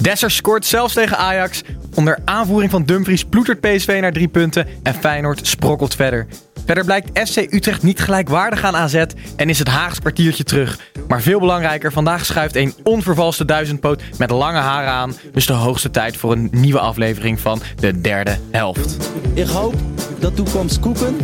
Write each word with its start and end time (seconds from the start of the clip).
Dessers 0.00 0.36
scoort 0.36 0.66
zelfs 0.66 0.94
tegen 0.94 1.16
Ajax. 1.16 1.62
Onder 1.94 2.18
aanvoering 2.24 2.70
van 2.70 2.84
Dumfries 2.84 3.24
ploetert 3.24 3.60
PSV 3.60 3.98
naar 4.00 4.12
drie 4.12 4.28
punten 4.28 4.66
en 4.82 4.94
Feyenoord 4.94 5.46
sprokkelt 5.46 5.94
verder. 5.94 6.26
Verder 6.66 6.84
blijkt 6.84 7.28
FC 7.28 7.36
Utrecht 7.36 7.82
niet 7.82 8.00
gelijkwaardig 8.00 8.64
aan 8.64 8.76
AZ 8.76 9.04
en 9.36 9.48
is 9.48 9.58
het 9.58 9.68
Haags 9.68 9.98
kwartiertje 9.98 10.44
terug. 10.44 10.78
Maar 11.08 11.22
veel 11.22 11.38
belangrijker, 11.38 11.92
vandaag 11.92 12.24
schuift 12.26 12.56
een 12.56 12.74
onvervalste 12.82 13.44
duizendpoot 13.44 14.02
met 14.18 14.30
lange 14.30 14.58
haren 14.58 14.90
aan. 14.90 15.14
Dus 15.32 15.46
de 15.46 15.52
hoogste 15.52 15.90
tijd 15.90 16.16
voor 16.16 16.32
een 16.32 16.48
nieuwe 16.52 16.80
aflevering 16.80 17.40
van 17.40 17.60
de 17.76 18.00
derde 18.00 18.38
helft. 18.50 19.10
Ik 19.34 19.46
hoop 19.46 19.74
dat 20.18 20.36
toekomst 20.36 20.80
koeken. 20.80 21.16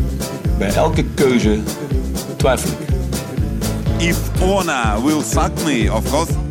Bij 0.58 0.74
elke 0.74 1.04
keuze 1.14 1.58
twijfel 2.36 2.70
ik. 2.70 2.94
If 4.02 4.18
Ona 4.42 5.02
will 5.02 5.22
suck 5.22 5.64
me, 5.64 5.92
of 5.92 6.10
course. 6.10 6.45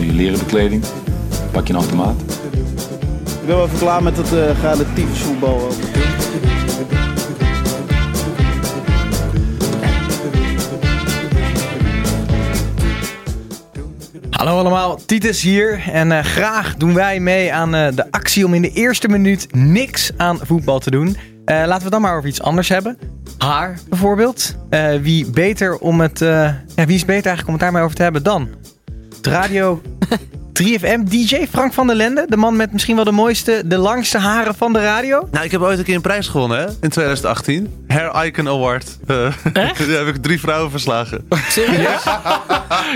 Je 0.00 0.12
leren 0.12 0.38
bekleding, 0.38 0.84
pak 1.52 1.66
je 1.66 1.72
een 1.72 1.78
automaat. 1.78 2.20
Ik 3.40 3.46
ben 3.46 3.56
wel 3.56 3.64
even 3.64 3.78
klaar 3.78 4.02
met 4.02 4.16
het 4.16 4.32
uh, 4.32 4.62
relatief 4.62 5.22
voetbal. 5.22 5.68
Hallo 14.30 14.58
allemaal, 14.58 14.98
Titus 15.06 15.42
hier 15.42 15.82
en 15.92 16.12
eh, 16.12 16.24
graag 16.24 16.76
doen 16.76 16.94
wij 16.94 17.20
mee 17.20 17.52
aan 17.52 17.74
eh, 17.74 17.94
de 17.94 18.10
actie 18.10 18.44
om 18.46 18.54
in 18.54 18.62
de 18.62 18.72
eerste 18.72 19.08
minuut 19.08 19.54
niks 19.54 20.10
aan 20.16 20.38
voetbal 20.42 20.78
te 20.78 20.90
doen. 20.90 21.16
Eh, 21.48 21.56
laten 21.56 21.76
we 21.76 21.82
het 21.82 21.92
dan 21.92 22.00
maar 22.00 22.16
over 22.16 22.28
iets 22.28 22.42
anders 22.42 22.68
hebben. 22.68 22.98
Haar 23.38 23.78
bijvoorbeeld. 23.88 24.56
Eh, 24.70 24.96
wie 25.00 25.30
beter 25.30 25.78
om 25.78 26.00
het, 26.00 26.22
eh, 26.22 26.28
ja, 26.74 26.86
wie 26.86 26.94
is 26.94 27.04
beter 27.04 27.26
eigenlijk 27.26 27.46
om 27.46 27.52
het 27.52 27.62
daarmee 27.62 27.82
over 27.82 27.96
te 27.96 28.02
hebben 28.02 28.22
dan? 28.22 28.48
Radio 29.22 29.82
3FM 30.62 31.00
DJ 31.08 31.46
Frank 31.50 31.72
van 31.72 31.86
der 31.86 31.96
Lende, 31.96 32.24
de 32.28 32.36
man 32.36 32.56
met 32.56 32.72
misschien 32.72 32.96
wel 32.96 33.04
de 33.04 33.10
mooiste, 33.12 33.62
de 33.64 33.76
langste 33.78 34.18
haren 34.18 34.54
van 34.54 34.72
de 34.72 34.80
radio. 34.80 35.28
Nou, 35.30 35.44
ik 35.44 35.50
heb 35.50 35.60
ooit 35.60 35.78
een 35.78 35.84
keer 35.84 35.94
een 35.94 36.00
prijs 36.00 36.28
gewonnen, 36.28 36.58
hè? 36.58 36.64
In 36.80 36.88
2018. 36.90 37.84
Hair 37.88 38.24
Icon 38.26 38.48
Award. 38.48 38.98
Eh, 39.06 39.26
Echt? 39.52 39.78
Daar 39.88 40.04
heb 40.06 40.14
ik 40.14 40.22
drie 40.22 40.40
vrouwen 40.40 40.70
verslagen. 40.70 41.28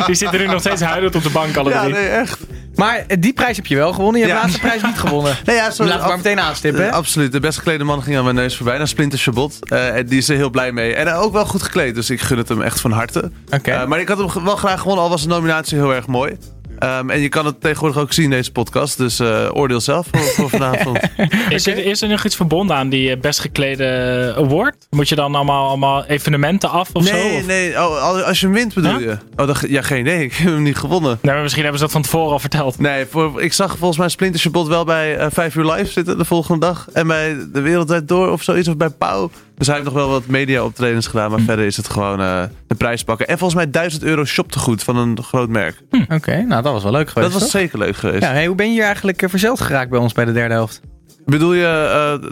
Die 0.06 0.14
zitten 0.14 0.40
nu 0.40 0.46
nog 0.46 0.60
steeds 0.60 0.80
huilend 0.80 1.14
op 1.14 1.22
de 1.22 1.30
bank, 1.30 1.56
alle 1.56 1.70
Ja, 1.70 1.80
drie. 1.82 1.92
nee, 1.94 2.08
echt. 2.08 2.38
Maar 2.82 3.04
eh, 3.06 3.16
die 3.20 3.32
prijs 3.32 3.56
heb 3.56 3.66
je 3.66 3.76
wel 3.76 3.92
gewonnen. 3.92 4.20
Je 4.20 4.26
hebt 4.26 4.38
de 4.38 4.44
laatste 4.46 4.66
prijs 4.66 4.82
niet 4.82 4.98
gewonnen. 4.98 5.36
Nee, 5.44 5.56
ja, 5.56 5.70
sorry. 5.70 5.90
Laten 5.90 6.04
we 6.04 6.08
maar 6.08 6.16
meteen 6.16 6.40
aanstippen. 6.40 6.86
Eh, 6.88 6.92
absoluut. 6.92 7.32
De 7.32 7.40
best 7.40 7.58
geklede 7.58 7.84
man 7.84 8.02
ging 8.02 8.16
aan 8.16 8.24
mijn 8.24 8.36
neus 8.36 8.56
voorbij. 8.56 8.78
Naar 8.78 8.88
Splinter 8.88 9.18
Chabot. 9.18 9.68
En 9.68 10.06
die 10.06 10.18
is 10.18 10.28
er 10.28 10.36
heel 10.36 10.50
blij 10.50 10.72
mee. 10.72 10.94
En 10.94 11.12
ook 11.12 11.32
wel 11.32 11.46
goed 11.46 11.62
gekleed. 11.62 11.94
Dus 11.94 12.10
ik 12.10 12.20
gun 12.20 12.38
het 12.38 12.48
hem 12.48 12.62
echt 12.62 12.80
van 12.80 12.92
harte. 12.92 13.30
Oké. 13.50 13.70
Eh, 13.70 13.86
maar 13.86 14.00
ik 14.00 14.08
had 14.08 14.18
hem 14.18 14.44
wel 14.44 14.56
graag 14.56 14.80
gewonnen. 14.80 15.04
Al 15.04 15.10
was 15.10 15.22
de 15.22 15.28
nominatie 15.28 15.78
heel 15.78 15.94
erg 15.94 16.06
mooi. 16.06 16.38
Ehm, 16.82 17.10
en 17.10 17.20
je 17.20 17.28
kan 17.28 17.46
het 17.46 17.60
tegenwoordig 17.60 17.98
ook 18.02 18.12
zien 18.12 18.24
in 18.24 18.30
deze 18.30 18.52
podcast. 18.52 18.98
Dus 18.98 19.18
eh, 19.20 19.48
oordeel 19.52 19.80
zelf 19.80 20.06
voor, 20.10 20.20
voor 20.20 20.50
vanavond. 20.50 20.98
Is, 21.48 21.66
er, 21.66 21.78
is 21.86 22.02
er 22.02 22.08
nog 22.08 22.24
iets 22.24 22.36
verbonden 22.36 22.76
aan 22.76 22.88
die 22.88 23.10
eh, 23.10 23.20
best 23.20 23.40
geklede 23.40 24.34
award? 24.36 24.76
Moet 24.90 25.08
je 25.08 25.14
dan 25.14 25.34
allemaal, 25.34 25.68
allemaal 25.68 26.04
evenementen 26.04 26.70
af 26.70 26.90
of 26.92 27.04
zo? 27.06 27.12
nee, 27.14 27.42
nee. 27.42 27.70
Oh, 27.72 28.02
al- 28.02 28.22
als 28.22 28.40
je 28.40 28.46
hem 28.46 28.54
wint 28.54 28.74
bedoel 28.74 28.90
Huh? 28.92 29.00
je? 29.00 29.16
Oh, 29.36 29.46
dat, 29.46 29.64
ja, 29.68 29.82
geen 29.82 30.00
idee. 30.00 30.24
Ik 30.24 30.32
heb 30.34 30.46
hem 30.52 30.62
niet 30.62 30.76
gewonnen. 30.76 31.18
Nee, 31.22 31.32
maar 31.32 31.42
misschien 31.42 31.62
hebben 31.62 31.80
ze 31.80 31.84
dat 31.86 31.94
van 31.94 32.02
tevoren 32.02 32.32
al 32.32 32.38
verteld. 32.38 32.78
Nee, 32.78 33.06
voor, 33.06 33.42
ik 33.42 33.52
zag 33.52 33.76
volgens 33.78 33.98
mij 33.98 34.08
Splinter 34.08 34.40
Chabot 34.40 34.66
wel 34.66 34.84
bij 34.84 35.16
eh 35.16 35.26
5 35.30 35.54
uur 35.54 35.72
live 35.72 35.90
zitten 35.92 36.18
de 36.18 36.24
volgende 36.24 36.66
dag. 36.66 36.86
En 36.92 37.06
bij 37.06 37.36
De 37.52 37.60
Wereldwijd 37.60 38.08
Door 38.08 38.30
of 38.30 38.42
zoiets. 38.42 38.68
Of 38.68 38.76
bij 38.76 38.90
Pauw. 38.90 39.30
Dus 39.62 39.70
hij 39.70 39.80
heeft 39.80 39.92
nog 39.92 40.02
wel 40.02 40.12
wat 40.12 40.26
media 40.26 40.64
optredens 40.64 41.06
gedaan. 41.06 41.30
Maar 41.30 41.40
verder 41.40 41.64
is 41.64 41.76
het 41.76 41.88
gewoon 41.88 42.20
eh 42.20 42.42
de 42.66 42.74
prijs 42.74 43.04
pakken. 43.04 43.26
En 43.28 43.38
volgens 43.38 43.62
mij 43.62 43.70
1000 43.70 44.02
euro 44.02 44.24
shoptegoed 44.24 44.82
van 44.82 44.96
een 44.96 45.22
groot 45.22 45.48
merk. 45.48 45.76
Oké, 46.08 46.42
nou 46.42 46.62
dat 46.62 46.72
was 46.72 46.82
wel 46.82 46.92
leuk 46.92 47.08
geweest. 47.10 47.32
dat 47.32 47.40
was 47.40 47.50
toch? 47.50 47.60
zeker 47.60 47.78
leuk 47.78 47.96
geweest. 47.96 48.22
Ja, 48.22 48.30
hey, 48.30 48.46
hoe 48.46 48.56
ben 48.56 48.66
je 48.66 48.72
hier 48.72 48.84
eigenlijk 48.84 49.22
eh, 49.22 49.28
verzeld 49.28 49.60
geraakt 49.60 49.90
bij 49.90 49.98
ons 49.98 50.12
bij 50.12 50.24
de 50.24 50.32
derde 50.32 50.54
helft? 50.54 50.80
Bedoel 51.24 51.52
je 51.52 51.66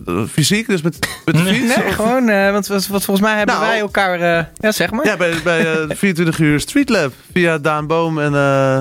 eh, 0.07 0.23
fysiek? 0.29 0.67
Dus 0.67 0.83
met, 0.83 0.99
met 1.25 1.35
de 1.37 1.43
fiets? 1.43 1.77
Nee, 1.77 1.87
Of- 1.87 1.95
gewoon, 1.95 2.27
want, 2.53 2.67
want 2.67 2.87
volgens 2.87 3.21
mij 3.21 3.37
hebben 3.37 3.55
Nou. 3.55 3.67
wij 3.67 3.79
elkaar, 3.79 4.19
ja 4.55 4.73
zeg 4.73 4.91
maar. 4.91 5.07
Ja, 5.07 5.17
bij, 5.17 5.35
bij 5.45 5.73
eh, 5.73 5.97
24 5.97 6.39
uur 6.39 6.61
Street 6.61 6.89
Lab. 6.89 7.13
Via 7.33 7.59
Daan 7.59 7.87
Boom 7.87 8.19
en, 8.19 8.35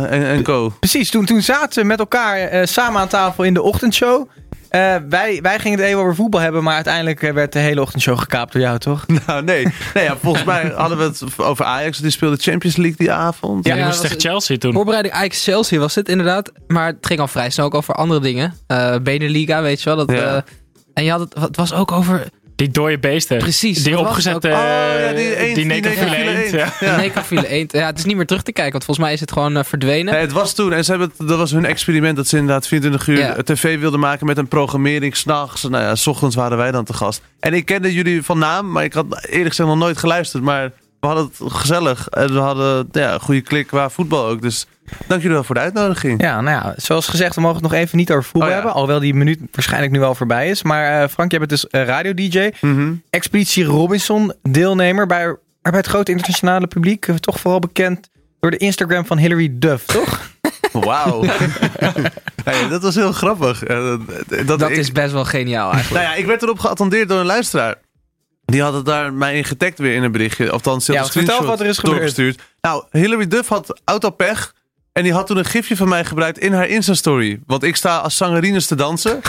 en, 0.10 0.26
en 0.26 0.44
Co. 0.44 0.74
Precies, 0.80 1.10
toen, 1.10 1.26
toen 1.26 1.42
zaten 1.42 1.82
we 1.82 1.88
met 1.88 2.00
elkaar 2.00 2.68
samen 2.68 3.02
aan 3.02 3.08
tafel 3.08 3.44
in 3.44 3.54
de 3.54 3.62
ochtendshow. 3.62 4.30
Eh, 4.70 4.96
wij, 5.10 5.40
wij 5.42 5.60
gingen 5.60 5.78
het 5.80 5.88
even 5.88 6.00
over 6.00 6.16
voetbal 6.16 6.42
hebben, 6.42 6.64
maar 6.64 6.76
uiteindelijk 6.76 7.24
eh, 7.24 7.34
werd 7.34 7.54
de 7.54 7.60
hele 7.60 7.82
ochtendshow 7.82 8.20
gekaapt 8.20 8.54
door 8.54 8.62
jou, 8.62 8.80
toch? 8.80 9.06
Nou, 9.28 9.44
nee. 9.44 9.68
nee 9.94 10.04
ja, 10.04 10.18
volgens 10.22 10.44
mij 10.46 10.72
hadden 10.76 10.98
we 10.98 11.04
het 11.04 11.24
over 11.38 11.66
Ajax. 11.66 11.98
Die 11.98 12.12
speelde 12.12 12.38
Champions 12.38 12.76
League 12.76 12.98
die 12.98 13.12
avond. 13.12 13.66
Ja, 13.66 13.72
die 13.74 13.82
Ja, 13.82 13.88
moest 13.88 14.02
dat 14.02 14.10
tegen 14.12 14.16
was- 14.16 14.26
Chelsea 14.46 14.58
toen. 14.58 14.74
Voorbereiding 14.74 15.14
Ajax-Chelsea 15.16 15.80
was 15.80 15.96
het 15.96 16.10
inderdaad. 16.10 16.52
Maar 16.68 16.86
het 16.88 17.06
ging 17.06 17.20
al 17.20 17.28
vrij 17.28 17.50
snel 17.50 17.66
ook 17.66 17.74
over 17.74 17.94
andere 17.94 18.20
dingen. 18.20 18.54
Eh 18.68 18.96
Beneliga, 19.04 19.62
weet 19.62 19.82
je 19.82 19.86
wel. 19.96 20.06
Dat, 20.06 20.12
Ja. 20.18 20.36
eh, 20.36 20.42
en 20.94 21.04
je 21.04 21.12
had 21.12 21.20
het, 21.20 21.34
het 21.40 21.56
was 21.56 21.74
ook 21.74 21.92
over 21.92 22.28
Die 22.60 22.70
dode 22.72 22.98
beesten. 23.00 23.38
Precies, 23.38 23.84
Die 23.84 24.00
opgezette... 24.00 24.48
Oh, 24.48 24.54
ja, 24.54 25.14
die 25.14 25.36
eend, 25.36 25.56
die 25.56 25.66
necrofiele 25.66 26.16
eend. 26.18 26.54
eend. 26.54 26.72
Ja. 26.80 26.96
Necrofiele 26.96 27.48
eend. 27.48 27.72
Ja, 27.72 27.86
het 27.86 27.98
is 27.98 28.06
niet 28.06 28.16
meer 28.16 28.26
terug 28.26 28.42
te 28.44 28.52
kijken, 28.52 28.72
want 28.72 28.84
volgens 28.84 29.06
mij 29.06 29.16
is 29.16 29.20
het 29.22 29.32
gewoon 29.32 29.58
eh, 29.58 29.64
verdwenen. 29.64 30.14
Nee, 30.14 30.22
het 30.22 30.32
was 30.32 30.54
toen. 30.54 30.74
En 30.74 30.84
ze 30.84 30.90
hebben 30.92 31.12
het, 31.18 31.28
dat 31.28 31.38
was 31.38 31.52
hun 31.52 31.66
experiment. 31.66 32.16
Dat 32.16 32.28
ze 32.28 32.38
inderdaad 32.38 32.68
24 32.68 33.08
uur 33.08 33.18
Ja. 33.18 33.36
tv 33.44 33.80
wilden 33.80 34.00
maken 34.00 34.26
met 34.26 34.38
een 34.38 34.48
programmering. 34.48 35.16
S'nachts. 35.16 35.64
Nou 35.64 35.84
ja, 35.84 35.96
s 35.96 36.08
ochtends 36.08 36.36
waren 36.36 36.58
wij 36.58 36.72
dan 36.72 36.84
te 36.86 36.94
gast. 36.94 37.22
En 37.40 37.54
ik 37.54 37.66
kende 37.66 37.94
jullie 37.94 38.24
van 38.24 38.38
naam. 38.40 38.72
Maar 38.72 38.84
ik 38.84 38.94
had 38.94 39.06
eerlijk 39.26 39.50
gezegd 39.50 39.70
nog 39.70 39.78
nooit 39.78 39.98
geluisterd. 39.98 40.44
Maar 40.44 40.72
we 41.00 41.08
hadden 41.08 41.26
het 41.38 41.52
gezellig. 41.54 42.08
En 42.08 42.34
we 42.34 42.40
hadden 42.40 42.90
ja, 42.92 43.14
een 43.14 43.20
goede 43.20 43.42
klik 43.42 43.68
qua 43.68 43.90
voetbal 43.90 44.26
ook. 44.28 44.42
Dus 44.42 44.66
dank 45.08 45.22
jullie 45.22 45.36
wel 45.36 45.44
voor 45.44 45.56
de 45.56 45.62
uitnodiging. 45.62 46.22
Ja, 46.22 46.42
nou 46.42 46.66
ja, 46.66 46.74
zoals 46.78 47.08
gezegd, 47.08 47.36
we 47.36 47.42
mogen 47.42 47.56
het 47.62 47.72
nog 47.72 47.74
even 47.82 47.98
niet 47.98 48.12
over 48.12 48.24
voetbal 48.24 48.42
Oh 48.42 48.48
ja. 48.48 48.54
hebben. 48.54 48.74
Alhoewel 48.74 49.00
die 49.00 49.14
minuut 49.14 49.40
waarschijnlijk 49.52 49.92
nu 49.92 50.02
al 50.04 50.16
voorbij 50.16 50.50
is. 50.50 50.64
Maar 50.64 51.02
eh, 51.02 51.10
Frank, 51.10 51.30
jij 51.32 51.40
bent 51.40 51.52
dus 51.52 51.68
eh, 51.68 51.86
radio-dj. 51.86 52.50
Mhm. 52.62 52.94
Expeditie 53.10 53.64
Robinson, 53.64 54.34
deelnemer 54.42 55.06
bij, 55.08 55.36
bij 55.62 55.72
het 55.72 55.88
grote 55.88 56.12
internationale 56.12 56.68
publiek. 56.68 57.08
eh, 57.08 57.16
Toch 57.16 57.40
vooral 57.40 57.60
bekend 57.60 58.10
door 58.40 58.52
de 58.52 58.58
Instagram 58.58 59.06
van 59.06 59.18
Hilary 59.18 59.50
Duff, 59.54 59.86
toch? 59.86 60.20
Wauw. 60.72 61.24
hey, 62.44 62.68
dat 62.70 62.82
was 62.82 62.96
heel 62.96 63.12
grappig. 63.12 63.60
Dat 63.64 64.00
dat 64.60 64.62
ik- 64.70 64.78
is 64.78 64.92
best 64.92 65.12
wel 65.12 65.26
geniaal 65.26 65.72
eigenlijk. 65.74 66.04
Nou 66.04 66.14
ja, 66.16 66.20
ik 66.22 66.26
werd 66.28 66.42
erop 66.44 66.60
geattendeerd 66.60 67.10
door 67.10 67.20
een 67.20 67.26
luisteraar. 67.26 67.76
Die 68.50 68.62
had 68.62 68.74
het 68.74 68.86
daar 68.86 69.14
mij 69.14 69.38
in 69.38 69.44
getagd 69.46 69.78
weer 69.78 69.96
in 69.96 70.04
een 70.04 70.12
berichtje. 70.12 70.50
Althans, 70.52 70.86
ze 70.86 70.96
had 70.98 71.06
Ja, 71.06 71.12
vertel 71.12 71.46
wat 71.46 71.60
er 71.60 71.66
is 71.66 71.78
gebeurd. 71.78 71.96
doorgestuurd. 71.98 72.42
Nou, 72.62 72.84
Hilary 72.92 73.28
Duff 73.28 73.50
had 73.50 73.80
autopech. 73.86 74.54
En 74.94 75.04
die 75.04 75.14
had 75.14 75.28
toen 75.28 75.38
een 75.38 75.46
gifje 75.46 75.76
van 75.78 75.88
mij 75.90 76.06
gebruikt 76.06 76.40
in 76.40 76.54
haar 76.54 76.68
Insta-story. 76.68 77.40
Want 77.46 77.64
ik 77.64 77.76
sta 77.76 77.98
als 77.98 78.18
zangerines 78.18 78.66
te 78.68 78.76
dansen. 78.76 79.22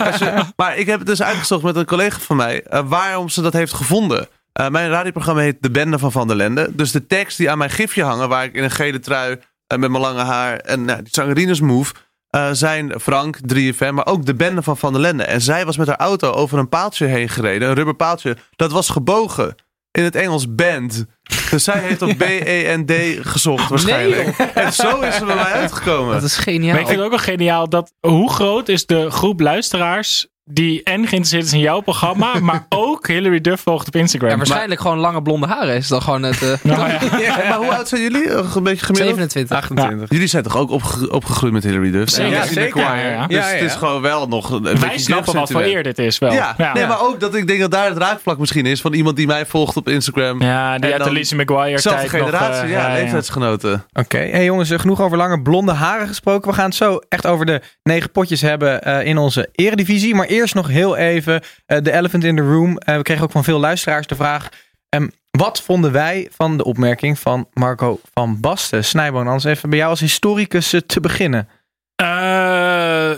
Als 0.00 0.18
je- 0.18 0.44
maar 0.56 0.76
ik 0.78 0.86
heb 0.86 0.98
het 0.98 1.06
dus 1.08 1.22
uitgezocht 1.22 1.62
met 1.62 1.76
een 1.76 1.84
collega 1.84 2.18
van 2.18 2.36
mij. 2.36 2.62
eh, 2.62 2.80
waarom 2.88 3.28
ze 3.28 3.42
dat 3.42 3.52
heeft 3.52 3.72
gevonden. 3.72 4.28
Eh, 4.52 4.68
mijn 4.68 4.90
radioprogramma 4.90 5.40
heet 5.40 5.56
De 5.62 5.70
Bende 5.70 5.98
van 5.98 6.12
Van 6.12 6.26
der 6.26 6.36
Lende. 6.36 6.68
Dus 6.72 6.90
de 6.92 7.06
tekst 7.06 7.36
die 7.38 7.50
aan 7.50 7.58
mijn 7.58 7.70
gifje 7.70 8.02
hangen. 8.02 8.28
Waar 8.28 8.44
ik 8.44 8.54
in 8.54 8.62
een 8.64 8.70
gele 8.70 8.98
trui 8.98 9.32
eh, 9.66 9.78
met 9.78 9.90
mijn 9.90 10.02
lange 10.02 10.22
haar. 10.22 10.56
En 10.56 10.84
nou, 10.84 10.98
die 11.02 11.12
zangerines 11.12 11.60
move. 11.60 11.92
Eh, 12.30 12.48
zijn 12.52 13.00
Frank, 13.00 13.38
3FM, 13.54 13.92
maar 13.92 14.06
ook 14.06 14.26
de 14.26 14.34
bende 14.34 14.62
van 14.62 14.76
Van 14.76 14.92
der 14.92 15.02
Lende. 15.02 15.22
En 15.22 15.40
zij 15.40 15.64
was 15.64 15.76
met 15.76 15.86
haar 15.86 15.96
auto 15.96 16.30
over 16.30 16.58
een 16.58 16.68
paaltje 16.68 17.06
heen 17.06 17.28
gereden. 17.28 17.68
Een 17.68 17.74
rubber 17.74 17.94
paaltje. 17.94 18.36
Dat 18.56 18.72
was 18.72 18.88
gebogen. 18.88 19.54
In 19.90 20.04
het 20.04 20.14
Engels 20.14 20.54
band. 20.54 21.06
Dus 21.50 21.64
zij 21.64 21.78
heeft 21.78 22.02
op 22.02 22.18
B-E-N-D 22.18 22.92
gezocht 23.26 23.68
waarschijnlijk. 23.68 24.38
en 24.38 24.72
zo 24.72 25.00
is 25.00 25.16
ze 25.16 25.24
bij 25.24 25.34
mij 25.34 25.52
uitgekomen. 25.62 26.14
Dat 26.14 26.22
is 26.22 26.36
geniaal. 26.36 26.72
Maar 26.72 26.80
ik 26.80 26.86
vind 26.86 26.98
het 26.98 27.04
ook 27.04 27.14
wel 27.14 27.34
geniaal 27.34 27.68
dat 27.68 27.92
hoe 28.00 28.30
groot 28.30 28.68
is 28.68 28.86
de 28.86 29.10
groep 29.10 29.40
luisteraars 29.40 30.28
die 30.44 30.82
en 30.82 30.94
geïnteresseerd 31.06 31.44
is 31.44 31.52
in 31.52 31.58
jouw 31.58 31.80
programma, 31.80 32.38
maar 32.40 32.66
ook 32.68 33.06
Hillary 33.08 33.40
Duff 33.40 33.62
volgt 33.62 33.86
op 33.86 33.96
Instagram. 33.96 34.30
Ja, 34.30 34.36
waarschijnlijk 34.36 34.80
gewoon 34.80 34.98
lange 34.98 35.22
blonde 35.22 35.46
haren 35.46 35.74
is 35.74 35.88
dan 35.88 36.02
gewoon 36.02 36.22
het... 36.22 36.42
eh, 36.42 36.48
Nou 36.62 36.90
ja. 37.22 37.36
Maar 37.48 37.54
hoe 37.58 37.74
oud 37.74 37.88
zijn 37.88 38.02
jullie? 38.02 38.30
Een 38.30 38.62
beetje 38.62 38.84
gemiddeld? 38.84 39.16
27. 39.32 39.56
28. 39.56 40.08
Jullie 40.10 40.26
zijn 40.26 40.42
toch 40.42 40.56
ook 40.56 40.70
opge- 40.70 41.10
opgegroeid 41.12 41.52
met 41.52 41.62
Hillary 41.64 41.90
Duff? 41.90 42.10
Zeker. 42.12 42.30
Ja, 42.32 42.46
zeker. 42.46 42.80
Ja. 42.80 43.26
Dus 43.26 43.36
Ja, 43.36 43.44
het 43.46 43.60
is 43.62 43.72
gewoon 43.74 44.02
wel 44.02 44.26
nog 44.28 44.50
een 44.50 44.62
Wij 44.62 44.74
beetje 44.74 44.98
snappen 44.98 45.34
wat 45.34 45.50
voor 45.50 45.62
eer 45.62 45.82
dit 45.82 45.98
is 45.98 46.18
wel. 46.18 46.32
Ja, 46.32 46.54
Nee, 46.74 46.86
maar 46.86 47.00
ook 47.02 47.20
dat 47.20 47.34
ik 47.34 47.46
denk 47.46 47.60
dat 47.60 47.70
daar 47.70 47.88
het 47.88 47.98
raakvlak 47.98 48.38
misschien 48.38 48.66
is 48.66 48.80
van 48.80 48.92
iemand 48.92 49.16
die 49.16 49.26
mij 49.26 49.46
volgt 49.46 49.76
op 49.76 49.88
Instagram. 49.88 50.42
Ja, 50.42 50.78
die 50.78 50.92
uit 50.92 51.04
de 51.04 51.12
Lizzie 51.12 51.38
McGuire 51.38 51.78
Zelfde 51.80 52.08
tijd 52.08 52.12
nog, 52.12 52.30
generatie, 52.30 52.62
eh, 52.64 52.70
ja, 52.70 52.80
ja, 52.80 52.88
ja. 52.88 53.00
leeftijdsgenoten. 53.02 53.84
Oké, 53.92 54.18
hey 54.18 54.44
jongens, 54.44 54.70
eh, 54.70 54.78
genoeg 54.78 55.00
over 55.00 55.16
lange 55.16 55.42
blonde 55.42 55.72
haren 55.72 56.06
gesproken. 56.08 56.48
We 56.50 56.54
gaan 56.56 56.64
het 56.64 56.74
zo 56.74 56.98
echt 57.08 57.26
over 57.26 57.46
de 57.46 57.60
negen 57.82 58.10
potjes 58.10 58.40
hebben 58.40 58.82
eh, 58.82 59.06
in 59.06 59.18
onze 59.18 59.48
eredivisie. 59.52 60.14
Maar 60.14 60.26
eerst 60.26 60.39
nog 60.52 60.68
heel 60.68 60.96
even 60.96 61.42
eh, 61.66 61.82
de 61.82 61.92
elephant 61.92 62.24
in 62.24 62.36
the 62.36 62.42
room. 62.42 62.78
Eh, 62.78 62.96
we 62.96 63.02
kregen 63.02 63.24
ook 63.24 63.30
van 63.30 63.44
veel 63.44 63.58
luisteraars 63.58 64.06
de 64.06 64.14
vraag... 64.14 64.48
ehm, 64.88 65.08
wat 65.30 65.62
vonden 65.62 65.92
wij 65.92 66.28
van 66.32 66.56
de 66.56 66.64
opmerking 66.64 67.18
van 67.18 67.48
Marco 67.52 68.00
van 68.14 68.40
Basten? 68.40 68.84
Snijboon, 68.84 69.26
anders 69.26 69.44
even 69.44 69.70
bij 69.70 69.78
jou 69.78 69.90
als 69.90 70.00
historicus 70.00 70.72
eh, 70.72 70.80
te 70.80 71.00
beginnen. 71.00 71.48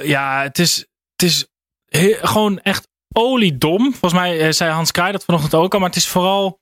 Ja, 0.04 0.42
het 0.42 0.58
is, 0.58 0.76
het 1.16 1.22
is 1.22 1.46
gewoon 2.20 2.60
echt 2.60 2.88
oliedom. 3.12 3.94
Volgens 3.94 4.20
mij 4.20 4.52
zei 4.52 4.70
Hans 4.70 4.90
Kraai 4.90 5.12
dat 5.12 5.24
vanochtend 5.24 5.54
ook 5.54 5.72
al. 5.72 5.78
Maar 5.78 5.88
het 5.88 5.98
is 5.98 6.08
vooral... 6.08 6.60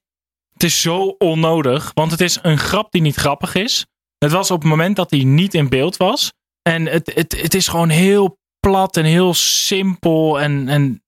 Het 0.52 0.62
is 0.62 0.80
zo 0.80 1.14
onnodig. 1.18 1.90
Want 1.94 2.10
het 2.10 2.20
is 2.20 2.38
een 2.42 2.58
grap 2.58 2.92
die 2.92 3.00
niet 3.00 3.14
grappig 3.14 3.54
is. 3.54 3.86
Het 4.18 4.32
was 4.32 4.50
op 4.50 4.60
het 4.60 4.68
moment 4.68 4.96
dat 4.96 5.10
hij 5.10 5.24
niet 5.24 5.54
in 5.54 5.68
beeld 5.68 5.96
was. 5.96 6.32
En 6.62 6.86
het, 6.86 7.14
het, 7.14 7.40
het 7.40 7.54
is 7.54 7.68
gewoon 7.68 7.88
heel 7.88 8.38
plat 8.60 8.96
en 8.96 9.04
heel 9.04 9.34
simpel. 9.34 10.40
En, 10.40 10.68
en 10.68 11.02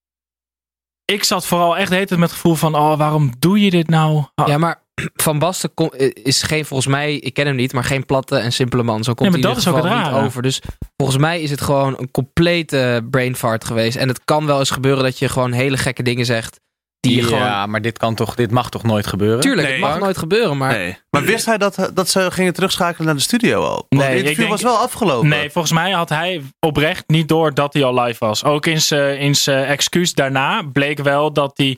ik 1.05 1.23
zat 1.23 1.45
vooral 1.45 1.77
echt 1.77 1.89
de 1.89 1.95
hele 1.95 2.07
tijd 2.07 2.19
met 2.19 2.29
het 2.29 2.39
gevoel 2.39 2.55
van... 2.55 2.75
Oh, 2.75 2.97
waarom 2.97 3.31
doe 3.39 3.59
je 3.61 3.69
dit 3.69 3.87
nou? 3.89 4.23
Ja, 4.45 4.57
maar 4.57 4.81
Van 5.25 5.39
Basten 5.39 5.73
kom- 5.73 5.93
is 6.13 6.41
geen, 6.41 6.65
volgens 6.65 6.89
mij, 6.89 7.15
ik 7.15 7.33
ken 7.33 7.45
hem 7.45 7.55
niet, 7.55 7.73
maar 7.73 7.83
geen 7.83 8.05
platte 8.05 8.37
en 8.37 8.53
simpele 8.53 8.83
man. 8.83 9.03
Zo 9.03 9.13
komt 9.13 9.29
Nee, 9.31 9.41
maar 9.41 9.49
dat 9.49 9.57
is 9.57 9.67
ook 9.67 9.83
het 9.83 9.83
niet 9.83 10.23
over. 10.23 10.41
Dus 10.41 10.61
volgens 10.97 11.17
mij 11.17 11.41
is 11.41 11.49
het 11.49 11.61
gewoon 11.61 11.95
een 11.99 12.11
complete 12.11 13.07
brain 13.09 13.35
fart 13.35 13.65
geweest. 13.65 13.97
En 13.97 14.07
het 14.07 14.23
kan 14.25 14.45
wel 14.45 14.59
eens 14.59 14.69
gebeuren 14.69 15.03
dat 15.03 15.19
je 15.19 15.29
gewoon 15.29 15.51
hele 15.51 15.77
gekke 15.77 16.03
dingen 16.03 16.25
zegt. 16.25 16.59
Die 17.09 17.23
gewoon... 17.23 17.39
Ja, 17.39 17.65
maar 17.65 17.81
dit, 17.81 17.97
kan 17.97 18.15
toch, 18.15 18.35
dit 18.35 18.51
mag 18.51 18.69
toch 18.69 18.83
nooit 18.83 19.07
gebeuren? 19.07 19.39
Tuurlijk, 19.39 19.67
Nee. 19.67 19.77
het 19.81 19.89
mag 19.89 19.99
nooit 19.99 20.17
gebeuren, 20.17 20.57
maar... 20.57 20.73
Nee. 20.73 20.97
Maar 21.09 21.23
wist 21.23 21.45
hij 21.45 21.57
dat, 21.57 21.89
dat 21.93 22.09
ze 22.09 22.31
gingen 22.31 22.53
terugschakelen 22.53 23.05
naar 23.05 23.15
de 23.15 23.21
studio 23.21 23.63
al? 23.63 23.85
Want 23.89 23.89
Nee, 23.89 24.01
het 24.03 24.11
interview 24.17 24.37
denk- 24.37 24.49
was 24.49 24.61
wel 24.61 24.77
afgelopen. 24.77 25.27
Nee, 25.29 25.49
volgens 25.49 25.73
mij 25.73 25.91
had 25.91 26.09
hij 26.09 26.41
oprecht 26.59 27.03
niet 27.07 27.27
door 27.27 27.53
dat 27.53 27.73
hij 27.73 27.83
al 27.83 28.01
live 28.01 28.25
was. 28.25 28.43
Ook 28.43 28.65
in 28.65 28.81
zijn 28.81 29.17
in 29.17 29.35
zijn 29.35 29.65
excuus 29.65 30.13
daarna 30.13 30.61
bleek 30.73 30.99
wel 30.99 31.33
dat 31.33 31.51
hij. 31.55 31.77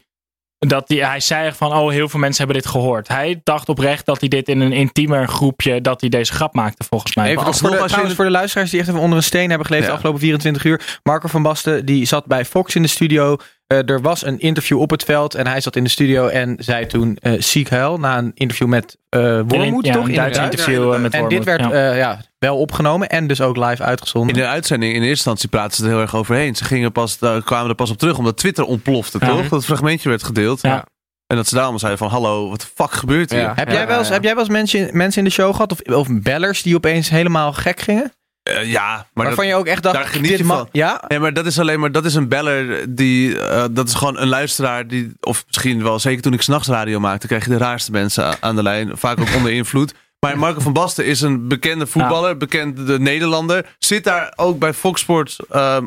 Dat 0.60 0.84
hij, 0.88 0.98
hij 0.98 1.20
zei 1.20 1.52
van, 1.54 1.74
oh, 1.74 1.90
heel 1.92 2.10
veel 2.10 2.20
mensen 2.20 2.44
hebben 2.46 2.62
dit 2.62 2.72
gehoord. 2.72 3.08
Hij 3.08 3.42
dacht 3.44 3.70
oprecht 3.70 4.06
dat 4.06 4.20
hij 4.20 4.30
dit 4.30 4.48
in 4.48 4.60
een 4.60 4.72
intiemer 4.74 5.28
groepje, 5.28 5.82
dat 5.82 6.02
hij 6.02 6.10
deze 6.10 6.34
grap 6.34 6.54
maakte, 6.54 6.84
volgens 6.90 7.16
mij. 7.16 7.30
Even 7.30 7.54
voor 7.54 7.70
de, 7.70 8.08
je 8.08 8.16
voor 8.16 8.26
de 8.26 8.32
luisteraars 8.32 8.70
die 8.70 8.80
echt 8.80 8.90
even 8.90 9.00
onder 9.02 9.18
een 9.18 9.24
steen 9.24 9.50
hebben 9.50 9.66
geleefd 9.68 9.84
Ja. 9.84 9.90
de 9.90 9.96
afgelopen 9.96 10.22
24 10.22 10.64
uur. 10.64 11.00
Marco 11.04 11.28
van 11.28 11.42
Basten 11.44 11.86
die 11.86 12.06
zat 12.06 12.26
bij 12.26 12.46
Fox 12.46 12.76
in 12.76 12.82
de 12.82 12.88
studio. 12.88 13.38
Eh, 13.68 13.90
er 13.90 14.02
was 14.02 14.26
een 14.26 14.40
interview 14.40 14.80
op 14.80 14.90
het 14.90 15.04
veld 15.04 15.36
en 15.36 15.48
hij 15.48 15.62
zat 15.62 15.76
in 15.76 15.84
de 15.84 15.90
studio 15.90 16.28
en 16.28 16.56
zei 16.60 16.86
toen 16.86 17.18
eh 17.22 17.34
ziek 17.42 17.70
huil 17.70 17.98
na 17.98 18.18
een 18.18 18.32
interview 18.34 18.68
met 18.68 18.98
eh 19.10 19.40
Wormoed, 19.48 19.86
ja, 19.86 19.94
toch? 19.94 20.04
Een 20.04 20.10
In 20.10 20.16
Duits 20.16 20.38
interview 20.38 20.98
met 20.98 21.14
En 21.14 21.28
dit 21.28 21.44
werd 21.44 21.60
ja. 21.60 21.72
eh, 21.72 21.98
ja, 21.98 22.22
wel 22.38 22.58
opgenomen 22.58 23.10
en 23.10 23.28
dus 23.28 23.42
ook 23.42 23.58
live 23.58 23.84
uitgezonden. 23.84 24.36
In 24.36 24.42
de 24.42 24.48
uitzending 24.48 24.92
in 24.92 24.98
eerste 25.00 25.10
instantie 25.14 25.50
praten 25.50 25.78
ze 25.78 25.84
er 25.84 25.90
heel 25.90 26.02
erg 26.02 26.16
overheen. 26.16 26.56
Ze 26.56 26.64
gingen 26.64 26.92
pas, 26.92 27.18
kwamen 27.44 27.70
er 27.70 27.76
pas 27.76 27.90
op 27.90 27.98
terug 27.98 28.18
omdat 28.18 28.38
Twitter 28.38 28.64
ontplofte, 28.66 29.18
Ja. 29.22 29.28
toch? 29.28 29.42
Dat 29.42 29.52
het 29.52 29.66
fragmentje 29.66 30.10
werd 30.10 30.24
gedeeld. 30.24 30.62
Ja. 30.62 30.86
En 31.28 31.36
dat 31.36 31.48
ze 31.48 31.56
daarom 31.56 31.78
zeiden 31.78 32.00
van, 32.00 32.10
hallo, 32.10 32.50
wat 32.50 32.62
de 32.62 32.68
fuck 32.76 32.92
gebeurt 32.92 33.32
hier? 33.32 33.40
Ja. 33.40 33.52
heb, 33.56 33.70
jij 33.72 33.88
wel 33.88 33.98
eens, 33.98 34.10
heb 34.10 34.24
jij 34.24 34.34
wel 34.34 34.44
eens 34.44 34.52
mensen, 34.52 34.90
mensen 34.98 35.20
in 35.22 35.28
de 35.28 35.34
show 35.34 35.52
gehad 35.52 35.72
of, 35.72 35.82
of 35.96 36.08
bellers 36.12 36.62
die 36.62 36.76
opeens 36.76 37.10
helemaal 37.10 37.54
gek 37.54 37.80
gingen? 37.80 38.12
Eh, 38.46 38.72
ja, 38.72 39.08
maar 39.14 39.26
Waarvan 39.26 39.44
dat, 39.44 39.54
je 39.54 39.60
ook 39.60 39.66
echt 39.66 39.84
dacht, 39.84 39.96
daar 39.96 40.06
geniet 40.06 40.38
je 40.38 40.46
van. 40.46 40.70
Ja? 40.72 41.04
Ja, 41.08 41.20
maar 41.20 41.34
dat 41.34 41.46
is 41.46 41.60
alleen 41.60 41.80
maar, 41.80 41.92
dat 41.92 42.06
is 42.06 42.16
een 42.16 42.28
beller 42.28 42.86
die, 42.96 43.40
eh, 43.40 43.66
dat 43.72 43.88
is 43.88 43.94
gewoon 43.94 44.18
een 44.18 44.28
luisteraar 44.28 44.88
die, 44.88 45.14
of 45.20 45.44
misschien 45.48 45.84
wel, 45.84 46.00
zeker 46.00 46.22
toen 46.22 46.34
ik 46.34 46.42
s'nachts 46.42 46.68
radio 46.68 47.00
maakte, 47.00 47.28
kreeg 47.28 47.44
je 47.44 47.50
de 47.50 47.58
raarste 47.58 47.92
mensen 47.92 48.42
aan 48.42 48.56
de 48.56 48.64
lijn, 48.64 48.98
vaak 48.98 49.20
ook 49.20 49.36
onder 49.36 49.52
invloed. 49.52 49.94
Maar 50.20 50.38
Marco 50.40 50.60
van 50.60 50.74
Basten 50.74 51.06
is 51.06 51.22
een 51.22 51.48
bekende 51.48 51.88
voetballer, 51.88 52.38
bekende 52.38 53.00
Nederlander, 53.00 53.76
zit 53.80 54.04
daar 54.04 54.34
ook 54.36 54.60
bij 54.60 54.74
Fox 54.74 55.02
Sports 55.02 55.40
ehm, 55.50 55.86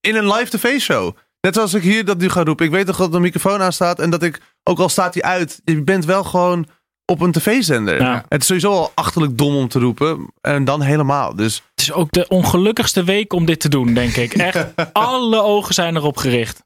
in 0.00 0.16
een 0.16 0.32
live 0.32 0.56
tv-show. 0.56 1.16
Net 1.40 1.54
zoals 1.54 1.74
ik 1.74 1.82
hier 1.82 2.04
dat 2.04 2.18
nu 2.18 2.28
ga 2.28 2.44
roepen. 2.44 2.66
Ik 2.66 2.72
weet 2.72 2.86
toch 2.86 2.96
dat 2.96 3.12
de 3.12 3.20
microfoon 3.20 3.62
aan 3.62 3.72
staat 3.72 3.98
en 3.98 4.10
dat 4.10 4.22
ik, 4.22 4.40
ook 4.62 4.78
al 4.78 4.88
staat 4.88 5.14
hij 5.14 5.22
uit, 5.22 5.60
je 5.64 5.82
bent 5.82 6.04
wel 6.04 6.24
gewoon 6.24 6.66
op 7.06 7.20
een 7.20 7.32
tv-zender. 7.32 8.00
Ja. 8.00 8.24
Het 8.28 8.40
is 8.40 8.46
sowieso 8.46 8.70
al 8.72 8.92
achterlijk 8.94 9.38
dom 9.38 9.56
om 9.56 9.68
te 9.68 9.78
roepen 9.78 10.32
en 10.40 10.64
dan 10.64 10.82
helemaal. 10.82 11.36
Dus 11.36 11.62
Het 11.70 11.80
is 11.80 11.92
ook 11.92 12.10
de 12.12 12.28
ongelukkigste 12.28 13.04
week 13.04 13.32
om 13.32 13.44
dit 13.44 13.60
te 13.60 13.68
doen, 13.68 13.94
denk 13.94 14.16
ik. 14.16 14.32
Echt, 14.48 14.92
alle 14.92 15.42
ogen 15.42 15.74
zijn 15.74 15.96
erop 15.96 16.16
gericht. 16.16 16.64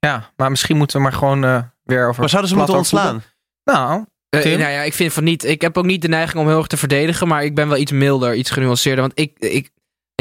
Ja, 0.00 0.30
maar 0.36 0.50
misschien 0.50 0.76
moeten 0.76 0.96
we 0.96 1.02
maar 1.02 1.12
gewoon 1.12 1.44
eh, 1.44 1.62
weer 1.82 2.08
over... 2.08 2.20
maar 2.20 2.28
zouden 2.28 2.50
ze 2.50 2.56
plat 2.56 2.68
moeten 2.68 2.98
ontslaan? 2.98 3.22
Nou, 3.64 4.04
Eh, 4.28 4.40
Tim? 4.40 4.58
nou 4.58 4.72
ja, 4.72 4.82
ik 4.82 4.94
vind 4.94 5.12
van 5.12 5.24
niet. 5.24 5.44
Ik 5.44 5.60
heb 5.60 5.78
ook 5.78 5.84
niet 5.84 6.02
de 6.02 6.08
neiging 6.08 6.42
om 6.42 6.48
heel 6.48 6.58
erg 6.58 6.66
te 6.66 6.76
verdedigen, 6.76 7.28
maar 7.28 7.44
ik 7.44 7.54
ben 7.54 7.68
wel 7.68 7.76
iets 7.78 7.92
milder, 7.92 8.34
iets 8.34 8.50
genuanceerder. 8.50 9.00
Want 9.00 9.18
ik, 9.18 9.38
ik 9.38 9.70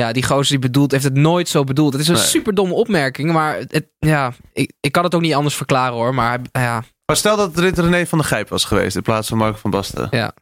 ja, 0.02 0.12
die 0.12 0.24
gozer 0.24 0.48
die 0.50 0.60
bedoelt, 0.60 0.92
heeft 0.92 1.04
het 1.04 1.14
nooit 1.14 1.50
zo 1.50 1.64
bedoeld. 1.64 1.94
Het 1.94 2.02
is 2.02 2.08
een 2.08 2.14
Nee. 2.14 2.24
super 2.24 2.54
domme 2.56 2.74
opmerking, 2.74 3.32
maar 3.32 3.58
het, 3.58 3.88
ja, 4.00 4.34
ik, 4.54 4.74
ik 4.80 4.92
kan 4.92 5.04
het 5.04 5.16
ook 5.16 5.22
niet 5.22 5.34
anders 5.34 5.56
verklaren 5.56 5.94
hoor. 5.94 6.14
Maar 6.14 6.40
ja, 6.52 6.84
Maar 7.06 7.16
stel 7.16 7.38
dat 7.38 7.56
het 7.56 7.80
René 7.80 8.06
van 8.06 8.18
der 8.18 8.28
Gijp 8.28 8.50
was 8.50 8.64
geweest 8.66 8.96
in 8.96 9.02
plaats 9.02 9.28
van 9.28 9.38
Marco 9.38 9.58
van 9.58 9.72
Basten. 9.72 10.34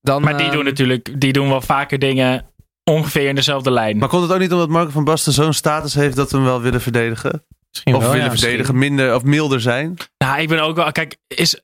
dan. 0.00 0.22
Maar 0.22 0.36
die 0.36 0.46
ehm, 0.46 0.54
doen 0.54 0.64
natuurlijk, 0.64 1.20
die 1.20 1.32
doen 1.32 1.48
wel 1.48 1.60
vaker 1.60 1.98
dingen 1.98 2.46
ongeveer 2.84 3.28
in 3.28 3.34
dezelfde 3.34 3.70
lijn. 3.70 3.96
Maar 3.96 4.08
komt 4.08 4.22
het 4.22 4.32
ook 4.32 4.38
niet 4.38 4.52
omdat 4.52 4.68
Marco 4.68 4.90
van 4.90 5.04
Basten 5.04 5.32
zo'n 5.32 5.52
status 5.52 5.94
heeft 5.94 6.16
dat 6.16 6.30
we 6.30 6.36
hem 6.36 6.46
wel 6.46 6.60
willen 6.60 6.80
verdedigen? 6.80 7.46
misschien 7.70 7.94
Of 7.94 8.02
wel, 8.02 8.10
willen 8.10 8.24
ja, 8.26 8.38
verdedigen, 8.38 8.78
minder 8.78 9.14
of 9.14 9.22
milder 9.22 9.60
zijn? 9.60 9.96
Nou, 10.18 10.40
ik 10.40 10.48
ben 10.48 10.60
ook 10.60 10.76
wel. 10.76 10.92
Kijk, 10.92 11.16
is, 11.26 11.60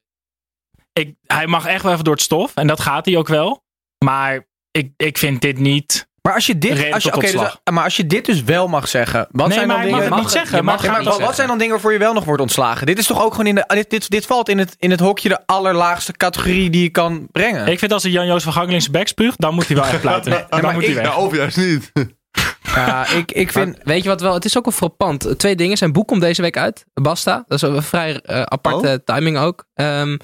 ik, 0.93 1.15
hij 1.27 1.47
mag 1.47 1.67
echt 1.67 1.83
wel 1.83 1.93
even 1.93 2.05
door 2.05 2.15
het 2.15 2.23
stof. 2.23 2.55
En 2.55 2.67
dat 2.67 2.81
gaat 2.81 3.07
hij 3.07 3.17
ook 3.17 3.29
wel. 3.29 3.63
Maar 4.05 4.47
ik, 4.71 4.93
ik 4.97 5.19
vind 5.19 5.41
dit 5.41 5.59
niet. 5.59 6.09
Maar 6.23 6.35
als 6.35 6.47
je 6.47 6.59
dit, 6.59 6.93
als 6.93 7.03
je, 7.03 7.11
dus, 7.21 7.35
maar 7.73 7.85
als 7.85 7.97
je 7.97 8.07
dit 8.07 8.27
dus 8.27 8.43
wel 8.43 8.69
mag 8.69 8.89
zeggen, 8.89 9.29
wat 9.31 9.47
nee, 9.47 9.57
zijn 9.57 9.69
maar 9.69 9.77
dan 9.77 9.85
hij 9.85 9.93
mag 9.93 10.09
dingen? 10.09 10.23
niet 10.23 10.31
zeggen. 10.31 10.65
mag 10.65 10.87
maar 10.87 11.03
wat, 11.03 11.35
zijn 11.35 11.59
dan 11.59 11.69
waarvoor 11.69 11.93
je 11.93 11.99
wel 11.99 12.13
nog 12.13 12.25
wordt 12.25 12.43
ontslagen? 12.43 12.87
Dit 12.87 12.99
is 12.99 13.07
toch 13.07 13.23
ook 13.23 13.31
gewoon 13.31 13.47
in 13.47 13.55
de. 13.55 13.65
Dit, 13.67 13.91
dit, 13.91 14.11
dit 14.11 14.27
valt 14.27 14.49
in 14.49 14.59
het, 14.59 14.75
in 14.79 14.91
het 14.91 15.01
hokje 15.01 15.29
de 15.29 15.39
allerlaagste 15.47 16.13
categorie 16.13 16.71
die 16.71 16.83
je 16.83 16.89
kan 16.89 17.27
brengen. 17.33 17.67
Ik 17.67 17.79
vind 17.79 17.93
als 17.93 18.03
hij 18.03 18.13
Jan-Joos 18.13 18.43
van 18.43 18.53
Gangeling 18.53 18.81
zijn 18.83 18.93
bek 18.93 19.09
spuugt, 19.09 19.41
dan 19.41 19.55
moet 19.55 19.67
hij 19.67 19.77
wel 19.77 19.85
echt 19.85 20.01
pleiten. 20.01 20.31
dan 20.49 20.63
maar 20.63 20.73
moet 20.73 20.83
hij 20.83 20.93
ik- 20.93 20.99
weg. 20.99 21.17
of 21.17 21.35
juist 21.35 21.57
niet. 21.57 21.93
ja, 22.75 23.07
ik, 23.09 23.33
ik 23.33 23.53
vind. 23.53 23.77
Maar 23.77 23.85
weet 23.85 24.03
je 24.03 24.09
wat 24.09 24.21
wel? 24.21 24.35
Het 24.35 24.45
is 24.45 24.59
ook 24.59 24.65
wel 24.65 24.75
frappant. 24.75 25.39
Twee 25.39 25.57
dingen. 25.57 25.77
Zijn 25.77 25.93
boek 25.93 26.07
komt 26.07 26.21
deze 26.21 26.43
week 26.43 26.57
uit. 26.57 26.85
Basta. 26.95 27.45
Dat 27.47 27.63
is 27.63 27.69
een 27.69 27.83
vrij 27.83 28.21
eh, 28.21 28.43
aparte 28.43 29.03
timing 29.05 29.39
ook. 29.39 29.65
Ehm, 29.75 30.17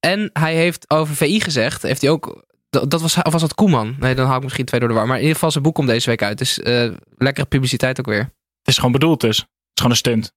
en 0.00 0.30
hij 0.32 0.54
heeft 0.54 0.90
over 0.90 1.16
VI 1.16 1.40
gezegd. 1.40 1.82
Heeft 1.82 2.00
hij 2.00 2.10
ook. 2.10 2.44
Dat, 2.72 2.90
dat 2.90 3.00
was, 3.00 3.22
of 3.22 3.32
was 3.32 3.40
dat 3.40 3.54
Koeman? 3.54 3.96
Nee, 3.98 4.14
dan 4.14 4.26
haal 4.26 4.36
ik 4.36 4.42
misschien 4.42 4.64
twee 4.64 4.80
door 4.80 4.88
de 4.88 4.94
war. 4.94 5.06
Maar 5.06 5.14
in 5.16 5.20
ieder 5.20 5.34
geval 5.34 5.50
zijn 5.50 5.62
boek 5.64 5.74
komt 5.74 5.88
deze 5.88 6.10
week 6.10 6.22
uit. 6.22 6.38
Dus 6.38 6.58
eh, 6.60 6.90
lekkere 7.16 7.46
publiciteit 7.46 7.98
ook 8.00 8.06
weer. 8.06 8.18
Het 8.58 8.68
is 8.68 8.76
gewoon 8.76 8.92
bedoeld 8.92 9.20
dus. 9.20 9.36
Het 9.38 9.46
is 9.46 9.72
gewoon 9.74 9.90
een 9.90 9.96
stunt. 9.96 10.32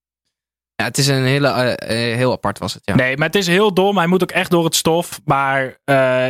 Ja, 0.76 0.84
het 0.86 0.98
is 0.98 1.08
een 1.08 1.24
hele. 1.24 1.48
eh, 1.48 2.12
eh, 2.12 2.16
heel 2.18 2.32
apart 2.32 2.60
was 2.60 2.74
het. 2.74 2.82
Ja. 2.86 2.96
Nee, 2.96 3.18
maar 3.18 3.28
het 3.28 3.36
is 3.36 3.48
heel 3.48 3.74
dom. 3.74 3.98
Hij 3.98 4.08
moet 4.08 4.24
ook 4.24 4.32
echt 4.32 4.52
door 4.52 4.66
het 4.66 4.76
stof. 4.76 5.22
Maar 5.26 5.78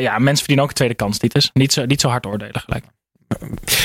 ja, 0.02 0.18
mensen 0.20 0.38
verdienen 0.38 0.64
ook 0.64 0.70
een 0.70 0.76
tweede 0.76 0.96
kans, 0.96 1.18
Titus. 1.18 1.50
Niet 1.54 1.74
zo, 1.74 1.86
niet 1.86 2.02
zo 2.02 2.10
hard 2.10 2.26
oordelen 2.26 2.62
gelijk. 2.62 2.86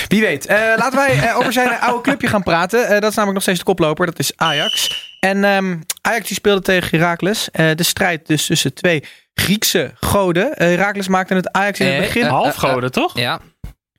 Wie 0.08 0.20
weet. 0.20 0.46
Eh, 0.46 0.56
laten 0.76 0.98
wij 0.98 1.22
eh, 1.28 1.36
over 1.36 1.52
zijn 1.52 1.78
oude 1.80 2.00
clubje 2.02 2.28
gaan 2.28 2.42
praten. 2.42 2.84
Eh, 2.84 2.90
dat 3.00 3.10
is 3.10 3.14
namelijk 3.16 3.32
nog 3.32 3.42
steeds 3.42 3.58
de 3.58 3.64
koploper. 3.64 4.06
Dat 4.06 4.18
is 4.18 4.32
Ajax. 4.36 5.08
En 5.20 5.44
ehm, 5.44 5.76
Ajax 6.00 6.26
die 6.26 6.36
speelde 6.36 6.60
tegen 6.62 6.98
Heracles. 6.98 7.50
Eh, 7.50 7.70
de 7.74 7.82
strijd 7.82 8.26
dus 8.26 8.46
tussen 8.46 8.74
twee 8.74 9.04
Griekse 9.34 9.92
goden. 10.00 10.56
Eh, 10.56 10.66
Heracles 10.68 11.08
maakte 11.08 11.34
het 11.34 11.52
Ajax 11.52 11.80
in 11.80 11.86
het 11.86 11.98
begin. 11.98 12.26
Halfgoden, 12.26 12.92
toch? 12.92 13.18
Ja. 13.18 13.40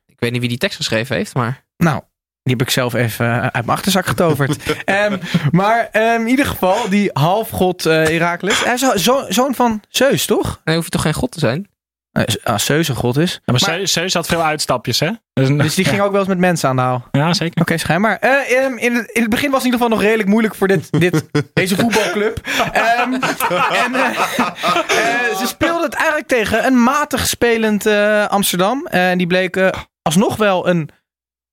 Ik 0.06 0.20
weet 0.20 0.32
niet 0.32 0.40
wie 0.40 0.50
die 0.50 0.58
tekst 0.58 0.78
geschreven 0.78 1.16
heeft, 1.16 1.34
maar. 1.36 1.64
Nou, 1.78 2.02
die 2.44 2.54
heb 2.58 2.62
ik 2.62 2.70
zelf 2.74 2.94
even 2.94 3.42
uit 3.42 3.54
mijn 3.54 3.78
achterzak 3.78 4.06
getoverd. 4.06 4.58
Ehm, 4.86 5.18
maar 5.52 5.90
ehm, 5.92 6.22
in 6.22 6.28
ieder 6.28 6.46
geval, 6.46 6.90
die 6.90 7.10
halfgod 7.14 7.86
eh 7.86 7.94
Heracles. 7.94 8.64
Hij 8.64 8.74
is 8.74 8.80
zo, 8.80 8.98
zo- 8.98 9.26
zoon 9.30 9.56
van 9.56 9.82
Zeus, 9.90 10.26
toch? 10.26 10.62
Nee, 10.64 10.76
hoef 10.76 10.84
je 10.86 10.92
toch 10.92 11.02
geen 11.02 11.14
god 11.14 11.32
te 11.32 11.40
zijn? 11.40 11.70
Eh, 12.12 12.24
als 12.44 12.66
Zeus 12.66 12.88
een 12.88 12.96
god 12.96 13.18
is. 13.18 13.32
Ja, 13.32 13.40
maar, 13.54 13.62
Maar- 13.78 13.88
Zeus- 13.88 14.14
had 14.14 14.28
veel 14.28 14.44
uitstapjes, 14.44 15.00
hè? 15.00 15.10
Dus, 15.34 15.50
Dus 15.50 15.76
die 15.76 15.86
ging 15.86 16.02
ook 16.06 16.12
wel 16.12 16.20
eens 16.20 16.30
met 16.30 16.38
mensen 16.38 16.70
aan 16.70 16.76
de 16.76 16.82
haal. 16.82 17.08
Ja, 17.12 17.34
zeker. 17.34 17.62
Oké, 17.62 17.78
schijnbaar. 17.78 18.18
Eh, 18.18 18.64
ehm, 18.64 18.78
in, 18.78 18.96
het, 18.96 19.12
in 19.12 19.22
het 19.22 19.30
begin 19.30 19.52
was 19.52 19.64
het 19.64 19.68
in 19.68 19.72
ieder 19.74 19.80
geval 19.80 19.90
nog 19.90 20.02
redelijk 20.02 20.30
moeilijk 20.30 20.56
voor 20.56 20.68
dit, 20.68 21.00
dit, 21.00 21.30
deze 21.54 21.76
voetbalclub. 21.76 22.40
Ehm, 22.74 23.14
en 23.14 23.94
eh, 23.96 25.38
ze 25.38 25.44
speelden 25.48 25.84
het 25.84 25.94
eigenlijk 25.94 26.28
tegen 26.28 26.66
een 26.66 26.84
matig 26.84 27.28
spelend 27.28 27.86
Amsterdam. 28.30 28.86
En 28.88 29.18
die 29.18 29.28
bleken 29.28 29.74
alsnog 30.02 30.36
wel 30.36 30.68
een 30.68 30.90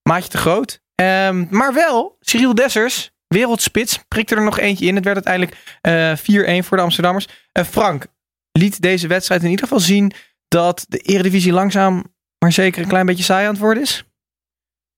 maatje 0.03 0.29
te 0.29 0.38
groot. 0.38 0.81
Ehm, 0.95 1.45
maar 1.50 1.75
wel, 1.75 2.17
Cyril 2.21 2.55
Dessers, 2.55 3.11
wereldspits. 3.27 3.99
Prikte 4.09 4.35
er 4.35 4.43
nog 4.45 4.59
eentje 4.59 4.87
in. 4.87 4.95
Het 4.95 5.05
werd 5.05 5.27
uiteindelijk 5.27 5.79
eh 5.81 6.61
4-1 6.61 6.65
voor 6.65 6.77
de 6.77 6.83
Amsterdammers. 6.83 7.27
Frank 7.71 8.07
liet 8.53 8.81
deze 8.83 9.07
wedstrijd 9.07 9.43
in 9.43 9.50
ieder 9.50 9.65
geval 9.65 9.81
zien 9.81 10.12
dat 10.49 10.85
de 10.88 10.99
Eredivisie 10.99 11.52
langzaam 11.52 12.05
maar 12.38 12.52
zeker 12.52 12.83
een 12.83 12.88
klein 12.88 13.07
beetje 13.07 13.25
saai 13.25 13.45
aan 13.47 13.52
het 13.52 13.61
worden 13.62 13.83
is. 13.83 14.02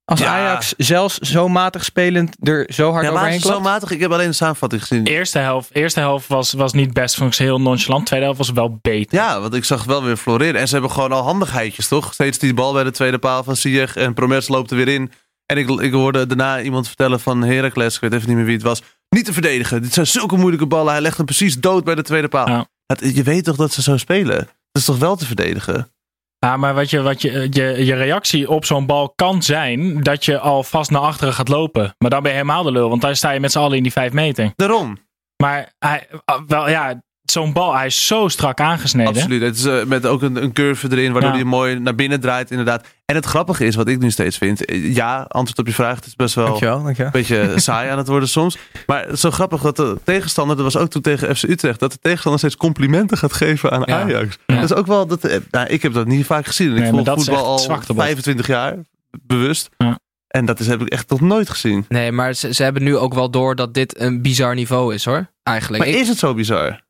Als 0.05 0.21
Ja. 0.21 0.27
Ajax 0.39 0.75
zelfs 0.77 1.19
zo 1.19 1.49
matig 1.49 1.85
spelend 1.85 2.37
er 2.49 2.71
zo 2.73 2.91
hard 2.93 3.05
Ja, 3.05 3.11
overheen 3.11 3.35
is 3.35 3.43
zo 3.43 3.49
klapt. 3.49 3.63
matig. 3.65 3.91
Ik 3.91 4.01
heb 4.01 4.11
alleen 4.13 4.27
de 4.29 4.33
samenvatting 4.33 4.81
gezien. 4.83 5.07
Eerste 5.07 5.39
helft, 5.39 5.75
eerste 5.75 6.01
helft 6.01 6.27
was, 6.27 6.53
was 6.53 6.73
niet 6.73 6.93
best, 6.93 7.15
vond 7.15 7.29
ik 7.31 7.35
ze 7.37 7.43
heel 7.43 7.61
nonchalant. 7.61 8.07
Tweede 8.07 8.25
helft 8.25 8.39
was 8.41 8.51
wel 8.51 8.79
beter. 8.83 9.19
Ja, 9.19 9.41
want 9.41 9.55
ik 9.55 9.65
zag 9.65 9.85
wel 9.85 10.05
weer 10.05 10.17
floreren. 10.17 10.61
En 10.61 10.67
ze 10.67 10.73
hebben 10.73 10.91
gewoon 10.93 11.13
al 11.13 11.23
handigheidjes, 11.23 11.89
toch? 11.89 12.13
Steeds 12.13 12.39
die 12.39 12.55
bal 12.55 12.73
bij 12.73 12.85
de 12.85 12.91
tweede 12.91 13.19
paal 13.19 13.45
van 13.45 13.57
Ziyech. 13.57 13.97
En 13.97 14.15
Promes 14.15 14.49
loopt 14.49 14.71
er 14.71 14.77
weer 14.77 14.89
in. 14.89 15.13
En 15.47 15.57
ik, 15.57 15.69
ik 15.69 15.93
hoorde 15.93 16.27
daarna 16.27 16.61
iemand 16.63 16.87
vertellen 16.87 17.21
van 17.21 17.43
Heracles. 17.43 17.95
Ik 17.95 18.01
weet 18.01 18.13
even 18.13 18.29
niet 18.29 18.37
meer 18.37 18.45
wie 18.47 18.55
het 18.55 18.63
was. 18.65 18.83
Niet 19.09 19.25
te 19.25 19.33
verdedigen. 19.33 19.83
Dit 19.83 19.93
zijn 19.93 20.07
zulke 20.07 20.37
moeilijke 20.37 20.67
ballen. 20.67 20.93
Hij 20.93 21.01
legt 21.03 21.17
hem 21.17 21.27
precies 21.27 21.57
dood 21.61 21.85
bij 21.85 21.95
de 21.95 22.03
tweede 22.03 22.29
paal. 22.29 22.49
Ja. 22.49 22.67
Het- 22.87 23.15
je 23.17 23.23
weet 23.23 23.45
toch 23.45 23.57
dat 23.57 23.73
ze 23.73 23.83
zo 23.83 23.97
spelen? 23.97 24.49
Dat 24.73 24.83
is 24.83 24.85
toch 24.85 24.99
wel 24.99 25.17
te 25.17 25.27
verdedigen? 25.27 25.93
Ja, 26.39 26.57
maar 26.57 26.75
wat 26.75 26.91
je, 26.91 27.03
wat 27.03 27.23
je, 27.23 27.47
je, 27.51 27.85
je 27.85 27.95
reactie 27.95 28.51
op 28.51 28.65
zo'n 28.65 28.87
bal 28.87 29.13
kan 29.15 29.43
zijn 29.43 30.03
dat 30.03 30.25
je 30.25 30.39
al 30.39 30.63
vast 30.63 30.91
naar 30.91 31.01
achteren 31.01 31.35
gaat 31.35 31.49
lopen. 31.49 31.95
Maar 31.99 32.11
dan 32.11 32.23
ben 32.23 32.31
je 32.31 32.37
helemaal 32.37 32.63
de 32.63 32.73
lul, 32.73 32.89
want 32.89 33.01
dan 33.01 33.17
sta 33.17 33.31
je 33.31 33.41
met 33.41 33.53
z'n 33.53 33.59
allen 33.59 33.77
in 33.77 33.83
die 33.83 33.93
vijf 33.93 34.13
meter. 34.13 34.53
Daarom. 34.57 34.99
Maar 35.43 35.73
hij, 35.79 36.09
ah, 36.25 36.43
wel, 36.47 36.69
ja, 36.69 37.03
zo'n 37.31 37.53
bal, 37.53 37.75
hij 37.77 37.87
is 37.87 38.07
zo 38.07 38.29
strak 38.29 38.61
aangesneden. 38.61 39.13
Absoluut. 39.15 39.43
Het 39.43 39.57
is 39.57 39.65
eh, 39.65 39.85
met 39.85 40.07
ook 40.07 40.23
een, 40.23 40.43
een 40.43 40.53
curve 40.53 40.87
erin, 40.91 41.13
waardoor 41.13 41.31
Ja. 41.31 41.37
hij 41.37 41.45
mooi 41.45 41.79
naar 41.79 41.95
binnen 41.95 42.21
draait, 42.21 42.51
inderdaad. 42.51 42.85
En 43.05 43.15
het 43.15 43.25
grappige 43.27 43.65
is, 43.65 43.75
wat 43.75 43.89
ik 43.89 43.99
nu 43.99 44.11
steeds 44.11 44.39
vind. 44.39 44.65
eh, 44.65 44.95
Ja, 44.95 45.25
antwoord 45.29 45.59
op 45.59 45.67
je 45.67 45.73
vraag. 45.73 45.95
Het 45.97 46.07
is 46.07 46.17
best 46.17 46.35
wel 46.35 46.45
Dankjewel, 46.47 46.83
dankjewel. 46.83 47.07
een 47.15 47.21
beetje 47.21 47.53
saai 47.61 47.91
aan 47.91 47.99
het 47.99 48.07
worden 48.09 48.29
soms. 48.29 48.59
Maar 48.87 49.07
zo 49.17 49.31
grappig 49.31 49.61
dat 49.63 49.77
de 49.77 49.99
tegenstander, 50.05 50.57
dat 50.57 50.65
was 50.73 50.77
ook 50.83 50.91
toen 50.91 51.03
tegen 51.03 51.37
FC 51.37 51.43
Utrecht, 51.43 51.81
dat 51.81 51.93
de 51.93 51.99
tegenstander 52.01 52.41
steeds 52.41 52.57
complimenten 52.57 53.19
gaat 53.19 53.33
geven 53.33 53.71
aan 53.71 53.83
Ja. 53.87 54.01
Ajax. 54.03 54.39
Ja. 54.47 54.55
Dat 54.61 54.65
is 54.71 54.77
ook 54.77 54.87
wel, 54.87 55.07
dat, 55.07 55.25
eh, 55.25 55.39
nou, 55.51 55.67
ik 55.69 55.83
heb 55.83 55.93
dat 55.93 56.07
niet 56.07 56.27
vaak 56.27 56.47
gezien. 56.47 56.67
En 56.69 56.75
Nee, 56.75 56.83
ik 56.83 57.05
volg 57.05 57.19
is 57.19 57.25
voetbal 57.25 57.45
al 57.45 57.59
zwaktebod. 57.59 58.03
25 58.03 58.47
jaar, 58.47 58.77
bewust. 59.23 59.69
Ja. 59.77 59.99
En 60.29 60.45
dat 60.45 60.61
is, 60.61 60.67
heb 60.67 60.81
ik 60.81 60.89
echt 60.89 61.11
nog 61.11 61.21
nooit 61.21 61.51
gezien. 61.51 61.85
Nee, 61.89 62.13
maar 62.13 62.35
ze, 62.35 62.55
ze 62.55 62.63
hebben 62.63 62.83
nu 62.83 62.97
ook 62.97 63.15
wel 63.15 63.31
door 63.31 63.55
dat 63.57 63.75
dit 63.75 64.01
een 64.01 64.23
bizar 64.23 64.55
niveau 64.55 64.95
is 64.95 65.05
hoor. 65.05 65.31
Eigenlijk. 65.43 65.85
Maar 65.85 65.93
Ik- 65.93 66.01
is 66.01 66.09
het 66.09 66.19
zo 66.19 66.35
bizar? 66.35 66.81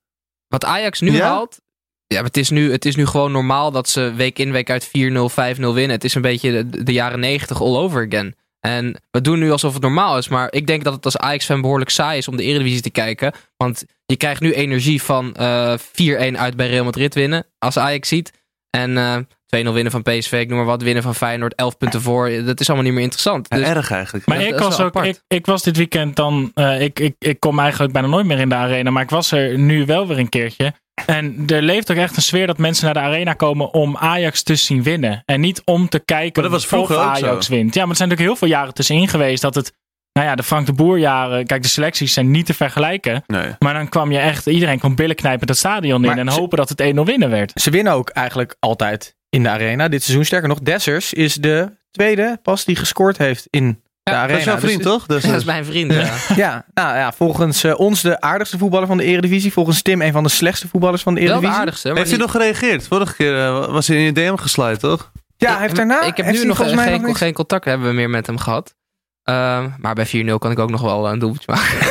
Wat 0.51 0.65
Ajax 0.65 1.01
nu 1.01 1.13
Ja? 1.13 1.27
haalt. 1.27 1.61
Ja, 2.07 2.23
het 2.23 2.37
is, 2.37 2.51
nu, 2.51 2.73
het 2.73 2.85
is 2.85 2.97
nu 2.97 3.07
gewoon 3.07 3.33
normaal 3.33 3.71
dat 3.71 3.89
ze 3.89 4.13
week 4.15 4.39
in 4.39 4.53
week 4.53 4.71
uit 4.71 4.89
4-0, 4.89 4.91
5-0 4.91 4.93
winnen. 5.61 5.91
Het 5.91 6.05
is 6.05 6.15
een 6.15 6.23
beetje 6.23 6.65
de, 6.65 6.85
de 6.85 6.93
jaren 6.93 7.21
90 7.21 7.61
all 7.63 7.77
over 7.77 8.07
again. 8.07 8.35
En 8.61 9.03
we 9.11 9.21
doen 9.21 9.39
nu 9.39 9.51
alsof 9.51 9.73
het 9.73 9.83
normaal 9.83 10.19
is. 10.19 10.29
Maar 10.29 10.53
ik 10.53 10.67
denk 10.67 10.85
dat 10.85 10.95
het 10.95 11.05
als 11.05 11.17
Ajax-fan 11.17 11.61
behoorlijk 11.61 11.91
saai 11.91 12.19
is 12.19 12.29
om 12.29 12.37
de 12.37 12.43
Eredivisie 12.43 12.81
te 12.81 12.91
kijken. 12.91 13.33
Want 13.57 13.85
je 14.07 14.17
krijgt 14.17 14.41
nu 14.41 14.53
energie 14.53 15.03
van 15.03 15.35
eh 15.35 15.79
4-1 15.79 16.37
uit 16.37 16.57
bij 16.57 16.69
Real 16.69 16.85
Madrid 16.85 17.15
winnen. 17.15 17.47
Als 17.59 17.79
Ajax 17.79 18.09
ziet. 18.09 18.33
En 18.71 18.97
eh 18.97 19.17
2-0 19.57 19.73
winnen 19.73 19.91
van 19.93 20.03
PSV, 20.03 20.33
ik 20.33 20.49
noem 20.49 20.57
maar 20.57 20.67
wat. 20.67 20.83
Winnen 20.83 21.03
van 21.03 21.15
Feyenoord, 21.15 21.55
11 21.55 21.77
punten 21.77 22.01
voor. 22.03 22.31
Dat 22.45 22.61
is 22.61 22.67
allemaal 22.67 22.85
niet 22.87 22.95
meer 22.95 23.03
interessant. 23.03 23.47
Ja, 23.51 23.57
Dus, 23.57 23.67
erg 23.67 23.91
eigenlijk. 23.91 24.27
Maar 24.27 24.37
Dat- 24.39 24.47
ik 24.47 24.53
dat 24.53 24.63
was 24.63 24.81
ook, 24.81 25.05
ik, 25.05 25.21
ik 25.29 25.47
was 25.47 25.63
dit 25.63 25.77
weekend 25.77 26.17
dan, 26.17 26.51
eh, 26.55 26.81
ik, 26.81 26.99
ik, 27.01 27.15
ik 27.19 27.41
kom 27.41 27.59
eigenlijk 27.59 27.93
bijna 27.93 28.09
nooit 28.09 28.27
meer 28.27 28.39
in 28.39 28.49
de 28.49 28.55
arena, 28.55 28.91
maar 28.91 29.03
ik 29.03 29.11
was 29.11 29.33
er 29.33 29.59
nu 29.59 29.85
wel 29.87 30.07
weer 30.07 30.19
een 30.19 30.29
keertje. 30.29 30.73
En 31.07 31.43
er 31.47 31.63
leeft 31.63 31.91
ook 31.91 31.97
echt 31.97 32.17
een 32.17 32.23
sfeer 32.23 32.47
dat 32.47 32.59
mensen 32.59 32.85
naar 32.85 32.95
de 32.95 33.01
arena 33.01 33.33
komen 33.33 33.73
om 33.75 33.97
Ajax 33.97 34.43
te 34.43 34.55
zien 34.55 34.83
winnen. 34.83 35.23
En 35.25 35.41
niet 35.41 35.63
om 35.65 35.89
te 35.89 35.99
kijken 35.99 36.43
Maar 36.43 36.51
dat 36.51 36.69
was 36.71 36.81
of 36.81 36.91
Ajax 36.97 37.47
zo. 37.47 37.53
wint. 37.55 37.75
Ja, 37.75 37.81
maar 37.81 37.91
er 37.91 37.97
zijn 37.97 38.09
natuurlijk 38.09 38.21
heel 38.21 38.49
veel 38.49 38.57
jaren 38.59 38.75
tussenin 38.75 39.09
geweest 39.09 39.43
dat 39.43 39.55
het, 39.55 39.73
nou 40.13 40.27
ja, 40.29 40.35
de 40.35 40.43
Frank 40.43 40.67
de 40.67 40.73
Boer 40.73 40.99
jaren, 40.99 41.47
kijk 41.47 41.63
de 41.63 41.69
selecties 41.69 42.13
zijn 42.13 42.31
niet 42.31 42.47
te 42.47 42.55
vergelijken. 42.55 43.23
Nee. 43.27 43.47
Maar 43.59 43.75
dan 43.75 43.89
kwam 43.89 44.13
je 44.13 44.19
echt, 44.19 44.47
iedereen 44.47 44.79
kwam 44.79 44.95
billen 44.95 45.17
knijpen 45.17 45.49
het 45.49 45.57
stadion 45.57 46.01
in 46.05 46.09
Maar 46.09 46.19
en 46.19 46.33
ze- 46.33 46.39
hopen 46.39 46.57
dat 46.59 46.69
het 46.69 46.81
1-0 46.81 47.05
winnen 47.05 47.31
werd. 47.31 47.53
Ze 47.61 47.71
winnen 47.71 47.93
ook 47.93 48.09
eigenlijk 48.09 48.57
altijd 48.59 49.17
in 49.31 49.43
de 49.43 49.49
arena. 49.49 49.89
Dit 49.89 50.03
seizoen 50.03 50.25
sterker 50.25 50.49
nog. 50.49 50.59
Dessers 50.59 51.13
is 51.13 51.35
de 51.35 51.73
tweede 51.91 52.39
pas 52.43 52.65
die 52.65 52.77
gescoord 52.77 53.19
heeft 53.19 53.47
in 53.51 53.83
de 54.03 54.11
arena. 54.11 54.27
Dat 54.29 54.39
is 54.39 54.45
jouw 54.45 54.55
Dus- 54.55 54.65
vriend, 54.65 54.83
toch? 54.83 55.07
Dus, 55.07 55.23
dat 55.23 55.35
is 55.37 55.45
mijn 55.45 55.65
vriend. 55.65 55.93
Ja. 55.93 56.15
Ja, 56.37 56.65
nou 56.75 56.97
ja, 56.97 57.13
volgens 57.13 57.65
eh, 57.65 57.79
ons 57.81 58.01
de 58.03 58.21
aardigste 58.21 58.59
voetballer 58.59 58.87
van 58.87 58.97
de 58.97 59.05
Eredivisie. 59.05 59.53
Volgens 59.53 59.83
Tim 59.83 60.03
een 60.03 60.13
van 60.13 60.23
de 60.23 60.29
slechtste 60.29 60.69
voetballers 60.69 61.03
van 61.03 61.15
de 61.15 61.21
Wel 61.21 61.29
de 61.29 61.33
Eredivisie. 61.35 61.61
aardigste. 61.61 61.89
Maar 61.89 61.97
heeft 61.97 62.11
hij 62.11 62.19
nog 62.19 62.31
gereageerd? 62.31 62.87
Vorige 62.87 63.15
keer 63.15 63.39
eh, 63.47 63.67
was 63.73 63.87
hij 63.89 63.97
in 63.97 64.03
je 64.03 64.13
DM 64.13 64.37
gesluit, 64.37 64.81
toch? 64.81 65.11
Ja, 65.37 65.53
hij 65.53 65.61
heeft 65.61 65.77
daarna... 65.77 66.03
Ik 66.03 66.17
heb 66.17 66.27
nu 66.27 66.45
nog 66.45 66.57
volgens 66.57 66.77
mij 66.77 66.87
geen, 66.87 66.97
nog 66.97 67.07
niks- 67.07 67.19
geen 67.19 67.33
contact 67.33 67.65
hebben 67.65 67.89
we 67.89 67.95
meer 67.95 68.11
met 68.11 68.27
hem 68.27 68.39
gehad. 68.39 68.75
Ehm, 69.23 69.69
maar 69.79 69.95
bij 69.95 70.07
4-0 70.07 70.39
kan 70.39 70.51
ik 70.51 70.59
ook 70.59 70.71
nog 70.71 70.81
wel 70.81 71.09
een 71.13 71.19
doelpuntje 71.19 71.53
maken. 71.53 71.79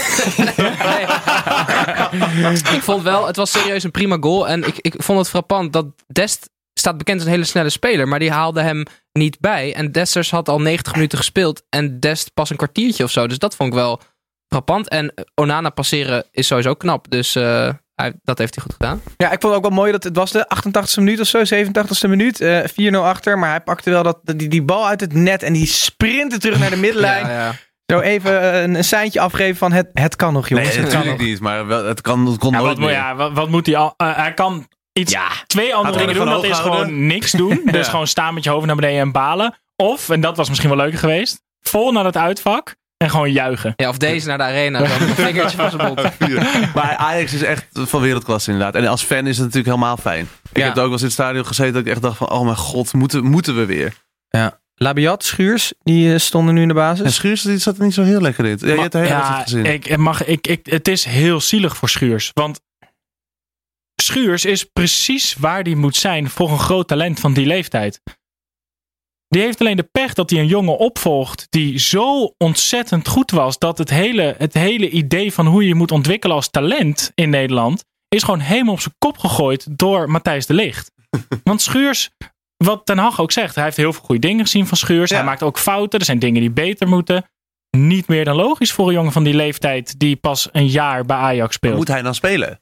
Nee. 0.87 2.57
ik 2.75 2.81
vond 2.81 3.03
wel, 3.03 3.27
het 3.27 3.35
was 3.35 3.51
serieus 3.51 3.83
een 3.83 3.91
prima 3.91 4.17
goal. 4.19 4.47
En 4.47 4.63
ik, 4.67 4.77
ik 4.77 4.93
vond 4.97 5.19
het 5.19 5.29
frappant 5.29 5.73
dat 5.73 5.85
Dest 6.07 6.49
staat 6.79 6.97
bekend 6.97 7.17
als 7.17 7.25
een 7.25 7.31
hele 7.33 7.45
snelle 7.45 7.69
speler. 7.69 8.07
Maar 8.07 8.19
die 8.19 8.31
haalde 8.31 8.61
hem 8.61 8.83
niet 9.11 9.39
bij. 9.39 9.73
En 9.75 9.91
Desters 9.91 10.31
had 10.31 10.49
al 10.49 10.61
90 10.61 10.93
minuten 10.93 11.17
gespeeld. 11.17 11.63
En 11.69 11.99
Dest 11.99 12.33
pas 12.33 12.49
een 12.49 12.55
kwartiertje 12.57 13.03
of 13.03 13.11
zo. 13.11 13.27
Dus 13.27 13.37
dat 13.39 13.55
vond 13.55 13.69
ik 13.69 13.75
wel 13.75 14.01
frappant. 14.47 14.89
En 14.89 15.13
Onana 15.35 15.69
passeren 15.69 16.25
is 16.31 16.47
sowieso 16.47 16.73
knap. 16.73 17.09
Dus 17.11 17.35
eh, 17.35 17.69
hij, 17.95 18.13
dat 18.23 18.37
heeft 18.37 18.55
hij 18.55 18.63
goed 18.63 18.73
gedaan. 18.73 19.01
Ja, 19.17 19.25
ik 19.31 19.41
vond 19.41 19.53
het 19.53 19.63
ook 19.63 19.69
wel 19.69 19.77
mooi 19.79 19.91
dat 19.91 20.03
het 20.03 20.15
was 20.15 20.31
de 20.31 20.47
88e 20.55 20.93
minuut 20.95 21.19
of 21.19 21.27
zo, 21.27 21.43
87e 21.55 22.09
minuut. 22.09 22.41
eh 22.41 22.63
4-0 22.91 22.95
achter, 22.95 23.39
maar 23.39 23.49
hij 23.49 23.61
pakte 23.61 23.89
wel 23.89 24.03
dat, 24.03 24.19
die, 24.23 24.47
die 24.47 24.63
bal 24.63 24.87
uit 24.87 25.01
het 25.01 25.13
net 25.13 25.43
en 25.43 25.53
die 25.53 25.65
sprintte 25.67 26.37
terug 26.37 26.59
naar 26.59 26.69
de 26.69 26.75
middenlijn. 26.77 27.25
Ja, 27.25 27.31
ja. 27.31 27.53
Zo 27.85 27.99
even 27.99 28.41
eh, 28.53 28.61
een, 28.61 28.75
een 28.75 28.83
seintje 28.83 29.19
afgeven 29.19 29.55
van 29.57 29.71
het, 29.71 29.89
het 29.93 30.15
kan 30.15 30.33
nog 30.33 30.47
jongens. 30.49 30.67
Nee, 30.69 30.77
het 30.77 30.87
kan 30.87 30.97
natuurlijk 30.97 31.21
nog. 31.21 31.29
niet. 31.31 31.39
Maar 31.39 31.67
wel, 31.67 31.85
het, 31.85 32.01
kan, 32.01 32.25
het 32.25 32.37
kon 32.37 32.51
Ja, 32.51 32.57
nooit 32.57 32.69
wat, 32.77 32.79
meer. 32.85 32.91
ja, 32.95 33.15
wat, 33.15 33.31
wat 33.33 33.49
moet 33.49 33.65
hij 33.65 33.75
al? 33.75 33.93
hij 33.97 34.33
kan 34.33 34.67
iets, 34.99 35.15
twee 35.47 35.75
andere 35.75 35.97
dingen 35.97 36.15
doen. 36.15 36.25
Dat 36.25 36.43
is 36.43 36.57
gewoon 36.57 37.07
niks 37.07 37.31
doen. 37.31 37.61
Dus 37.71 37.85
Ja. 37.85 37.91
gewoon 37.91 38.07
staan 38.07 38.33
met 38.33 38.43
je 38.43 38.49
hoofd 38.49 38.65
naar 38.65 38.75
beneden 38.75 38.99
en 38.99 39.11
balen. 39.11 39.57
Of, 39.75 40.09
en 40.09 40.21
dat 40.21 40.37
was 40.37 40.47
misschien 40.49 40.69
wel 40.69 40.77
leuker 40.77 40.99
geweest, 40.99 41.41
vol 41.61 41.91
naar 41.91 42.05
het 42.05 42.17
uitvak 42.17 42.75
en 42.97 43.09
gewoon 43.09 43.31
juichen. 43.31 43.73
Ja, 43.75 43.89
of 43.89 43.97
deze 43.97 44.27
naar 44.27 44.37
de 44.37 44.43
arena. 44.43 44.79
Dan 44.79 44.91
een 45.01 45.15
vingertje 45.15 45.57
van 45.57 45.69
zijn 45.71 45.87
mond. 45.87 46.01
Maar 46.75 46.95
Ajax 46.95 47.33
is 47.33 47.43
echt 47.43 47.65
van 47.71 48.01
wereldklasse 48.01 48.51
inderdaad. 48.51 48.81
En 48.81 48.87
als 48.87 49.03
fan 49.03 49.27
is 49.27 49.35
het 49.37 49.45
natuurlijk 49.45 49.75
helemaal 49.75 49.97
fijn. 49.97 50.27
Ik 50.51 50.57
Ja. 50.57 50.63
heb 50.63 50.71
ook 50.71 50.75
wel 50.83 50.91
eens 50.91 50.99
in 50.99 51.05
het 51.05 51.15
stadion 51.15 51.45
gezeten 51.45 51.73
dat 51.73 51.81
ik 51.85 51.91
echt 51.91 52.01
dacht 52.01 52.17
van... 52.17 52.29
Oh 52.31 52.43
mijn 52.43 52.55
god, 52.57 52.93
moeten, 52.93 53.23
moeten 53.25 53.55
we 53.55 53.65
weer? 53.65 53.93
Labiat, 54.75 55.23
Schuurs, 55.23 55.73
die 55.83 56.13
eh, 56.13 56.19
stonden 56.19 56.53
nu 56.53 56.61
in 56.61 56.67
de 56.67 56.73
basis. 56.73 57.05
En 57.05 57.11
Schuurs 57.11 57.41
die 57.41 57.57
zat 57.57 57.77
er 57.77 57.83
niet 57.83 57.93
zo 57.93 58.03
heel 58.03 58.21
lekker 58.21 58.45
in. 58.45 58.57
Ja, 58.61 58.73
je 58.73 58.79
hebt 58.79 58.91
de 58.91 58.97
hele 58.97 59.21
gezien. 59.43 59.65
ik, 59.65 59.85
ik 59.87 59.97
mag, 59.97 60.25
ik, 60.25 60.47
ik, 60.47 60.59
het 60.65 60.87
is 60.87 61.03
heel 61.05 61.41
zielig 61.41 61.77
voor 61.77 61.89
Schuurs. 61.89 62.31
Want 62.33 62.59
Schuurs 64.01 64.45
is 64.45 64.63
precies 64.63 65.35
waar 65.35 65.63
die 65.63 65.75
moet 65.75 65.95
zijn 65.95 66.29
voor 66.29 66.49
een 66.49 66.59
groot 66.59 66.87
talent 66.87 67.19
van 67.19 67.33
die 67.33 67.45
leeftijd. 67.45 68.01
Die 69.27 69.41
heeft 69.41 69.59
alleen 69.59 69.77
de 69.77 69.89
pech 69.91 70.13
dat 70.13 70.29
hij 70.29 70.39
een 70.39 70.47
jongen 70.47 70.77
opvolgt 70.77 71.47
die 71.49 71.79
zo 71.79 72.33
ontzettend 72.37 73.07
goed 73.07 73.31
was. 73.31 73.57
Dat 73.57 73.77
het 73.77 73.89
hele, 73.89 74.35
het 74.37 74.53
hele 74.53 74.89
idee 74.89 75.33
van 75.33 75.45
hoe 75.45 75.61
je 75.61 75.67
je 75.67 75.75
moet 75.75 75.91
ontwikkelen 75.91 76.35
als 76.35 76.49
talent 76.49 77.11
in 77.15 77.29
Nederland. 77.29 77.85
is 78.07 78.23
gewoon 78.23 78.39
helemaal 78.39 78.73
op 78.73 78.79
zijn 78.79 78.95
kop 78.97 79.17
gegooid 79.17 79.77
door 79.77 80.09
Matthijs 80.09 80.45
de 80.45 80.53
Ligt. 80.53 80.91
Want 81.43 81.61
Schuurs, 81.61 82.09
wat 82.57 82.85
Ten 82.85 82.97
Hag 82.97 83.21
ook 83.21 83.31
zegt, 83.31 83.55
hij 83.55 83.63
heeft 83.63 83.77
heel 83.77 83.93
veel 83.93 84.03
goede 84.03 84.27
dingen 84.27 84.45
gezien 84.45 84.67
van 84.67 84.77
Schuurs. 84.77 85.09
Ja. 85.09 85.15
Hij 85.15 85.25
maakt 85.25 85.43
ook 85.43 85.59
fouten. 85.59 85.99
Er 85.99 86.05
zijn 86.05 86.19
dingen 86.19 86.41
die 86.41 86.51
beter 86.51 86.87
moeten. 86.87 87.29
Niet 87.77 88.07
meer 88.07 88.25
dan 88.25 88.35
logisch 88.35 88.71
voor 88.71 88.87
een 88.87 88.93
jongen 88.93 89.11
van 89.11 89.23
die 89.23 89.33
leeftijd 89.33 89.99
die 89.99 90.15
pas 90.15 90.49
een 90.51 90.67
jaar 90.67 91.05
bij 91.05 91.17
Ajax 91.17 91.55
speelt. 91.55 91.75
Moet 91.75 91.87
hij 91.87 92.01
dan 92.01 92.15
spelen? 92.15 92.59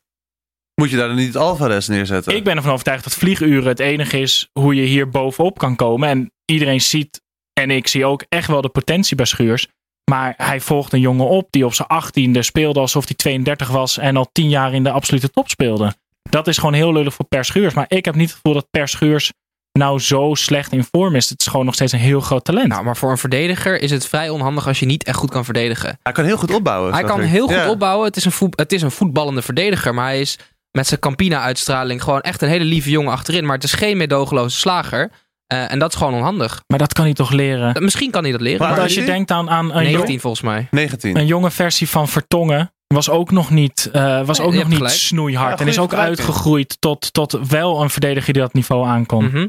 Moet 0.82 0.90
je 0.90 0.98
daar 0.98 1.08
dan 1.08 1.16
niet 1.16 1.38
Alvarez 1.38 1.88
neerzetten? 1.88 2.36
Ik 2.36 2.44
ben 2.44 2.56
ervan 2.56 2.72
overtuigd 2.72 3.04
dat 3.04 3.14
vlieguren 3.16 3.68
het 3.68 3.80
enige 3.80 4.20
is 4.20 4.50
hoe 4.60 4.76
je 4.76 4.82
hier 4.82 5.10
bovenop 5.10 5.58
kan 5.58 5.76
komen. 5.76 6.10
En 6.10 6.32
iedereen 6.46 6.82
ziet, 6.82 7.22
en 7.54 7.72
ik 7.72 7.88
zie 7.88 8.06
ook 8.06 8.24
echt 8.30 8.48
wel 8.48 8.62
de 8.62 8.70
potentie 8.70 9.16
bij 9.16 9.26
Schuurs. 9.26 9.68
Maar 10.12 10.34
hij 10.38 10.62
volgt 10.62 10.94
een 10.94 11.00
jongen 11.00 11.28
op 11.28 11.48
die 11.50 11.66
op 11.66 11.74
zijn 11.74 11.88
achttiende 11.88 12.44
speelde 12.44 12.80
alsof 12.80 13.06
hij 13.08 13.16
32 13.16 13.68
was 13.68 13.98
en 13.98 14.18
al 14.18 14.30
10 14.32 14.50
jaar 14.50 14.74
in 14.74 14.84
de 14.84 14.92
absolute 14.92 15.30
top 15.30 15.50
speelde. 15.50 15.94
Dat 16.30 16.48
is 16.48 16.58
gewoon 16.58 16.74
heel 16.74 16.94
lullig 16.94 17.14
voor 17.14 17.26
Per 17.26 17.46
Schuurs. 17.46 17.74
Maar 17.74 17.86
ik 17.88 18.06
heb 18.06 18.16
niet 18.16 18.28
het 18.30 18.36
gevoel 18.36 18.54
dat 18.54 18.68
Per 18.70 18.88
Schuurs 18.88 19.32
nou 19.72 20.00
zo 20.00 20.34
slecht 20.34 20.72
in 20.72 20.84
vorm 20.92 21.16
is. 21.16 21.30
Het 21.30 21.42
is 21.42 21.48
gewoon 21.48 21.66
nog 21.66 21.74
steeds 21.74 21.92
een 21.92 22.00
heel 22.00 22.20
groot 22.22 22.46
talent. 22.46 22.68
Nou, 22.68 22.84
maar 22.84 22.98
voor 22.98 23.12
een 23.12 23.18
verdediger 23.18 23.82
is 23.82 23.92
het 23.92 24.08
vrij 24.08 24.30
onhandig 24.30 24.68
als 24.68 24.80
je 24.80 24.86
niet 24.86 25.04
echt 25.04 25.18
goed 25.18 25.30
kan 25.32 25.46
verdedigen. 25.46 26.00
Hij 26.04 26.14
kan 26.14 26.26
heel 26.26 26.38
goed 26.38 26.54
opbouwen. 26.54 26.94
Hij 26.94 27.04
kan 27.04 27.22
ik. 27.22 27.30
heel 27.30 27.48
goed 27.48 27.56
Ja. 27.56 27.70
opbouwen. 27.70 28.06
Het 28.08 28.16
is, 28.16 28.26
een 28.26 28.32
voet, 28.32 28.60
het 28.60 28.72
is 28.72 28.82
een 28.82 28.92
voetballende 28.92 29.42
verdediger. 29.42 29.94
Maar 29.94 30.06
hij 30.06 30.20
is 30.22 30.38
met 30.72 30.88
zijn 30.88 31.00
Campina-uitstraling 31.00 32.04
gewoon 32.04 32.22
echt 32.22 32.42
een 32.42 32.50
hele 32.50 32.66
lieve 32.66 32.90
jongen 32.90 33.12
achterin. 33.12 33.46
Maar 33.46 33.56
het 33.56 33.64
is 33.64 33.74
geen 33.74 33.98
meedogenloze 33.98 34.58
slager. 34.58 35.12
Eh, 35.48 35.72
en 35.72 35.80
dat 35.80 35.92
is 35.92 35.98
gewoon 35.98 36.14
onhandig. 36.14 36.64
Maar 36.68 36.80
dat 36.80 36.94
kan 36.94 37.06
hij 37.06 37.14
toch 37.14 37.32
leren? 37.32 37.84
Misschien 37.84 38.12
kan 38.12 38.24
hij 38.24 38.32
dat 38.32 38.42
leren. 38.42 38.68
Maar 38.68 38.80
als 38.80 38.94
je 38.94 39.04
denkt 39.04 39.32
aan, 39.32 39.50
aan 39.50 39.66
een, 39.66 39.84
19 39.84 40.08
jong, 40.08 40.22
volgens 40.22 40.42
mij. 40.42 40.68
19. 40.72 41.18
een 41.18 41.26
jonge 41.26 41.52
versie 41.52 41.90
van 41.90 42.08
Vertongen, 42.08 42.72
was 42.88 43.10
ook 43.10 43.32
nog 43.32 43.50
niet, 43.50 43.90
eh, 43.92 44.26
was 44.26 44.38
Nee, 44.38 44.48
ook 44.48 44.54
nog 44.54 44.68
niet 44.68 44.78
gelijk. 44.78 44.96
snoeihard. 44.96 45.60
Ja, 45.60 45.66
en 45.66 45.72
is 45.72 45.80
ook 45.80 45.94
uitgegroeid 45.94 46.78
tot, 46.80 47.14
tot 47.14 47.40
wel 47.48 47.82
een 47.82 47.90
verdediger 47.90 48.34
die 48.34 48.42
dat 48.42 48.54
niveau 48.54 48.88
aankomt. 48.88 49.32
Mhm. 49.32 49.48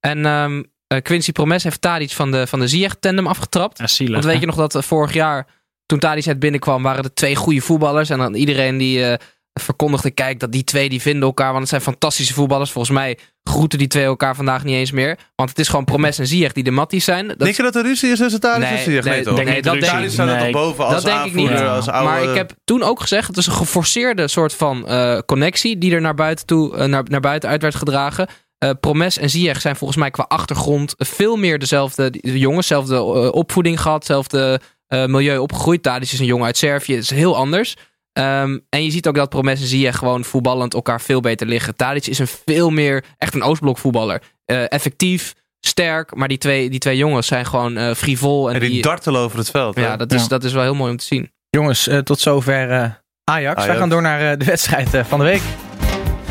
En 0.00 0.26
ehm, 0.26 0.62
eh, 0.86 1.02
Quincy 1.02 1.32
Promes 1.32 1.62
heeft 1.62 1.80
Tadic 1.80 2.10
van 2.10 2.30
de, 2.30 2.46
van 2.46 2.60
de 2.60 2.68
Ziyech-tandem 2.68 3.26
afgetrapt. 3.26 3.78
Ja, 3.78 3.86
zielig. 3.86 4.12
Want 4.12 4.24
weet 4.24 4.34
hè? 4.34 4.40
je 4.40 4.46
nog 4.46 4.68
dat 4.68 4.84
vorig 4.84 5.12
jaar 5.12 5.46
toen 5.86 5.98
Tadic 5.98 6.24
net 6.24 6.38
binnenkwam, 6.38 6.82
waren 6.82 7.04
er 7.04 7.14
twee 7.14 7.36
goede 7.36 7.60
voetballers. 7.60 8.10
En 8.10 8.18
dan 8.18 8.34
iedereen 8.34 8.78
die 8.78 9.04
eh, 9.04 9.18
verkondigde, 9.60 10.10
kijk, 10.10 10.40
dat 10.40 10.52
die 10.52 10.64
twee 10.64 10.88
die 10.88 11.00
vinden 11.00 11.22
elkaar. 11.22 11.48
Want 11.48 11.58
het 11.58 11.68
zijn 11.68 11.80
fantastische 11.80 12.34
voetballers. 12.34 12.70
Volgens 12.70 12.94
mij 12.96 13.18
groeten 13.44 13.78
die 13.78 13.88
twee 13.88 14.04
elkaar 14.04 14.36
vandaag 14.36 14.64
niet 14.64 14.74
eens 14.74 14.90
meer. 14.90 15.18
Want 15.36 15.48
het 15.48 15.58
is 15.58 15.68
gewoon 15.68 15.84
Promes 15.84 16.18
en 16.18 16.26
Ziyech 16.26 16.52
die 16.52 16.64
de 16.64 16.70
matties 16.70 17.04
zijn. 17.04 17.28
Dat 17.28 17.38
Denk 17.38 17.56
je 17.56 17.62
dat 17.62 17.76
er 17.76 17.82
ruzie 17.82 18.10
is 18.10 18.18
tussen 18.18 18.40
en 18.40 18.60
Nee, 18.60 18.78
Ziyech? 18.82 19.04
nee, 19.04 19.14
Nee, 19.14 19.22
toch? 19.22 19.44
niet 19.44 19.64
dat 19.64 19.80
denk 19.80 20.04
ik. 20.04 20.10
staat 20.10 20.28
er 20.28 20.38
toch 20.38 20.50
boven 20.50 20.84
als 20.84 20.94
dat 20.94 21.04
denk 21.04 21.24
ik 21.24 21.34
niet. 21.34 21.48
aanvoerder, 21.48 21.68
als 21.68 21.88
oude... 21.88 22.10
Maar 22.10 22.22
ik 22.22 22.34
heb 22.34 22.52
toen 22.64 22.82
ook 22.82 23.00
gezegd, 23.00 23.26
het 23.26 23.36
is 23.36 23.46
een 23.46 23.52
geforceerde 23.52 24.28
soort 24.28 24.54
van 24.54 24.88
eh, 24.88 25.18
connectie 25.26 25.78
die 25.78 25.94
er 25.94 26.00
naar 26.00 26.14
buiten, 26.14 26.46
toe, 26.46 26.76
eh, 26.76 26.86
naar, 26.86 27.02
naar 27.08 27.20
buiten 27.20 27.48
uit 27.48 27.62
werd 27.62 27.74
gedragen. 27.74 28.26
Eh, 28.58 28.70
Promes 28.80 29.18
en 29.18 29.30
Ziyech 29.30 29.60
zijn 29.60 29.76
volgens 29.76 29.98
mij 29.98 30.10
qua 30.10 30.24
achtergrond 30.28 30.94
veel 30.98 31.36
meer 31.36 31.58
dezelfde 31.58 32.10
de 32.10 32.38
jongens, 32.38 32.68
dezelfde 32.68 32.94
eh, 32.94 33.32
opvoeding 33.32 33.80
gehad, 33.80 33.96
hetzelfde 33.98 34.60
eh, 34.86 35.06
milieu 35.06 35.38
opgegroeid. 35.38 35.82
Tadic 35.82 36.12
is 36.12 36.18
een 36.18 36.26
jongen 36.26 36.46
uit 36.46 36.56
Servië, 36.56 36.94
het 36.94 37.02
is 37.02 37.10
heel 37.10 37.36
anders. 37.36 37.76
Ehm, 38.16 38.58
en 38.68 38.84
je 38.84 38.90
ziet 38.90 39.06
ook 39.08 39.14
dat 39.14 39.28
Promes 39.28 39.72
en 39.72 39.78
je 39.78 39.92
gewoon 39.92 40.24
voetballend 40.24 40.74
elkaar 40.74 41.00
veel 41.00 41.20
beter 41.20 41.46
liggen. 41.46 41.76
Tadic 41.76 42.06
is 42.06 42.18
een 42.18 42.26
veel 42.46 42.70
meer, 42.70 43.04
echt 43.18 43.34
een 43.34 43.42
Oostblok 43.42 43.78
voetballer. 43.78 44.22
Eh, 44.44 44.72
effectief, 44.72 45.34
sterk, 45.60 46.14
maar 46.14 46.28
die 46.28 46.38
twee, 46.38 46.70
die 46.70 46.78
twee 46.78 46.96
jongens 46.96 47.26
zijn 47.26 47.46
gewoon 47.46 47.78
uh, 47.78 47.94
frivol. 47.94 48.48
En, 48.48 48.54
en 48.54 48.60
die, 48.60 48.70
die, 48.70 48.82
dartelen 48.82 49.20
over 49.20 49.38
het 49.38 49.50
veld. 49.50 49.76
Ja, 49.76 49.96
dat 49.96 50.12
is, 50.12 50.28
dat 50.28 50.44
is 50.44 50.52
wel 50.52 50.62
heel 50.62 50.74
mooi 50.74 50.90
om 50.90 50.96
te 50.96 51.04
zien. 51.04 51.32
Jongens, 51.50 51.88
eh, 51.88 51.98
tot 51.98 52.20
zover 52.20 52.70
Ajax. 52.70 53.00
Ajax. 53.24 53.66
Wij 53.66 53.76
gaan 53.76 53.88
door 53.88 54.02
naar 54.02 54.38
de 54.38 54.44
wedstrijd 54.44 54.88
van 55.08 55.18
de 55.18 55.24
week. 55.24 55.42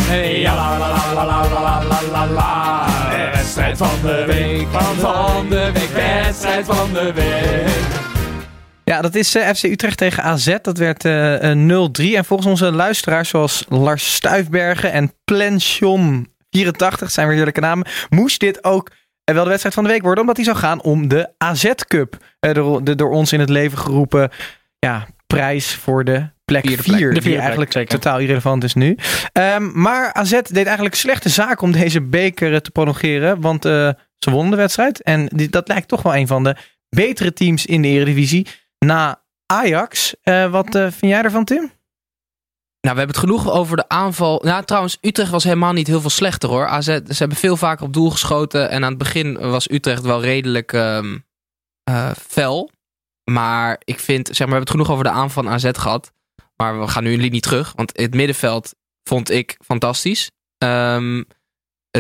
Hey, 0.01 0.39
ja, 0.39 0.77
Wedstrijd 3.31 3.77
van 3.77 4.01
de 4.01 4.23
week, 4.27 4.67
van 4.99 5.49
de 5.49 5.71
week, 5.73 5.89
wedstrijd 5.89 6.65
van 6.65 6.93
de 6.93 7.13
week. 7.13 8.04
Ja, 8.85 9.01
dat 9.01 9.15
is 9.15 9.35
eh, 9.35 9.53
FC 9.53 9.63
Utrecht 9.63 9.97
tegen 9.97 10.23
AZ. 10.23 10.55
Dat 10.61 10.77
werd 10.77 11.05
eh, 11.05 11.51
eh, 11.51 11.89
0-3. 11.91 12.15
En 12.15 12.25
volgens 12.25 12.49
onze 12.49 12.71
luisteraars, 12.71 13.29
zoals 13.29 13.65
Lars 13.69 14.13
Stuifbergen 14.13 14.91
en 14.91 15.11
Plension84, 15.31 17.05
zijn 17.05 17.27
weer 17.27 17.35
heerlijke 17.35 17.59
namen, 17.59 17.87
moest 18.09 18.39
dit 18.39 18.63
ook 18.63 18.91
eh, 19.25 19.35
wel 19.35 19.43
de 19.43 19.49
wedstrijd 19.49 19.75
van 19.75 19.83
de 19.83 19.89
week 19.89 20.01
worden, 20.01 20.19
omdat 20.19 20.35
die 20.35 20.45
zou 20.45 20.57
gaan 20.57 20.81
om 20.81 21.07
de 21.07 21.29
AZ 21.37 21.71
Cup. 21.87 22.17
Eh, 22.39 22.53
de, 22.53 22.79
de 22.83 22.95
door 22.95 23.11
ons 23.11 23.33
in 23.33 23.39
het 23.39 23.49
leven 23.49 23.77
geroepen 23.77 24.29
ja, 24.79 25.07
prijs 25.27 25.75
voor 25.75 26.03
de 26.03 26.29
plek 26.45 26.65
Vierde 26.65 26.83
4. 26.83 26.97
plek. 26.97 27.07
De 27.13 27.19
Die 27.19 27.29
plek, 27.29 27.39
eigenlijk 27.39 27.71
zeker. 27.71 27.99
totaal 27.99 28.19
irrelevant 28.19 28.63
is 28.63 28.73
nu. 28.73 28.97
Ehm, 29.31 29.81
maar 29.81 30.13
AZ 30.13 30.41
deed 30.41 30.65
eigenlijk 30.65 30.95
slechte 30.95 31.29
zaak 31.29 31.61
om 31.61 31.71
deze 31.71 32.01
beker 32.01 32.53
eh, 32.53 32.59
te 32.59 32.71
prolongeren, 32.71 33.41
want 33.41 33.65
eh, 33.65 33.89
ze 34.17 34.31
wonnen 34.31 34.51
de 34.51 34.57
wedstrijd. 34.57 35.01
En 35.01 35.27
die, 35.33 35.49
dat 35.49 35.67
lijkt 35.67 35.87
toch 35.87 36.01
wel 36.01 36.15
een 36.15 36.27
van 36.27 36.43
de 36.43 36.55
betere 36.89 37.33
teams 37.33 37.65
in 37.65 37.81
de 37.81 37.87
Eredivisie 37.87 38.47
na 38.79 39.23
Ajax. 39.45 40.15
Eh, 40.21 40.51
wat 40.51 40.75
eh, 40.75 40.81
vind 40.81 41.11
jij 41.11 41.21
ervan, 41.21 41.45
Tim? 41.45 41.71
Nou, 42.85 42.97
we 42.97 43.03
hebben 43.03 43.21
het 43.21 43.29
genoeg 43.29 43.51
over 43.51 43.77
de 43.77 43.89
aanval. 43.89 44.41
Nou, 44.43 44.63
trouwens, 44.63 44.97
Utrecht 45.01 45.31
was 45.31 45.43
helemaal 45.43 45.73
niet 45.73 45.87
heel 45.87 46.01
veel 46.01 46.09
slechter 46.09 46.49
hoor. 46.49 46.67
AZ, 46.67 46.85
ze 46.85 47.15
hebben 47.17 47.37
veel 47.37 47.57
vaker 47.57 47.85
op 47.85 47.93
doel 47.93 48.11
geschoten. 48.11 48.69
En 48.69 48.83
aan 48.83 48.89
het 48.89 48.97
begin 48.97 49.37
was 49.37 49.69
Utrecht 49.71 50.01
wel 50.01 50.21
redelijk 50.21 50.73
ehm 50.73 51.17
eh, 51.83 52.11
fel. 52.27 52.71
Maar 53.31 53.81
ik 53.83 53.99
vind, 53.99 54.27
zeg 54.27 54.37
maar, 54.37 54.47
we 54.47 54.53
hebben 54.53 54.59
het 54.59 54.69
genoeg 54.69 54.89
over 54.89 55.03
de 55.03 55.09
aanval 55.09 55.43
van 55.43 55.53
AZ 55.53 55.69
gehad. 55.71 56.11
Maar 56.55 56.79
we 56.79 56.87
gaan 56.87 57.03
nu 57.03 57.13
een 57.13 57.21
linie 57.21 57.41
terug. 57.41 57.73
Want 57.75 57.97
het 57.97 58.13
middenveld 58.13 58.75
vond 59.03 59.29
ik 59.29 59.57
fantastisch. 59.65 60.31
Ehm 60.57 61.23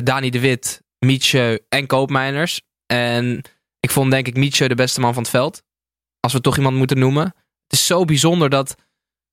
Dani 0.03 0.29
de 0.29 0.39
Wit, 0.39 0.81
Mietje 0.99 1.65
en 1.69 1.87
Koopmeiners. 1.87 2.61
En 2.85 3.41
ik 3.79 3.89
vond 3.89 4.11
denk 4.11 4.27
ik 4.27 4.35
Mietje 4.35 4.67
de 4.67 4.75
beste 4.75 4.99
man 4.99 5.13
van 5.13 5.21
het 5.21 5.31
veld. 5.31 5.63
Als 6.25 6.33
we 6.33 6.41
toch 6.41 6.57
iemand 6.57 6.75
moeten 6.75 6.99
noemen. 6.99 7.23
Het 7.23 7.73
is 7.73 7.85
zo 7.85 8.05
bijzonder 8.05 8.49
dat 8.49 8.75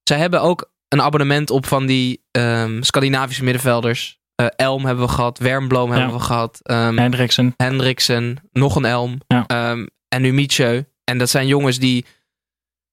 zij 0.03 0.19
hebben 0.19 0.43
ook 0.43 0.71
een 0.89 1.03
abonnement 1.03 1.51
op 1.51 1.67
van 1.67 1.87
die 1.87 2.25
ehm, 2.31 2.83
Scandinavische 2.83 3.45
middenvelders. 3.45 4.19
Eh, 4.35 4.47
Elm 4.57 4.85
hebben 4.85 5.05
we 5.07 5.11
gehad, 5.13 5.39
Wermbloom 5.39 5.91
hebben 5.91 6.13
we 6.13 6.21
gehad, 6.21 6.61
ehm, 6.63 6.97
Hendriksen. 6.99 7.55
Hendriksen, 7.57 8.37
nog 8.53 8.77
een 8.77 8.85
Elm 8.85 9.21
Ja. 9.29 9.47
ehm, 9.47 9.87
en 10.09 10.23
nu 10.23 10.33
Mietje. 10.33 10.89
En 11.05 11.19
dat 11.19 11.31
zijn 11.31 11.47
jongens 11.47 11.79
die 11.79 12.05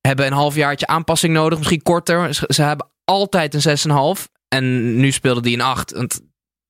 hebben 0.01 0.25
een 0.25 0.33
halfjaartje 0.33 0.87
aanpassing 0.87 1.33
nodig, 1.33 1.57
misschien 1.57 1.81
korter. 1.81 2.33
Ze, 2.33 2.45
ze 2.47 2.61
hebben 2.61 2.89
altijd 3.05 3.53
een 3.53 3.61
6,5 3.61 4.27
en 4.47 4.95
nu 4.99 5.11
speelden 5.11 5.43
die 5.43 5.53
een 5.53 5.61
8. 5.61 5.91
Want 5.91 6.19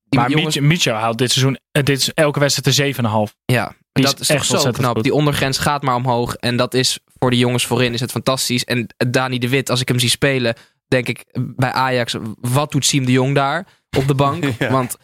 die 0.04 0.20
Maar 0.20 0.30
jongens, 0.30 0.54
Micho, 0.54 0.66
Micho 0.68 0.92
haalt 0.92 1.18
dit 1.18 1.30
seizoen, 1.30 1.58
eh, 1.72 1.82
dit 1.82 1.98
is 1.98 2.12
elke 2.12 2.38
wedstrijd 2.40 2.66
een 2.66 2.94
7,5. 3.28 3.34
ja, 3.44 3.74
die 3.92 4.04
dat 4.04 4.20
is 4.20 4.28
echt 4.28 4.46
zo 4.46 4.70
knap. 4.70 4.94
goed. 4.94 5.02
Die 5.02 5.14
ondergrens 5.14 5.58
gaat 5.58 5.82
maar 5.82 5.94
omhoog 5.94 6.34
en 6.34 6.56
dat 6.56 6.74
is 6.74 6.98
voor 7.18 7.30
de 7.30 7.38
jongens 7.38 7.66
voorin 7.66 7.92
is 7.92 8.00
het 8.00 8.10
fantastisch. 8.10 8.64
En 8.64 8.86
Dani 9.10 9.38
de 9.38 9.48
Wit, 9.48 9.70
als 9.70 9.80
ik 9.80 9.88
hem 9.88 9.98
zie 9.98 10.08
spelen, 10.08 10.54
denk 10.88 11.08
ik 11.08 11.24
bij 11.56 11.72
Ajax, 11.72 12.14
wat 12.40 12.72
doet 12.72 12.84
Siem 12.86 13.04
de 13.06 13.12
Jong 13.12 13.34
daar 13.34 13.66
op 13.96 14.06
de 14.06 14.14
bank? 14.14 14.44
Ja. 14.58 14.70
Want 14.70 14.96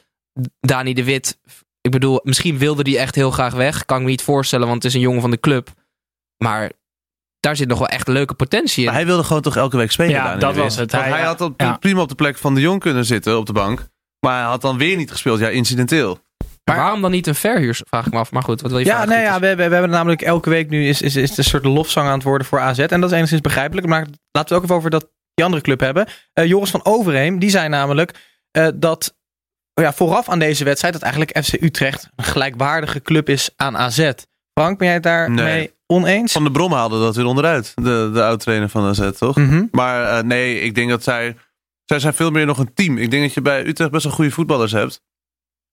Dani 0.61 0.95
de 0.95 1.05
Wit, 1.05 1.39
ik 1.81 1.91
bedoel, 1.91 2.21
misschien 2.23 2.59
wilde 2.59 2.91
hij 2.91 3.01
echt 3.01 3.15
heel 3.15 3.31
graag 3.31 3.55
weg. 3.55 3.85
Kan 3.85 3.97
ik 3.97 4.03
me 4.05 4.09
niet 4.11 4.23
voorstellen, 4.23 4.67
want 4.67 4.83
het 4.83 4.93
is 4.93 4.95
een 4.95 5.05
jongen 5.05 5.21
van 5.21 5.31
de 5.31 5.41
club. 5.41 5.69
Maar 6.37 6.73
daar 7.41 7.57
zit 7.57 7.69
nog 7.69 7.79
wel 7.79 7.89
echt 7.89 8.09
leuke 8.09 8.35
potentie 8.35 8.79
in. 8.81 8.85
Maar 8.85 8.95
hij 8.95 9.07
wilde 9.07 9.25
gewoon 9.25 9.43
toch 9.43 9.57
elke 9.57 9.77
week 9.77 9.91
spelen. 9.91 10.11
Ja, 10.13 10.25
Dani 10.25 10.41
dat 10.41 10.57
was 10.57 10.77
het. 10.77 10.93
Hij- 10.93 11.09
hij, 11.09 11.23
had 11.23 11.41
op, 11.41 11.61
ja. 11.61 11.77
prima 11.77 12.01
op 12.01 12.09
de 12.09 12.15
plek 12.15 12.37
van 12.39 12.55
de 12.55 12.61
Jong 12.61 12.81
kunnen 12.81 13.05
zitten 13.05 13.39
op 13.39 13.47
de 13.47 13.53
bank. 13.53 13.89
Maar 14.21 14.39
hij 14.41 14.49
had 14.49 14.61
dan 14.61 14.79
weer 14.79 14.97
niet 14.97 15.11
gespeeld. 15.11 15.39
Ja, 15.39 15.49
incidenteel. 15.49 16.19
Maar 16.71 16.77
waarom 16.77 17.01
dan 17.03 17.11
niet 17.11 17.27
een 17.27 17.35
verhuur, 17.35 17.81
vraag 17.89 18.07
ik 18.07 18.13
me 18.13 18.19
af. 18.19 18.33
Maar 18.33 18.43
goed, 18.43 18.61
wat 18.61 18.71
wil 18.71 18.81
je 18.81 18.87
Ja, 18.87 18.91
vragen? 18.93 19.09
nee, 19.09 19.19
ja 19.19 19.25
Titus? 19.25 19.41
we, 19.41 19.47
hebben- 19.47 19.67
we 19.69 19.73
hebben 19.73 19.91
namelijk 19.93 20.23
elke 20.23 20.51
week 20.51 20.69
nu 20.71 20.89
is, 20.89 21.03
is, 21.03 21.17
is 21.17 21.29
het 21.29 21.39
een 21.39 21.45
soort 21.45 21.65
lofzang 21.65 22.07
aan 22.09 22.15
het 22.15 22.23
worden 22.23 22.47
voor 22.47 22.61
AZ. 22.61 22.79
En 22.79 23.01
dat 23.01 23.11
is 23.11 23.17
enigszins 23.17 23.41
begrijpelijk. 23.41 23.87
Maar 23.87 23.99
laten 24.01 24.15
we 24.33 24.39
het 24.39 24.53
ook 24.53 24.63
even 24.63 24.75
over 24.75 24.91
dat, 24.91 25.09
die 25.35 25.45
andere 25.45 25.63
club 25.63 25.81
hebben. 25.81 26.07
Eh, 26.33 26.47
Joris 26.47 26.71
van 26.71 26.85
Overheem, 26.85 27.39
die 27.39 27.51
zei 27.51 27.69
namelijk 27.69 28.13
eh, 28.51 28.69
dat 28.75 29.17
ja, 29.75 29.93
vooraf 29.93 30.29
aan 30.29 30.39
deze 30.39 30.65
wedstrijd 30.65 30.95
dat 30.95 31.03
eigenlijk 31.03 31.45
FC 31.45 31.53
Utrecht 31.63 32.09
een 32.17 32.25
gelijkwaardige 32.25 33.03
club 33.03 33.29
is 33.29 33.51
aan 33.57 33.77
AZ. 33.77 34.11
Frank, 34.55 34.79
ben 34.79 34.87
jij 34.87 34.95
het 34.95 35.03
daarmee 35.03 35.45
Nee. 35.45 35.73
oneens? 35.87 36.33
Van 36.33 36.45
de 36.45 36.51
Brom 36.51 36.73
haalde 36.73 36.99
dat 37.01 37.17
weer 37.17 37.25
onderuit. 37.27 37.73
De, 37.75 38.11
de 38.13 38.23
oud-trainer 38.25 38.69
van 38.69 38.85
AZ, 38.87 39.11
toch? 39.19 39.37
Mhm. 39.37 39.65
Maar 39.71 40.19
eh, 40.19 40.23
nee, 40.25 40.61
ik 40.61 40.75
denk 40.75 40.91
dat 40.91 41.03
zij... 41.03 41.37
Zij 41.85 41.99
zijn 41.99 42.15
veel 42.15 42.31
meer 42.31 42.47
nog 42.47 42.59
een 42.59 42.75
team. 42.75 42.99
Ik 42.99 43.11
denk 43.11 43.23
dat 43.23 43.35
je 43.35 43.41
bij 43.43 43.67
Utrecht 43.67 43.91
best 43.91 44.05
wel 44.05 44.13
goede 44.13 44.31
voetballers 44.31 44.73
hebt. 44.73 45.01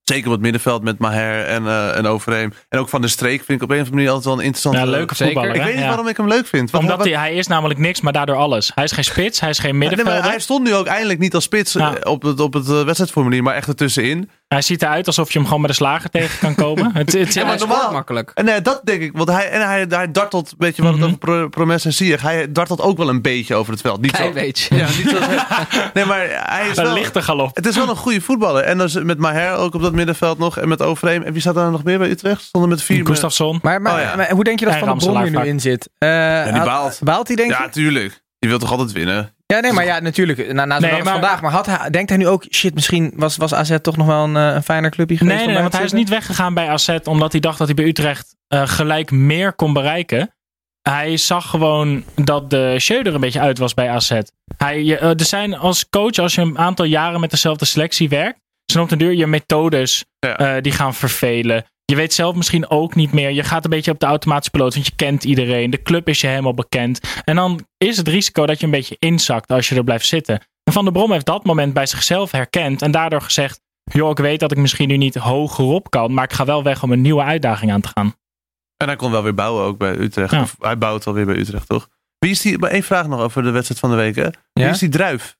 Zeker 0.04 0.26
op 0.26 0.32
het 0.32 0.42
middenveld 0.42 0.84
met 0.84 1.00
Maher 1.00 1.46
en, 1.46 1.68
eh 1.68 1.98
en 1.98 2.06
Overheem. 2.06 2.54
En 2.70 2.80
ook 2.80 2.90
Van 2.90 3.02
de 3.02 3.08
Streek 3.08 3.44
vind 3.44 3.62
ik 3.62 3.64
op 3.64 3.70
een 3.70 3.76
of 3.76 3.80
andere 3.80 3.96
manier 3.96 4.08
altijd 4.10 4.26
wel 4.26 4.34
een 4.40 4.46
interessante... 4.46 4.78
Ja, 4.78 4.86
leuke 4.98 5.16
voetballer. 5.16 5.50
Ik 5.50 5.56
hè? 5.56 5.64
weet 5.64 5.74
niet 5.74 5.82
Ja. 5.84 5.88
waarom 5.90 6.08
ik 6.08 6.18
hem 6.18 6.28
leuk 6.28 6.46
vind. 6.48 6.72
Want 6.72 6.84
Omdat 6.84 7.04
hij, 7.06 7.14
hij 7.18 7.34
is 7.34 7.48
namelijk 7.48 7.80
niks, 7.80 8.02
maar 8.02 8.14
daardoor 8.14 8.36
alles. 8.36 8.72
Hij 8.76 8.84
is 8.84 8.92
geen 8.92 9.04
spits, 9.04 9.40
hij 9.40 9.50
is 9.50 9.60
geen 9.60 9.78
middenvelder. 9.78 10.24
hij 10.24 10.40
stond 10.40 10.64
nu 10.64 10.74
ook 10.76 10.86
eindelijk 10.86 11.20
niet 11.20 11.36
als 11.36 11.44
spits 11.44 11.74
Ja. 11.74 11.96
eh, 11.96 12.12
op 12.12 12.22
het, 12.24 12.40
op 12.40 12.54
het 12.54 12.70
eh, 12.70 12.84
wedstrijdformulier, 12.84 13.44
maar 13.44 13.56
echt 13.56 13.68
ertussenin. 13.68 14.30
Hij 14.54 14.62
ziet 14.62 14.82
eruit 14.82 15.08
alsof 15.08 15.32
je 15.32 15.38
hem 15.38 15.48
gewoon 15.48 15.62
met 15.62 15.70
een 15.70 15.76
slager 15.76 16.10
tegen 16.10 16.40
kan 16.40 16.56
komen. 16.56 16.92
Het, 16.98 17.14
het, 17.14 17.34
Ja, 17.34 17.46
maar 17.46 17.58
normaal- 17.58 17.92
makkelijk. 17.92 18.32
En 18.34 18.46
nee, 18.46 18.62
dat 18.62 18.82
denk 18.84 19.02
ik. 19.02 19.12
Want 19.18 19.30
hij, 19.30 19.50
en 19.50 19.68
hij, 19.68 19.86
hij 19.90 20.12
dartelt, 20.12 20.54
weet 20.58 20.76
je 20.76 20.82
wat 20.82 20.92
Mhm. 20.92 21.00
het 21.02 21.08
over 21.08 21.20
Pro- 21.20 21.50
Promes 21.50 21.86
en 22.00 22.20
hij 22.20 22.52
dartelt 22.52 22.82
ook 22.82 22.98
wel 22.98 23.10
een 23.10 23.22
beetje 23.22 23.56
over 23.56 23.72
het 23.72 23.82
veld. 23.82 24.02
Niet 24.02 24.12
zo. 24.12 24.18
Klein 24.18 24.34
beetje. 24.34 24.76
Ja, 24.76 24.86
niet 24.86 25.10
zo. 25.10 25.18
nee, 25.94 26.06
maar 26.06 26.26
hij 26.30 26.70
is 26.70 26.78
een 26.78 26.84
wel... 26.84 26.94
lichte 26.94 27.22
galop. 27.22 27.56
Het 27.56 27.66
is 27.66 27.76
wel 27.76 27.90
een 27.90 27.96
goede 27.96 28.22
voetballer. 28.22 28.64
En 28.64 28.78
dan 28.78 28.88
is- 28.88 29.04
met 29.04 29.18
Maher 29.18 29.54
ook 29.56 29.74
op 29.76 29.82
dat 29.82 29.94
middenveld 29.94 30.38
nog. 30.38 30.58
En 30.58 30.68
met 30.68 30.82
Overeem. 30.82 31.22
En 31.24 31.32
wie 31.32 31.42
staat 31.42 31.56
daar 31.56 31.72
nog 31.72 31.84
meer 31.84 31.98
bij 31.98 32.10
Utrecht? 32.10 32.42
Stonden 32.42 32.70
met 32.70 32.82
vier... 32.84 33.06
Gustafsson. 33.06 33.60
Maar, 33.62 33.82
maar, 33.82 33.94
Oh, 33.96 34.00
ja. 34.02 34.16
maar 34.16 34.32
hoe 34.32 34.44
denk 34.44 34.60
je 34.60 34.66
dat 34.66 34.74
En 34.74 34.80
Van 34.80 34.88
der 34.98 35.08
Brom 35.08 35.22
hier 35.24 35.32
nu 35.42 35.48
in 35.48 35.60
zit? 35.60 35.90
Eh, 35.98 36.44
die 36.54 36.64
baalt. 36.64 37.00
Baalt 37.04 37.28
hij 37.28 37.36
denk 37.36 37.50
je? 37.52 37.58
Ja, 37.62 37.70
tuurlijk. 37.70 38.22
Je 38.40 38.48
wilt 38.48 38.62
toch 38.62 38.72
altijd 38.72 38.92
winnen? 38.92 39.36
Ja, 39.54 39.60
nee, 39.60 39.72
maar 39.74 39.86
ja, 39.86 40.00
natuurlijk. 40.00 40.54
Na, 40.54 40.66
na 40.66 40.74
zo'n 40.74 40.82
Nee, 40.82 40.90
dag 40.90 41.00
als 41.00 41.04
maar- 41.10 41.14
vandaag. 41.20 41.42
Maar 41.42 41.52
had 41.52 41.66
hij, 41.66 41.90
denkt 41.90 42.10
hij 42.10 42.18
nu 42.18 42.28
ook, 42.28 42.46
shit, 42.50 42.74
misschien 42.74 43.14
was, 43.16 43.38
was 43.38 43.54
AZ 43.54 43.78
toch 43.82 43.98
nog 43.98 44.08
wel 44.08 44.24
een, 44.24 44.36
eh, 44.38 44.56
een 44.56 44.64
fijner 44.64 44.90
clubje 44.92 45.18
geweest? 45.18 45.38
Nee, 45.38 45.48
nee, 45.48 45.62
want 45.62 45.74
hij 45.74 45.84
is 45.84 45.92
niet 45.92 46.10
weggegaan 46.10 46.54
bij 46.54 46.68
AZ 46.70 46.98
omdat 47.04 47.32
hij 47.32 47.42
dacht 47.42 47.58
dat 47.58 47.68
hij 47.68 47.76
bij 47.76 47.86
Utrecht 47.86 48.36
eh, 48.48 48.62
gelijk 48.68 49.12
meer 49.12 49.54
kon 49.54 49.74
bereiken. 49.74 50.34
Hij 50.82 51.18
zag 51.18 51.50
gewoon 51.50 52.04
dat 52.16 52.50
de 52.50 52.76
Schöder 52.80 53.14
een 53.14 53.20
beetje 53.20 53.40
uit 53.40 53.58
was 53.58 53.74
bij 53.74 53.90
AZ. 53.90 54.12
Hij, 54.58 54.84
je, 54.84 54.98
eh, 54.98 55.10
er 55.10 55.26
zijn 55.26 55.56
als 55.58 55.90
coach, 55.90 56.18
als 56.18 56.36
je 56.36 56.42
een 56.42 56.58
aantal 56.58 56.86
jaren 56.86 57.20
met 57.20 57.30
dezelfde 57.32 57.66
selectie 57.66 58.10
werkt, 58.10 58.40
zijn 58.66 58.84
op 58.84 58.90
de 58.90 58.98
duur 58.98 59.14
je 59.14 59.28
methodes 59.28 60.06
Ja. 60.20 60.38
eh, 60.38 60.62
die 60.62 60.72
gaan 60.72 60.94
vervelen. 60.94 61.66
Je 61.86 61.96
weet 61.96 62.14
zelf 62.14 62.36
misschien 62.36 62.70
ook 62.70 62.96
niet 62.96 63.12
meer. 63.12 63.32
Je 63.32 63.44
gaat 63.44 63.64
een 63.64 63.70
beetje 63.70 63.92
op 63.92 64.00
de 64.00 64.06
automatische 64.06 64.52
piloot, 64.52 64.74
want 64.74 64.86
je 64.86 64.96
kent 64.96 65.24
iedereen. 65.24 65.70
De 65.70 65.82
club 65.82 66.08
is 66.10 66.22
je 66.22 66.28
helemaal 66.28 66.54
bekend. 66.54 67.00
En 67.24 67.36
dan 67.36 67.68
is 67.78 67.98
het 67.98 68.08
risico 68.08 68.46
dat 68.46 68.60
je 68.60 68.66
een 68.66 68.72
beetje 68.72 68.96
inzakt 69.00 69.52
als 69.52 69.70
je 69.70 69.76
er 69.76 69.84
blijft 69.84 70.06
zitten. 70.06 70.36
En 70.64 70.74
Van 70.74 70.84
der 70.84 70.94
Brom 70.94 71.12
heeft 71.12 71.26
dat 71.26 71.44
moment 71.46 71.74
bij 71.74 71.86
zichzelf 71.86 72.32
herkend 72.32 72.82
en 72.82 72.92
daardoor 72.92 73.22
gezegd: 73.22 73.60
joh, 73.84 74.10
ik 74.10 74.18
weet 74.18 74.40
dat 74.40 74.52
ik 74.52 74.58
misschien 74.58 74.88
nu 74.88 74.98
niet 74.98 75.16
hogerop 75.16 75.90
kan, 75.90 76.14
maar 76.14 76.24
ik 76.24 76.34
ga 76.34 76.46
wel 76.46 76.64
weg 76.64 76.84
om 76.84 76.92
een 76.92 77.02
nieuwe 77.02 77.24
uitdaging 77.24 77.72
aan 77.72 77.82
te 77.82 77.90
gaan. 77.94 78.16
En 78.78 78.88
hij 78.88 78.96
kon 78.96 79.12
wel 79.12 79.24
weer 79.24 79.34
bouwen 79.34 79.64
ook 79.64 79.78
bij 79.78 79.96
Utrecht. 79.98 80.32
Ja. 80.32 80.42
Of 80.42 80.56
hij 80.60 80.78
bouwt 80.78 81.08
alweer 81.08 81.26
bij 81.26 81.36
Utrecht, 81.36 81.68
toch? 81.68 81.90
Wie 82.20 82.32
is 82.32 82.42
die... 82.42 82.58
Maar 82.58 82.70
één 82.70 82.84
vraag 82.84 83.08
nog 83.08 83.20
over 83.20 83.44
de 83.44 83.50
wedstrijd 83.52 83.80
van 83.80 83.90
de 83.90 83.96
week, 83.96 84.16
hè? 84.16 84.24
Wie 84.54 84.64
Ja? 84.64 84.70
is 84.70 84.80
die 84.80 84.90
druif? 84.90 85.38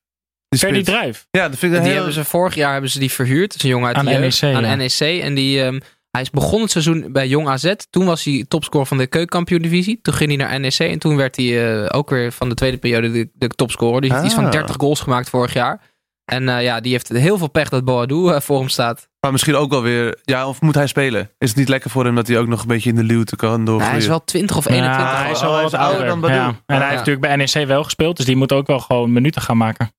Die 0.48 0.60
Ferdy. 0.60 0.84
Druif. 0.84 1.28
Ja, 1.32 1.50
dat 1.50 1.60
vind 1.60 1.72
ik 1.74 1.78
Die 1.78 1.88
heel... 1.88 1.96
hebben 1.96 2.14
ze 2.14 2.24
vorig 2.26 2.56
jaar 2.56 2.72
hebben 2.72 2.90
ze 2.90 3.00
die 3.00 3.12
verhuurd. 3.12 3.48
Dat 3.48 3.58
is 3.58 3.64
een 3.64 3.70
jongen 3.70 3.88
uit 3.88 3.96
Aan 3.98 4.06
de 4.06 4.12
NEC, 4.12 4.44
aan 4.56 4.64
ja. 4.64 4.76
NEC. 4.76 5.00
En 5.22 5.34
die, 5.34 5.64
ehm, 5.64 5.80
Hij 6.14 6.22
is 6.22 6.30
begonnen 6.30 6.62
het 6.62 6.72
seizoen 6.72 7.12
bij 7.12 7.28
Jong 7.28 7.48
AZ. 7.48 7.74
Toen 7.90 8.06
was 8.06 8.24
hij 8.24 8.46
topscorer 8.48 8.88
van 8.88 8.98
de 8.98 9.08
keukenkampioen-divisie. 9.08 10.00
Toen 10.02 10.14
ging 10.14 10.30
hij 10.38 10.48
naar 10.48 10.60
NEC. 10.60 10.78
En 10.80 11.00
toen 11.00 11.16
werd 11.16 11.36
hij 11.36 11.82
eh, 11.84 11.98
ook 11.98 12.10
weer 12.10 12.32
van 12.32 12.50
de 12.50 12.56
tweede 12.56 12.78
periode 12.78 13.12
de, 13.12 13.30
de 13.34 13.48
topscorer. 13.48 14.02
Die 14.02 14.12
heeft 14.14 14.26
iets 14.26 14.34
van 14.34 14.46
Ah. 14.46 14.52
30 14.52 14.76
goals 14.80 15.00
gemaakt 15.00 15.30
vorig 15.30 15.54
jaar. 15.54 15.82
En 16.26 16.50
eh, 16.50 16.64
ja, 16.64 16.80
die 16.80 16.92
heeft 16.92 17.08
heel 17.08 17.38
veel 17.38 17.50
pech 17.50 17.70
dat 17.70 17.86
Boadou 17.86 18.34
eh, 18.34 18.42
voor 18.42 18.60
hem 18.60 18.70
staat. 18.70 19.10
Maar 19.20 19.32
misschien 19.32 19.56
ook 19.56 19.70
wel 19.72 19.82
weer... 19.82 20.20
Ja, 20.24 20.48
of 20.48 20.62
moet 20.62 20.76
hij 20.76 20.88
spelen? 20.88 21.30
Is 21.38 21.50
het 21.50 21.58
niet 21.58 21.70
lekker 21.70 21.90
voor 21.90 22.06
hem 22.06 22.16
dat 22.16 22.28
hij 22.28 22.38
ook 22.40 22.48
nog 22.48 22.62
een 22.62 22.68
beetje 22.68 22.90
in 22.90 22.96
de 22.96 23.04
luwte 23.04 23.36
kan 23.36 23.50
Nou, 23.50 23.64
doorgroeien? 23.66 23.92
hij 23.92 24.00
is 24.02 24.08
wel 24.08 24.24
20 24.24 24.58
of 24.58 24.66
21. 24.66 25.02
Ja, 25.12 25.22
hij 25.22 25.32
is 25.32 25.42
al 25.44 25.54
hij 25.54 25.64
wat 25.64 25.74
ouder 25.74 26.06
dan 26.06 26.20
Badou. 26.22 26.40
Ja. 26.40 26.48
En 26.48 26.56
hij 26.66 26.78
Ja. 26.78 26.84
heeft 26.84 26.98
natuurlijk 26.98 27.26
bij 27.26 27.36
NEC 27.36 27.68
wel 27.68 27.84
gespeeld, 27.84 28.18
dus 28.18 28.26
die 28.26 28.36
moet 28.36 28.52
ook 28.52 28.68
wel 28.68 28.80
gewoon 28.80 29.12
minuten 29.14 29.42
gaan 29.42 29.58
maken. 29.58 29.92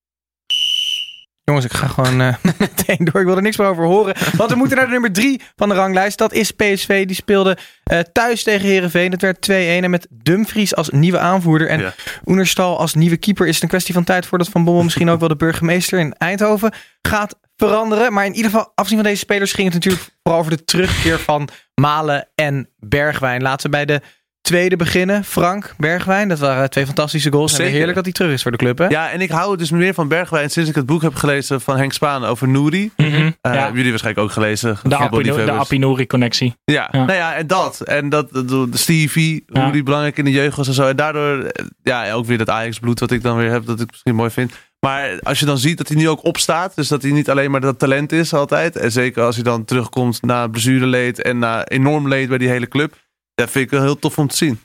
Jongens, 1.45 1.65
ik 1.65 1.73
ga 1.73 1.87
gewoon 1.87 2.21
eh, 2.21 2.35
meteen 2.59 2.97
door. 2.99 3.21
Ik 3.21 3.27
wil 3.27 3.37
er 3.37 3.43
niks 3.43 3.57
meer 3.57 3.67
over 3.67 3.85
horen. 3.85 4.15
Want 4.37 4.51
we 4.51 4.57
moeten 4.57 4.77
naar 4.77 4.87
de 4.87 4.93
nummer 4.93 5.13
drie 5.13 5.41
van 5.57 5.69
de 5.69 5.75
ranglijst. 5.75 6.19
Dat 6.19 6.33
is 6.33 6.51
PSV. 6.51 7.07
Die 7.07 7.17
speelde 7.17 7.57
eh, 7.85 7.99
thuis 7.99 8.43
tegen 8.43 8.69
Herenveen. 8.69 9.11
Het 9.11 9.23
werd 9.23 9.51
2-1. 9.51 9.55
En 9.55 9.91
met 9.91 10.07
Dumfries 10.11 10.75
als 10.75 10.91
nieuwe 10.91 11.19
aanvoerder. 11.19 11.69
En 11.69 11.81
Ja. 11.81 11.95
Oenerstal 12.27 12.79
als 12.79 12.95
nieuwe 12.95 13.17
keeper. 13.17 13.47
Is 13.47 13.55
het 13.55 13.63
een 13.63 13.69
kwestie 13.69 13.95
van 13.95 14.05
tijd 14.05 14.27
voordat 14.27 14.49
Van 14.49 14.65
Bommel 14.65 14.83
misschien 14.83 15.11
ook 15.11 15.21
wel 15.21 15.29
de 15.29 15.37
burgemeester 15.37 15.99
in 15.99 16.15
Eindhoven 16.15 16.73
gaat 17.03 17.39
veranderen. 17.57 18.13
Maar 18.13 18.25
in 18.25 18.35
ieder 18.35 18.51
geval, 18.51 18.73
afzien 18.75 18.97
van 18.97 19.07
deze 19.07 19.19
spelers 19.19 19.53
ging 19.53 19.73
het 19.73 19.75
natuurlijk 19.75 20.13
vooral 20.23 20.41
over 20.41 20.57
de 20.57 20.65
terugkeer 20.65 21.19
van 21.19 21.49
Malen 21.75 22.29
en 22.35 22.69
Bergwijn. 22.79 23.43
Laten 23.43 23.71
we 23.71 23.77
bij 23.77 23.85
de 23.85 24.01
tweede 24.45 24.77
beginnen. 24.77 25.25
Frank, 25.25 25.75
Bergwijn. 25.77 26.29
Dat 26.29 26.39
waren 26.39 26.71
twee 26.71 26.87
fantastische 26.87 27.33
goals. 27.33 27.51
En 27.51 27.57
Zeker. 27.57 27.73
heerlijk 27.73 27.95
dat 27.95 28.05
hij 28.05 28.13
terug 28.13 28.33
is 28.33 28.43
voor 28.43 28.51
de 28.51 28.57
club. 28.57 28.79
Hè? 28.79 28.87
Ja, 28.87 29.11
en 29.11 29.21
ik 29.21 29.31
hou 29.31 29.57
dus 29.57 29.71
meer 29.71 29.95
van 29.95 30.09
Bergwijn 30.09 30.51
sinds 30.51 30.69
ik 30.69 30.75
het 30.75 30.87
boek 30.87 31.03
heb 31.03 31.15
gelezen 31.15 31.61
van 31.61 31.77
Henk 31.77 31.93
Spaan 31.93 32.25
over 32.25 32.49
Nouri. 32.49 32.91
Mhm. 32.97 33.07
Eh, 33.15 33.21
ja. 33.41 33.51
Hebben 33.51 33.75
jullie 33.75 33.91
waarschijnlijk 33.91 34.27
ook 34.27 34.33
gelezen. 34.33 34.79
De. 34.83 35.51
Apinori-connectie. 35.51 36.55
Ja, 36.65 36.89
Ja. 36.93 37.05
nou 37.05 37.13
ja, 37.19 37.35
en 37.35 37.47
dat. 37.47 37.81
En 37.81 38.09
dat, 38.09 38.31
de 38.33 38.69
Stevie, 38.73 39.45
Ja. 39.47 39.63
hoe 39.63 39.73
die 39.73 39.83
belangrijk 39.83 40.19
in 40.19 40.25
de 40.25 40.31
jeugd 40.31 40.57
was 40.57 40.69
en 40.69 40.75
zo. 40.75 40.87
En 40.89 40.97
daardoor, 40.97 41.39
eh, 41.43 41.65
ja, 41.83 42.13
ook 42.13 42.27
weer 42.27 42.39
dat 42.39 42.51
Ajax-bloed 42.51 43.01
wat 43.01 43.11
ik 43.11 43.23
dan 43.23 43.37
weer 43.37 43.51
heb, 43.51 43.67
dat 43.67 43.81
ik 43.81 43.91
misschien 43.91 44.15
mooi 44.15 44.31
vind. 44.31 44.53
Maar 44.81 45.19
als 45.23 45.39
je 45.39 45.47
dan 45.47 45.59
ziet 45.59 45.79
dat 45.79 45.89
hij 45.89 45.97
nu 45.97 46.09
ook 46.09 46.25
opstaat, 46.25 46.75
dus 46.77 46.89
dat 46.89 47.03
hij 47.03 47.11
niet 47.11 47.31
alleen 47.31 47.51
maar 47.51 47.61
dat 47.61 47.79
talent 47.79 48.13
is 48.13 48.35
altijd. 48.35 48.77
En 48.77 48.93
zeker 48.93 49.23
als 49.23 49.35
hij 49.35 49.45
dan 49.45 49.65
terugkomt 49.65 50.23
na 50.23 50.47
blessureleed 50.47 51.23
en 51.23 51.39
na 51.39 51.65
enorm 51.67 52.09
leed 52.09 52.29
bij 52.29 52.39
die 52.39 52.49
hele 52.49 52.69
club. 52.69 52.95
Dat 53.35 53.51
vind 53.51 53.65
ik 53.65 53.71
wel 53.71 53.83
heel 53.83 53.99
tof 53.99 54.19
om 54.19 54.29
te 54.29 54.37
zien. 54.37 54.61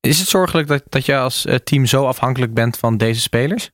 Is 0.00 0.18
het 0.18 0.28
zorgelijk 0.28 0.68
dat, 0.68 0.82
dat 0.88 1.06
je 1.06 1.16
als 1.18 1.44
eh, 1.44 1.54
team 1.54 1.86
zo 1.86 2.06
afhankelijk 2.06 2.54
bent 2.54 2.76
van 2.76 2.96
deze 2.96 3.20
spelers? 3.20 3.70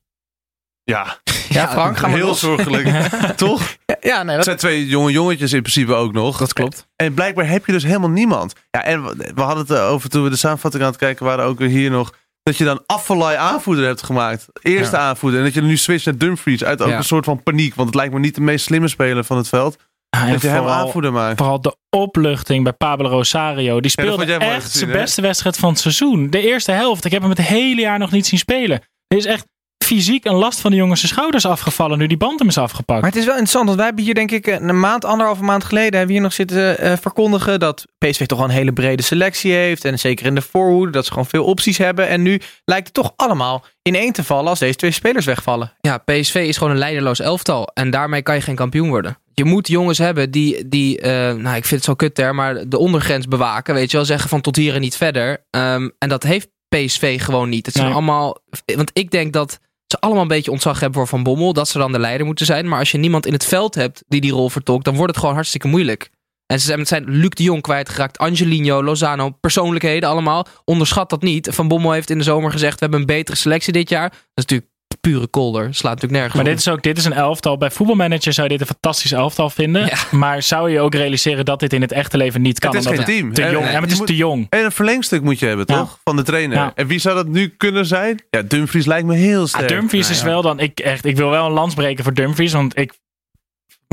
Ja, 0.82 1.20
Ja, 1.48 1.68
Frank, 1.68 1.98
heel 2.06 2.26
los. 2.26 2.40
zorgelijk. 2.40 2.88
Toch? 3.36 3.76
Ja, 4.00 4.22
nee, 4.22 4.26
Het 4.26 4.26
dat, 4.36 4.44
zijn 4.44 4.56
twee 4.56 4.86
jonge 4.86 5.10
jongetjes 5.12 5.52
in 5.52 5.60
principe 5.60 5.92
ook 5.94 6.12
nog. 6.12 6.38
Dat 6.38 6.52
klopt. 6.52 6.86
En 6.96 7.14
blijkbaar 7.14 7.48
heb 7.48 7.66
je 7.66 7.72
dus 7.72 7.82
helemaal 7.82 8.10
niemand. 8.10 8.52
Ja, 8.70 8.84
en 8.84 9.04
we 9.34 9.40
hadden 9.40 9.58
het 9.66 9.70
eh, 9.70 9.90
over 9.90 10.08
toen 10.10 10.22
we 10.24 10.30
de 10.30 10.36
samenvatting 10.36 10.82
aan 10.82 10.88
het 10.90 10.98
kijken 10.98 11.24
waren, 11.24 11.44
ook 11.44 11.58
weer 11.58 11.68
hier 11.68 11.90
nog. 11.90 12.12
Dat 12.42 12.56
je 12.56 12.64
dan 12.64 12.82
Afvalai 12.86 13.36
aanvoerder 13.36 13.84
hebt 13.86 14.02
gemaakt. 14.02 14.46
Eerste 14.62 14.96
aanvoerder. 14.96 15.38
En 15.38 15.44
dat 15.44 15.54
je 15.54 15.62
nu 15.62 15.76
switcht 15.76 16.04
naar 16.06 16.16
Dumfries. 16.18 16.64
Uit 16.64 16.82
ook 16.82 16.88
Ja. 16.88 16.96
een 16.96 17.04
soort 17.04 17.24
van 17.24 17.42
paniek. 17.42 17.74
Want 17.74 17.88
het 17.88 17.96
lijkt 17.96 18.12
me 18.14 18.18
niet 18.20 18.34
de 18.34 18.40
meest 18.40 18.64
slimme 18.64 18.88
speler 18.88 19.24
van 19.24 19.36
het 19.36 19.48
veld. 19.48 19.76
En 20.10 20.26
je 20.26 20.30
hem 20.30 20.40
vooral- 20.40 20.68
aanvoerder 20.68 21.12
maakt. 21.12 21.38
Vooral 21.38 21.60
de 21.60 21.76
opluchting 21.90 22.64
bij 22.64 22.72
Pablo 22.72 23.08
Rosario. 23.08 23.80
Die 23.80 23.90
speelde 23.90 24.34
echt 24.34 24.64
gezien, 24.64 24.78
zijn 24.88 24.92
beste 24.92 25.20
wedstrijd 25.22 25.56
van 25.56 25.68
het 25.68 25.78
seizoen. 25.78 26.30
De 26.30 26.40
eerste 26.40 26.72
helft. 26.72 27.04
Ik 27.04 27.12
heb 27.12 27.20
hem 27.20 27.30
het 27.30 27.40
hele 27.40 27.80
jaar 27.80 27.98
nog 27.98 28.10
niet 28.10 28.26
zien 28.26 28.38
spelen. 28.38 28.80
Er 29.06 29.16
is 29.16 29.24
echt 29.24 29.46
fysiek 29.88 30.24
een 30.24 30.34
last 30.34 30.60
van 30.60 30.70
de 30.70 30.76
jongens 30.76 31.00
zijn 31.00 31.12
schouders 31.12 31.46
afgevallen 31.46 31.98
nu 31.98 32.06
die 32.06 32.16
band 32.16 32.38
hem 32.38 32.48
is 32.48 32.58
afgepakt. 32.58 33.00
maar 33.00 33.10
het 33.10 33.18
is 33.18 33.24
wel 33.24 33.34
interessant, 33.34 33.64
want 33.64 33.76
wij 33.76 33.86
hebben 33.86 34.04
hier 34.04 34.14
denk 34.14 34.30
ik 34.30 34.46
een 34.46 34.80
maand, 34.80 35.04
anderhalve 35.04 35.42
maand 35.42 35.64
geleden, 35.64 35.90
hebben 35.90 36.06
we 36.06 36.12
hier 36.12 36.22
nog 36.22 36.32
zitten 36.32 36.78
eh, 36.78 36.92
verkondigen 37.00 37.60
dat 37.60 37.86
PSV 37.98 38.26
toch 38.26 38.38
wel 38.38 38.48
een 38.48 38.54
hele 38.54 38.72
brede 38.72 39.02
selectie 39.02 39.52
heeft. 39.52 39.84
En 39.84 39.98
zeker 39.98 40.26
in 40.26 40.34
de 40.34 40.42
voorhoede, 40.42 40.92
dat 40.92 41.04
ze 41.04 41.10
gewoon 41.10 41.26
veel 41.26 41.44
opties 41.44 41.78
hebben. 41.78 42.08
En 42.08 42.22
nu 42.22 42.40
lijkt 42.64 42.86
het 42.86 42.94
toch 42.94 43.12
allemaal 43.16 43.64
ineen 43.82 44.12
te 44.12 44.24
vallen 44.24 44.48
als 44.50 44.58
deze 44.58 44.76
twee 44.76 44.90
spelers 44.90 45.26
wegvallen. 45.26 45.72
Ja, 45.80 45.98
PSV 45.98 46.34
is 46.34 46.56
gewoon 46.56 46.72
een 46.72 46.78
leiderloos 46.78 47.20
elftal. 47.20 47.70
En 47.74 47.90
daarmee 47.90 48.22
kan 48.22 48.34
je 48.34 48.40
geen 48.40 48.54
kampioen 48.54 48.88
worden. 48.88 49.18
Je 49.34 49.44
moet 49.44 49.68
jongens 49.68 49.98
hebben 49.98 50.30
die, 50.30 50.68
die 50.68 51.00
eh, 51.00 51.10
nou 51.12 51.56
ik 51.56 51.64
vind 51.64 51.70
het 51.70 51.84
zo 51.84 51.94
kut 51.94 52.14
ter, 52.14 52.34
maar 52.34 52.68
de 52.68 52.78
ondergrens 52.78 53.26
bewaken. 53.28 53.74
Weet 53.74 53.90
je 53.90 53.96
wel, 53.96 54.06
zeggen 54.06 54.28
van 54.28 54.40
tot 54.40 54.56
hier 54.56 54.74
en 54.74 54.80
niet 54.80 54.96
verder. 54.96 55.44
Ehm, 55.50 55.88
en 55.98 56.08
dat 56.08 56.22
heeft 56.22 56.48
PSV 56.68 57.22
gewoon 57.22 57.48
niet. 57.48 57.66
Het 57.66 57.74
zijn 57.74 57.86
Nee. 57.86 57.94
allemaal, 57.96 58.38
want 58.76 58.90
ik 58.92 59.10
denk 59.10 59.32
dat 59.32 59.58
ze 59.88 60.00
allemaal 60.00 60.22
een 60.22 60.28
beetje 60.28 60.50
ontzag 60.50 60.80
hebben 60.80 60.98
voor 60.98 61.08
Van 61.08 61.22
Bommel. 61.22 61.52
Dat 61.52 61.68
ze 61.68 61.78
dan 61.78 61.92
de 61.92 61.98
leider 61.98 62.26
moeten 62.26 62.46
zijn. 62.46 62.68
Maar 62.68 62.78
als 62.78 62.90
je 62.90 62.98
niemand 62.98 63.26
in 63.26 63.32
het 63.32 63.44
veld 63.44 63.74
hebt 63.74 64.02
die 64.08 64.20
die 64.20 64.32
rol 64.32 64.48
vertolkt, 64.48 64.84
dan 64.84 64.94
wordt 64.94 65.10
het 65.10 65.20
gewoon 65.20 65.34
hartstikke 65.34 65.68
moeilijk. 65.68 66.10
En 66.46 66.60
ze 66.60 66.66
zijn, 66.66 66.78
het 66.78 66.88
zijn 66.88 67.04
Luc 67.04 67.30
de 67.30 67.42
Jong 67.42 67.62
kwijtgeraakt, 67.62 68.18
Angelino, 68.18 68.82
Lozano, 68.82 69.30
persoonlijkheden 69.30 70.08
allemaal. 70.08 70.46
Onderschat 70.64 71.10
dat 71.10 71.22
niet. 71.22 71.48
Van 71.52 71.68
Bommel 71.68 71.92
heeft 71.92 72.10
in 72.10 72.18
de 72.18 72.24
zomer 72.24 72.50
gezegd, 72.50 72.72
we 72.72 72.80
hebben 72.80 73.00
een 73.00 73.06
betere 73.06 73.36
selectie 73.36 73.72
dit 73.72 73.88
jaar. 73.88 74.08
Dat 74.10 74.18
is 74.34 74.44
natuurlijk 74.44 74.70
pure 75.00 75.26
kolder. 75.26 75.62
Slaat 75.74 75.94
natuurlijk 75.94 76.12
nergens 76.12 76.34
Maar 76.34 76.42
op. 76.44 76.48
dit 76.50 76.58
is 76.58 76.68
ook 76.68 76.82
dit 76.82 76.98
is 76.98 77.04
een 77.04 77.12
elftal. 77.12 77.56
Bij 77.58 77.70
voetbalmanager 77.70 78.32
zou 78.32 78.48
je 78.48 78.58
dit 78.58 78.68
een 78.68 78.74
fantastisch 78.74 79.12
elftal 79.12 79.50
vinden. 79.50 79.86
Ja. 79.86 79.96
Maar 80.10 80.42
zou 80.42 80.70
je 80.70 80.80
ook 80.80 80.94
realiseren 80.94 81.44
dat 81.44 81.60
dit 81.60 81.72
in 81.72 81.80
het 81.80 81.92
echte 81.92 82.16
leven 82.16 82.42
niet 82.42 82.58
kan? 82.58 82.70
Het 82.70 82.80
is 82.80 82.86
omdat 82.86 83.04
geen 83.04 83.14
het 83.14 83.34
team. 83.34 83.34
te 83.34 83.40
jong. 83.42 83.52
nee, 83.64 83.64
Ja, 83.66 83.72
maar 83.72 83.82
het 83.82 83.90
is 83.90 83.98
moet- 83.98 84.06
te 84.06 84.16
jong. 84.16 84.46
En 84.50 84.64
een 84.64 84.72
verlengstuk 84.72 85.22
moet 85.22 85.38
je 85.38 85.46
hebben, 85.46 85.64
Ja. 85.68 85.76
toch? 85.78 85.98
Van 86.04 86.16
de 86.16 86.22
trainer. 86.22 86.56
Ja. 86.56 86.72
En 86.74 86.86
wie 86.86 86.98
zou 86.98 87.14
dat 87.14 87.26
nu 87.28 87.48
kunnen 87.56 87.86
zijn? 87.86 88.22
Ja, 88.30 88.42
Dumfries 88.42 88.86
lijkt 88.86 89.06
me 89.06 89.14
heel 89.14 89.40
Ah, 89.42 89.46
sterk. 89.48 89.68
Dumfries 89.68 90.10
is 90.10 90.22
wel 90.22 90.42
dan. 90.42 90.60
Ik, 90.60 90.80
echt, 90.80 91.04
ik 91.04 91.16
wil 91.16 91.30
wel 91.30 91.46
een 91.46 91.52
lans 91.52 91.74
breken 91.74 92.04
voor 92.04 92.14
Dumfries. 92.14 92.52
Want 92.52 92.78
ik. 92.78 92.92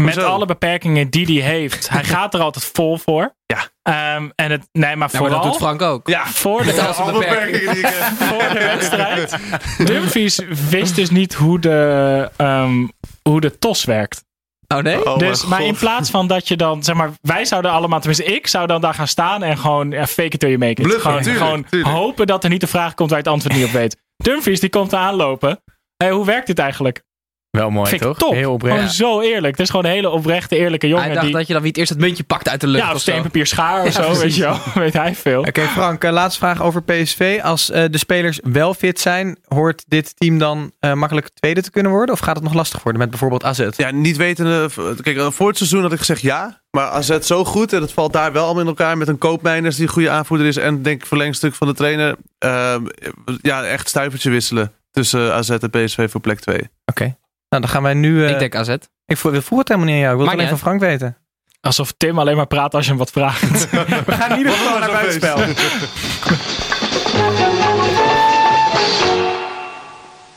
Met 0.02 0.14
Hoezo? 0.14 0.30
alle 0.30 0.46
beperkingen 0.46 1.10
die 1.10 1.42
hij 1.42 1.52
heeft. 1.52 1.90
hij 1.90 2.04
gaat 2.14 2.34
er 2.34 2.40
altijd 2.40 2.66
vol 2.74 2.98
voor. 2.98 3.36
Ja. 3.46 3.68
Ehm, 3.82 4.30
en 4.36 4.52
het, 4.52 4.68
nee, 4.72 4.82
maar 4.82 4.90
Ja, 4.90 4.96
maar 4.96 5.10
vooral. 5.10 5.42
dat 5.42 5.44
doet 5.44 5.56
Frank 5.56 5.82
ook. 5.82 6.08
Ja, 6.08 6.26
voor 6.26 6.64
de, 6.64 6.82
alle 6.82 7.12
beperkingen. 7.12 7.40
beperkingen 7.40 7.74
die 7.74 7.84
ik 7.88 7.94
heb. 7.96 8.18
voor 8.30 8.54
de 8.54 8.60
wedstrijd. 8.60 9.38
Dumfries 9.92 10.40
wist 10.70 10.96
dus 10.96 11.10
niet 11.10 11.34
hoe 11.34 11.60
de, 11.60 12.30
ehm, 12.38 12.88
hoe 13.24 13.42
de 13.42 13.58
tos 13.60 13.84
werkt. 13.86 14.24
Oh 14.68 14.78
nee? 14.78 15.06
Oh, 15.06 15.18
dus, 15.18 15.46
maar 15.46 15.64
in 15.64 15.76
plaats 15.76 16.10
van 16.10 16.28
dat 16.28 16.48
je 16.48 16.56
dan, 16.58 16.84
zeg 16.84 16.96
maar, 16.96 17.12
wij 17.22 17.46
zouden 17.46 17.72
allemaal, 17.72 18.00
tenminste 18.00 18.34
ik 18.36 18.48
zou 18.48 18.68
dan 18.68 18.82
daar 18.82 18.94
gaan 18.94 19.08
staan 19.08 19.44
en 19.44 19.58
gewoon 19.58 19.92
ja, 19.92 20.08
fake 20.08 20.30
it 20.30 20.40
till 20.40 20.50
you 20.50 20.60
make 20.60 20.82
it. 20.82 20.88
Bluffen, 20.88 21.02
gewoon 21.02 21.22
tuurlijk, 21.22 21.46
gewoon 21.46 21.64
tuurlijk. 21.70 21.96
hopen 21.96 22.28
dat 22.28 22.44
er 22.44 22.50
niet 22.50 22.62
de 22.62 22.68
vraag 22.68 22.94
komt 22.94 23.10
waar 23.10 23.20
je 23.20 23.24
het 23.26 23.34
antwoord 23.34 23.56
niet 23.56 23.66
op 23.66 23.72
weet. 23.72 23.98
Dumfries 24.18 24.60
die 24.60 24.70
komt 24.70 24.94
aanlopen. 24.94 25.64
Hey, 25.98 26.12
hoe 26.12 26.26
werkt 26.26 26.48
dit 26.48 26.60
eigenlijk? 26.60 27.04
Wel 27.56 27.70
mooi, 27.70 27.90
Vind 27.90 28.02
ik 28.02 28.08
toch? 28.08 28.18
top. 28.18 28.34
Heel 28.34 28.52
oprecht. 28.52 28.76
Gewoon 28.76 28.90
zo 28.90 29.22
eerlijk. 29.22 29.52
Het 29.52 29.60
is 29.60 29.70
gewoon 29.70 29.86
een 29.86 29.92
hele 29.92 30.10
oprechte, 30.10 30.56
eerlijke 30.56 30.88
jongen. 30.88 31.04
Hij 31.04 31.14
dacht 31.14 31.26
die, 31.26 31.36
dat 31.36 31.48
je 31.48 31.54
dan 31.54 31.62
wie 31.62 31.72
het 31.72 31.80
eerst 31.80 31.90
het 31.90 32.00
muntje 32.00 32.24
pakt 32.24 32.50
uit 32.50 32.62
de 32.62 32.68
lucht 32.68 32.86
ja, 32.86 32.94
of 32.94 33.00
steenpapier 33.02 33.46
schaar 33.46 33.86
of 33.86 33.98
Ja, 33.98 34.14
zo, 34.14 34.20
weet 34.20 34.36
je 34.36 34.42
wel. 34.42 34.58
Weet 34.84 34.94
hij 34.94 35.16
veel. 35.16 35.40
Oké, 35.40 35.62
Frank, 35.62 36.04
eh, 36.04 36.12
laatste 36.12 36.40
vraag 36.40 36.62
over 36.62 36.84
PSV. 36.84 37.40
Als 37.44 37.72
eh, 37.72 37.84
de 37.92 37.98
spelers 37.98 38.40
wel 38.44 38.74
fit 38.74 39.00
zijn, 39.00 39.38
hoort 39.48 39.84
dit 39.88 40.14
team 40.16 40.38
dan 40.38 40.72
eh, 40.80 40.94
makkelijk 40.94 41.30
tweede 41.30 41.62
te 41.62 41.72
kunnen 41.72 41.92
worden? 41.92 42.16
Of 42.16 42.20
gaat 42.20 42.36
het 42.36 42.44
nog 42.44 42.54
lastig 42.54 42.84
worden 42.84 43.02
met 43.02 43.10
bijvoorbeeld 43.10 43.44
AZ? 43.44 43.68
Ja, 43.78 43.92
niet 43.92 44.18
wetende. 44.18 44.70
Kijk, 45.02 45.34
voor 45.34 45.48
het 45.48 45.58
seizoen 45.58 45.82
had 45.82 45.92
ik 45.92 46.00
gezegd 46.00 46.22
ja. 46.22 46.62
Maar 46.72 46.88
AZ 46.88 47.20
zo 47.20 47.46
goed. 47.46 47.74
En 47.74 47.82
het 47.82 47.92
valt 47.92 48.14
daar 48.14 48.32
wel 48.32 48.44
allemaal 48.44 48.62
in 48.62 48.68
elkaar. 48.68 48.98
Met 48.98 49.08
een 49.08 49.18
koopmijners 49.18 49.76
die 49.76 49.86
een 49.86 49.92
goede 49.94 50.10
aanvoerder 50.10 50.48
is. 50.48 50.58
En 50.58 50.82
denk 50.82 51.02
ik 51.02 51.08
verlengstuk 51.08 51.54
van 51.54 51.68
de 51.68 51.74
trainer. 51.74 52.16
Ehm, 52.38 52.86
ja, 53.42 53.64
echt 53.64 53.90
stuivertje 53.90 54.30
wisselen. 54.30 54.72
Tussen 54.92 55.34
AZ 55.34 55.50
en 55.50 55.70
PSV 55.70 56.12
voor 56.12 56.22
plek 56.22 56.40
2. 56.40 56.70
Oké. 56.86 57.16
Nou, 57.56 57.68
dan 57.68 57.76
gaan 57.76 57.84
wij 57.84 57.94
nu... 57.94 58.26
eh, 58.26 58.32
Ik 58.32 58.40
denk 58.40 58.56
AZ. 58.56 58.76
ik 59.06 59.18
voel, 59.18 59.42
voel 59.42 59.60
het 59.60 59.68
helemaal 59.68 59.88
niet 59.90 59.96
aan 59.96 60.02
jou. 60.02 60.12
Ik 60.14 60.18
wil 60.20 60.26
het 60.30 60.36
alleen 60.38 60.50
van 60.50 60.58
Frank 60.60 60.80
weten. 60.80 61.18
Alsof 61.62 61.94
Tim 61.98 62.20
alleen 62.20 62.36
maar 62.36 62.48
praat 62.48 62.74
als 62.74 62.84
je 62.84 62.90
hem 62.90 63.00
wat 63.00 63.12
vraagt. 63.12 63.70
We 64.06 64.12
gaan 64.12 64.32
in 64.32 64.38
ieder 64.38 64.54
geval 64.54 64.80
naar 64.80 64.92
buitenspel. 64.92 65.38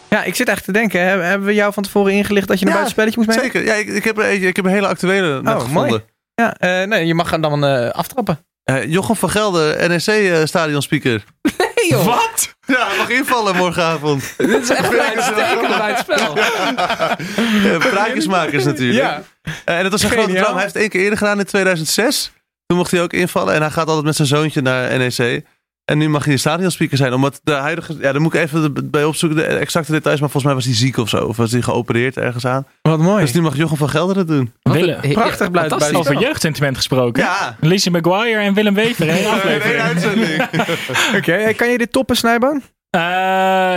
Ja, 0.09 0.23
ik 0.25 0.35
zit 0.35 0.49
echt 0.49 0.65
te 0.65 0.73
denken. 0.73 1.01
hè, 1.01 1.07
Hebben 1.23 1.47
we 1.47 1.55
jou 1.55 1.73
van 1.73 1.83
tevoren 1.83 2.13
ingelicht 2.13 2.49
dat 2.49 2.59
je 2.59 2.65
een 2.67 2.71
Ja, 2.73 2.77
buitenspelletje 2.77 3.21
moest 3.25 3.29
meedoen? 3.41 3.51
Zeker. 3.53 3.65
Ja, 3.67 3.75
ik, 3.75 3.89
ik, 3.89 4.05
heb 4.05 4.19
er 4.19 4.31
ik 4.31 4.57
heb 4.57 4.65
een 4.65 4.71
hele 4.71 4.87
actuele 4.87 5.43
net 5.43 5.55
Oh, 5.55 5.61
gevonden. 5.61 5.89
mooi. 5.89 6.03
Ja, 6.35 6.55
eh, 6.57 6.87
nee, 6.89 7.07
je 7.07 7.15
mag 7.15 7.31
hem 7.31 7.41
dan 7.41 7.65
eh, 7.65 7.89
aftrappen. 7.91 8.39
Eh, 8.69 8.85
Jochem 8.85 9.17
van 9.17 9.31
Gelder, 9.31 9.89
NEC-stadionspeaker. 9.89 11.25
Hey 11.57 11.89
joh, 11.89 12.05
wat? 12.05 12.55
Ja, 12.67 12.87
hij 12.89 12.97
mag 12.97 13.09
invallen 13.09 13.57
morgenavond. 13.57 14.35
dit 14.37 14.63
is 14.63 14.71
echt 14.71 14.93
een 14.93 15.01
uitstekende 15.01 15.77
buitenspel. 15.79 16.37
Ja, 16.37 17.79
Praatjesmakers 17.79 18.65
natuurlijk. 18.65 18.99
Ja. 18.99 19.23
Eh, 19.65 19.77
en 19.77 19.83
dat 19.83 19.93
was 19.93 20.03
een 20.03 20.09
Geniaal. 20.09 20.27
grote 20.27 20.41
droom. 20.43 20.55
Hij 20.55 20.63
heeft 20.63 20.75
het 20.75 20.83
één 20.83 20.91
keer 20.91 21.01
eerder 21.01 21.19
gedaan 21.19 21.39
in 21.39 21.45
2006. 21.45 22.33
Toen 22.67 22.77
mocht 22.77 22.91
hij 22.91 23.03
ook 23.03 23.13
invallen. 23.13 23.55
En 23.55 23.61
hij 23.61 23.71
gaat 23.71 23.87
altijd 23.87 24.05
met 24.05 24.17
zijn 24.17 24.29
zoontje 24.29 24.61
naar 24.61 24.99
NEC. 24.99 25.45
En 25.88 25.98
nu 25.98 26.09
mag 26.09 26.24
hij 26.24 26.33
de 26.33 26.38
stadionspeaker 26.40 26.96
zijn. 26.96 27.12
Omdat 27.12 27.40
de 27.44 27.53
huidige... 27.53 27.96
Ja, 28.01 28.12
dan 28.12 28.22
moet 28.22 28.35
ik 28.35 28.40
even 28.40 28.90
bij 28.90 29.05
opzoeken 29.05 29.38
de 29.38 29.44
exacte 29.44 29.92
details. 29.92 30.20
Maar 30.20 30.31
volgens 30.31 30.44
mij 30.44 30.55
was 30.55 30.64
hij 30.64 30.74
ziek 30.74 30.96
of 30.96 31.09
zo. 31.09 31.24
Of 31.24 31.37
was 31.37 31.53
hij 31.53 31.62
geopereerd 31.62 32.16
ergens 32.16 32.46
aan. 32.46 32.66
Wat 32.83 32.98
mooi. 32.98 33.24
Dus 33.24 33.33
nu 33.33 33.40
mag 33.40 33.57
Jochem 33.57 33.77
van 33.77 33.88
Gelder 33.88 34.16
het 34.16 34.29
doen. 34.29 34.53
Willem. 34.62 35.01
Prachtig 35.01 35.38
ja, 35.38 35.51
buiten- 35.51 35.81
fantastisch. 35.81 35.96
Over 35.96 36.18
jeugdsentiment 36.18 36.77
gesproken. 36.77 37.22
Ja. 37.22 37.57
Lizzie 37.61 37.90
McGuire 37.90 38.40
en 38.40 38.55
Willem 38.55 38.74
Wever. 38.74 39.09
Één 39.09 39.22
Nee, 39.44 39.81
uitzending. 39.81 40.42
Oké, 41.18 41.33
eh, 41.33 41.57
kan 41.57 41.68
je 41.70 41.79
dit 41.79 41.92
toppen, 41.92 42.16
Snijboon? 42.16 42.62
Eh, 42.90 43.01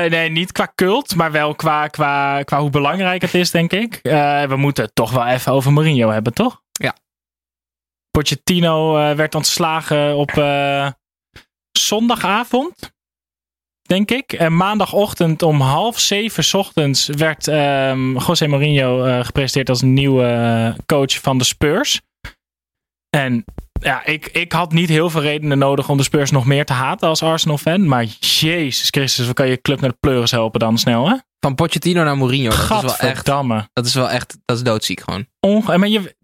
nee, 0.09 0.29
niet 0.29 0.51
qua 0.51 0.71
cult, 0.75 1.15
maar 1.15 1.31
wel 1.31 1.55
qua, 1.55 1.87
qua, 1.87 2.43
qua 2.43 2.59
hoe 2.59 2.69
belangrijk 2.69 3.21
het 3.21 3.33
is, 3.33 3.51
denk 3.51 3.73
ik. 3.73 3.99
Eh, 4.01 4.43
we 4.43 4.55
moeten 4.55 4.83
het 4.83 4.95
toch 4.95 5.11
wel 5.11 5.25
even 5.27 5.51
over 5.51 5.73
Mourinho 5.73 6.09
hebben, 6.09 6.33
toch? 6.33 6.61
Pochettino 8.11 8.97
eh, 8.97 9.15
werd 9.15 9.35
ontslagen 9.35 10.15
op 10.15 10.31
eh, 10.31 10.87
zondagavond, 11.87 12.93
denk 13.81 14.11
ik. 14.11 14.33
En 14.33 14.55
maandagochtend 14.55 15.41
om 15.41 15.61
half 15.61 15.99
zeven 15.99 16.43
's 16.43 16.53
ochtends 16.53 17.07
werd 17.07 17.47
ehm, 17.47 18.17
José 18.17 18.47
Mourinho 18.47 19.03
eh, 19.03 19.25
gepresenteerd 19.25 19.69
als 19.69 19.81
nieuwe 19.81 20.25
eh, 20.25 20.79
coach 20.85 21.19
van 21.19 21.37
de 21.37 21.43
Spurs. 21.43 22.01
En 23.09 23.45
ja, 23.81 24.05
ik, 24.05 24.27
ik 24.27 24.51
had 24.51 24.73
niet 24.73 24.89
heel 24.89 25.09
veel 25.09 25.21
redenen 25.21 25.57
nodig 25.57 25.89
om 25.89 25.97
de 25.97 26.03
Spurs 26.03 26.31
nog 26.31 26.45
meer 26.45 26.65
te 26.65 26.73
haten 26.73 27.07
als 27.07 27.23
Arsenal-fan. 27.23 27.87
Maar 27.87 28.03
jezus 28.19 28.87
Christus, 28.89 29.25
wat 29.25 29.35
kan 29.35 29.47
je 29.47 29.61
club 29.61 29.79
naar 29.81 29.89
de 29.89 29.97
pleuris 29.99 30.31
helpen 30.31 30.59
dan 30.59 30.77
snel, 30.77 31.09
hè? 31.09 31.15
Van 31.39 31.55
Pochettino 31.55 32.03
naar 32.03 32.17
Mourinho. 32.17 32.49
Dat 32.49 32.59
is 32.59 32.81
wel 32.81 33.09
echt, 33.09 33.25
dat 33.73 33.85
is 33.85 33.93
wel 33.93 34.09
echt, 34.09 34.37
dat 34.45 34.57
is 34.57 34.63
doodziek 34.63 35.01
gewoon. 35.01 35.25
Onge 35.39 35.77
maar 35.77 35.87
je, 35.87 36.15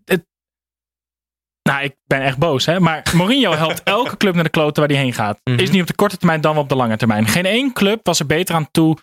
nou, 1.68 1.84
ik 1.84 1.96
ben 2.06 2.22
echt 2.22 2.38
boos, 2.38 2.66
hè. 2.66 2.80
Maar 2.80 3.04
Mourinho 3.14 3.52
helpt 3.64 3.84
elke 3.84 4.18
club 4.18 4.34
naar 4.34 4.44
de 4.44 4.50
kloten 4.50 4.82
waar 4.82 4.92
hij 4.92 5.02
heen 5.02 5.14
gaat. 5.14 5.40
Mhm. 5.44 5.60
Is 5.60 5.70
niet 5.70 5.82
op 5.82 5.88
de 5.88 5.96
korte 5.96 6.18
termijn, 6.18 6.42
dan 6.42 6.54
wel 6.54 6.64
op 6.64 6.70
de 6.70 6.76
lange 6.76 6.98
termijn. 6.98 7.28
Geen 7.28 7.46
één 7.46 7.74
club 7.74 8.06
was 8.06 8.20
er 8.20 8.26
beter 8.26 8.56
aan 8.56 8.72
toe 8.72 8.98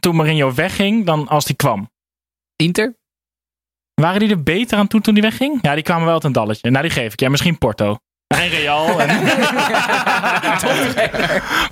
toen 0.00 0.16
Mourinho 0.16 0.54
wegging 0.54 1.06
dan 1.06 1.28
als 1.28 1.44
hij 1.44 1.54
kwam. 1.54 1.90
Inter? 2.56 2.96
Waren 3.94 4.20
die 4.20 4.30
er 4.30 4.42
beter 4.42 4.78
aan 4.78 4.86
toe 4.86 5.00
toen 5.00 5.14
hij 5.14 5.22
wegging? 5.22 5.58
Ja, 5.62 5.74
die 5.74 5.82
kwamen 5.82 6.04
wel 6.04 6.14
uit 6.14 6.24
een 6.24 6.32
dalletje. 6.32 6.70
Nou, 6.70 6.82
die 6.82 6.92
geef 6.92 7.12
ik. 7.12 7.20
Ja, 7.20 7.28
misschien 7.28 7.58
Porto. 7.58 7.98
En 8.26 8.48
Real. 8.48 9.00
En... 9.00 9.08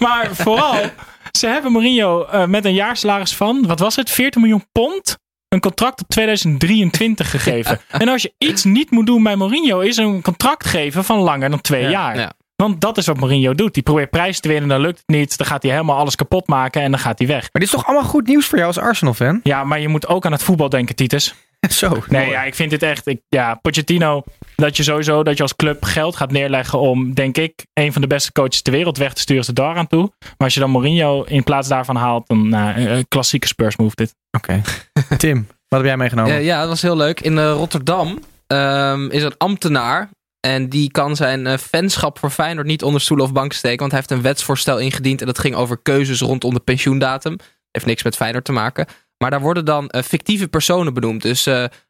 maar 0.07 0.29
vooral, 0.33 0.91
ze 1.33 1.47
hebben 1.47 1.73
Mourinho 1.73 2.25
eh, 2.25 2.47
met 2.47 2.65
een 2.65 2.75
jaarsalaris 2.75 3.37
van, 3.37 3.67
wat 3.67 3.79
was 3.79 3.97
het, 3.97 4.11
14 4.11 4.41
miljoen 4.41 4.67
pond? 4.73 5.19
Een 5.49 5.61
contract 5.61 5.97
tot 5.97 6.09
2023 6.09 7.31
gegeven. 7.31 7.81
En 7.89 8.09
als 8.09 8.23
je 8.23 8.33
iets 8.39 8.65
niet 8.65 8.91
moet 8.91 9.07
doen 9.07 9.23
bij 9.23 9.37
Mourinho, 9.37 9.81
is 9.81 9.97
een 9.97 10.23
contract 10.23 10.67
geven 10.67 11.05
van 11.05 11.19
langer 11.19 11.51
dan 11.51 11.61
twee 11.61 11.89
jaar. 11.89 12.19
Ja. 12.19 12.33
Want 12.57 12.81
dat 12.81 12.97
is 12.97 13.07
wat 13.07 13.21
Mourinho 13.21 13.55
doet. 13.55 13.75
Die 13.75 13.83
probeert 13.83 14.11
prijzen 14.11 14.43
te 14.43 14.49
winnen, 14.49 14.69
dan 14.69 14.81
lukt 14.81 14.99
het 14.99 15.17
niet. 15.17 15.39
Dan 15.39 15.47
gaat 15.47 15.63
hij 15.63 15.73
helemaal 15.73 15.97
alles 15.97 16.17
kapot 16.17 16.47
maken 16.47 16.83
en 16.83 16.91
dan 16.91 17.01
gaat 17.01 17.19
hij 17.19 17.29
weg. 17.29 17.41
Maar 17.41 17.51
dit 17.53 17.63
is 17.63 17.71
toch 17.71 17.87
allemaal 17.87 18.09
goed 18.09 18.27
nieuws 18.27 18.47
voor 18.47 18.59
jou 18.59 18.71
als 18.75 18.79
Arsenal-fan? 18.79 19.41
Ja, 19.43 19.65
maar 19.65 19.81
je 19.81 19.89
moet 19.89 20.09
ook 20.09 20.27
aan 20.27 20.33
het 20.33 20.43
voetbal 20.43 20.69
denken, 20.69 20.95
Titus. 20.95 21.35
Zo. 21.83 22.03
Nee, 22.09 22.31
ja, 22.31 22.43
ik 22.43 22.55
vind 22.55 22.71
dit 22.71 22.83
echt. 22.83 23.07
Ik, 23.07 23.21
ja, 23.29 23.55
Pochettino, 23.55 24.23
dat 24.57 24.77
je 24.77 24.83
sowieso 24.83 25.23
dat 25.23 25.37
je 25.37 25.43
als 25.43 25.57
club 25.57 25.85
geld 25.85 26.17
gaat 26.17 26.31
neerleggen 26.31 26.79
om, 26.79 27.15
denk 27.15 27.37
ik, 27.37 27.67
een 27.73 27.93
van 27.93 28.03
de 28.03 28.09
beste 28.09 28.33
coaches 28.33 28.63
ter 28.63 28.73
wereld 28.73 28.99
weg 28.99 29.15
te 29.15 29.21
sturen, 29.21 29.43
is 29.43 29.49
er 29.49 29.55
daar 29.55 29.77
aan 29.77 29.87
toe. 29.87 30.13
Maar 30.21 30.35
als 30.39 30.55
je 30.55 30.61
dan 30.61 30.71
Mourinho 30.71 31.23
in 31.23 31.43
plaats 31.43 31.69
daarvan 31.69 31.97
haalt, 31.97 32.29
dan 32.29 32.49
nou, 32.49 32.81
een 32.81 33.09
klassieke 33.09 33.47
Spurs 33.47 33.77
move 33.77 33.95
dit. 33.95 34.15
Oké. 34.31 34.63
Tim, 35.17 35.47
wat 35.69 35.79
heb 35.79 35.89
jij 35.89 35.97
meegenomen? 35.97 36.33
Eh, 36.33 36.45
ja, 36.45 36.61
dat 36.61 36.69
was 36.69 36.83
heel 36.83 36.97
leuk. 36.97 37.21
In 37.21 37.39
eh, 37.39 37.51
Rotterdam 37.51 38.19
ehm, 38.47 39.11
is 39.11 39.23
een 39.23 39.37
ambtenaar. 39.37 40.09
En 40.41 40.69
die 40.69 40.91
kan 40.91 41.17
zijn 41.17 41.47
eh, 41.47 41.59
fanschap 41.59 42.19
voor 42.19 42.31
Feyenoord 42.31 42.67
niet 42.67 42.83
onder 42.83 43.01
stoelen 43.01 43.27
of 43.27 43.33
banken 43.33 43.57
steken. 43.57 43.79
Want 43.79 43.91
hij 43.91 44.01
heeft 44.01 44.13
een 44.13 44.23
wetsvoorstel 44.23 44.79
ingediend. 44.79 45.21
En 45.21 45.27
dat 45.27 45.39
ging 45.39 45.55
over 45.55 45.79
keuzes 45.83 46.21
rondom 46.21 46.55
de 46.55 46.61
pensioendatum. 46.61 47.37
Heeft 47.71 47.87
niks 47.87 48.03
met 48.03 48.17
Feyenoord 48.17 48.45
te 48.45 48.53
maken. 48.53 48.87
Maar 49.19 49.31
daar 49.31 49.41
worden 49.41 49.65
dan 49.65 49.89
eh, 49.89 50.03
fictieve 50.03 50.49
personen 50.49 50.95
benoemd. 50.95 51.23
Dus 51.23 51.47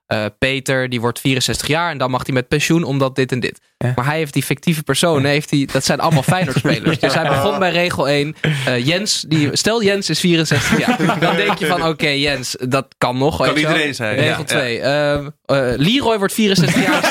eh, 0.07 0.25
Peter, 0.38 0.88
die 0.88 1.01
wordt 1.01 1.21
64 1.21 1.66
jaar. 1.66 1.90
En 1.90 1.99
dan 1.99 2.11
mag 2.11 2.23
hij 2.27 2.35
met 2.35 2.49
pensioen 2.49 2.85
omdat 2.85 3.14
dit 3.14 3.33
en 3.33 3.40
dit. 3.40 3.61
Ja. 3.79 3.92
Maar 3.97 4.05
hij 4.05 4.16
heeft 4.16 4.33
die 4.33 4.42
fictieve 4.42 4.83
personen. 4.83 5.31
Heeft 5.31 5.51
die, 5.51 5.66
dat 5.73 5.85
zijn 5.85 6.01
allemaal 6.01 6.23
Feyenoord-spelers. 6.33 6.99
Dus 6.99 7.14
hij 7.14 7.29
begon 7.29 7.59
bij 7.59 7.71
regel 7.71 8.09
1. 8.09 8.37
Eh, 8.66 8.87
Jens, 8.87 9.25
die, 9.29 9.49
stel 9.53 9.83
Jens 9.83 10.11
is 10.11 10.21
64 10.21 10.79
jaar. 10.79 10.97
Dan 11.21 11.37
denk 11.37 11.59
je 11.59 11.66
van 11.66 11.87
oké 11.87 12.09
Jens, 12.09 12.57
dat 12.69 12.87
kan 12.99 13.19
nog. 13.19 13.37
Kan 13.37 13.57
iedereen 13.57 13.95
zijn, 13.95 14.14
Regel 14.14 14.38
ja. 14.38 14.45
2. 14.45 14.81
Ehm, 14.81 15.29
eh, 15.45 15.59
Leroy 15.77 16.19
wordt 16.19 16.35
64 16.35 16.83
jaar. 16.87 17.03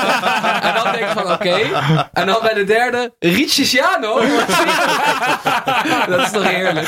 en 0.63 0.73
dan 0.83 0.93
denk 0.93 1.07
je 1.07 1.13
van 1.13 1.31
oké. 1.31 1.55
En 2.13 2.25
dan 2.25 2.37
bij 2.41 2.53
de 2.53 2.63
derde, 2.63 3.13
Ricciano. 3.19 4.13
wordt 4.27 4.55
64. 4.55 6.07
dat 6.07 6.21
is 6.21 6.31
toch 6.31 6.43
heerlijk. 6.49 6.87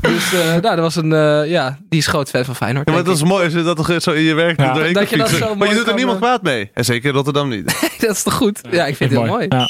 Dus 0.00 0.32
eh, 0.32 0.40
nou, 0.46 0.60
dat 0.60 0.78
was 0.78 0.96
een, 0.96 1.12
eh, 1.12 1.50
ja, 1.50 1.78
die 1.88 1.98
is 1.98 2.06
groot 2.06 2.30
fan 2.30 2.44
van 2.44 2.56
Feyenoord. 2.56 2.88
Ja, 2.88 2.94
maar 2.94 3.04
dat 3.04 3.14
is 3.16 3.22
mooi 3.22 3.44
als 3.44 3.52
je 3.52 3.62
dat 3.62 3.76
toch 3.76 3.92
zo 4.02 4.10
in 4.10 4.22
je 4.22 4.34
werk 4.34 4.60
Ja. 4.60 4.64
doet. 4.64 4.74
doorheen 4.74 4.92
Dat 4.92 5.10
je 5.10 5.16
kan 5.16 5.27
dat 5.30 5.38
fietsen. 5.38 5.54
zo 5.54 5.58
maar 5.58 5.68
je 5.68 5.74
doet 5.74 5.88
er 5.88 5.94
niemand 5.94 6.18
kwaad 6.18 6.42
mee. 6.42 6.70
En 6.74 6.84
zeker 6.84 7.12
Rotterdam 7.12 7.48
niet. 7.48 7.64
dat 8.00 8.16
is 8.16 8.22
toch 8.22 8.34
goed? 8.34 8.60
Ja, 8.70 8.86
ik 8.86 8.96
vind 8.96 9.10
het 9.10 9.20
heel 9.20 9.28
mooi. 9.28 9.46
Ja. 9.48 9.66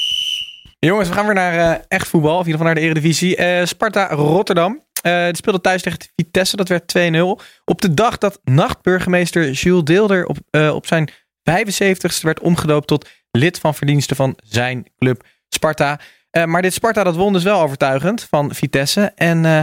Jongens, 0.78 1.08
we 1.08 1.14
gaan 1.14 1.24
weer 1.24 1.34
naar 1.34 1.72
eh, 1.72 1.84
echt 1.88 2.08
voetbal. 2.08 2.38
Of 2.38 2.46
in 2.46 2.46
ieder 2.46 2.60
geval 2.60 2.66
naar 2.66 2.82
de 2.82 2.90
Eredivisie. 2.90 3.36
Eh, 3.36 3.66
Sparta 3.66 4.08
Rotterdam. 4.08 4.82
Eh 5.02 5.24
die 5.24 5.36
speelde 5.36 5.60
thuis 5.60 5.82
tegen 5.82 5.98
Vitesse. 6.16 6.56
Dat 6.56 6.68
werd 6.68 6.82
2-0. 6.98 7.44
Op 7.64 7.80
de 7.80 7.94
dag 7.94 8.18
dat 8.18 8.40
nachtburgemeester 8.44 9.50
Jules 9.50 9.84
Deelder 9.84 10.26
op, 10.26 10.36
eh, 10.50 10.74
op 10.74 10.86
zijn 10.86 11.10
75ste 11.42 12.20
werd 12.22 12.40
omgedoopt 12.40 12.86
tot 12.86 13.08
lid 13.30 13.58
van 13.58 13.74
verdiensten 13.74 14.16
van 14.16 14.38
zijn 14.44 14.86
club 14.98 15.22
Sparta. 15.48 16.00
Eh, 16.30 16.44
maar 16.44 16.62
dit 16.62 16.74
Sparta 16.74 17.04
dat 17.04 17.16
won 17.16 17.32
dus 17.32 17.42
wel 17.42 17.60
overtuigend 17.60 18.26
van 18.30 18.54
Vitesse. 18.54 19.12
En 19.14 19.44
eh, 19.44 19.60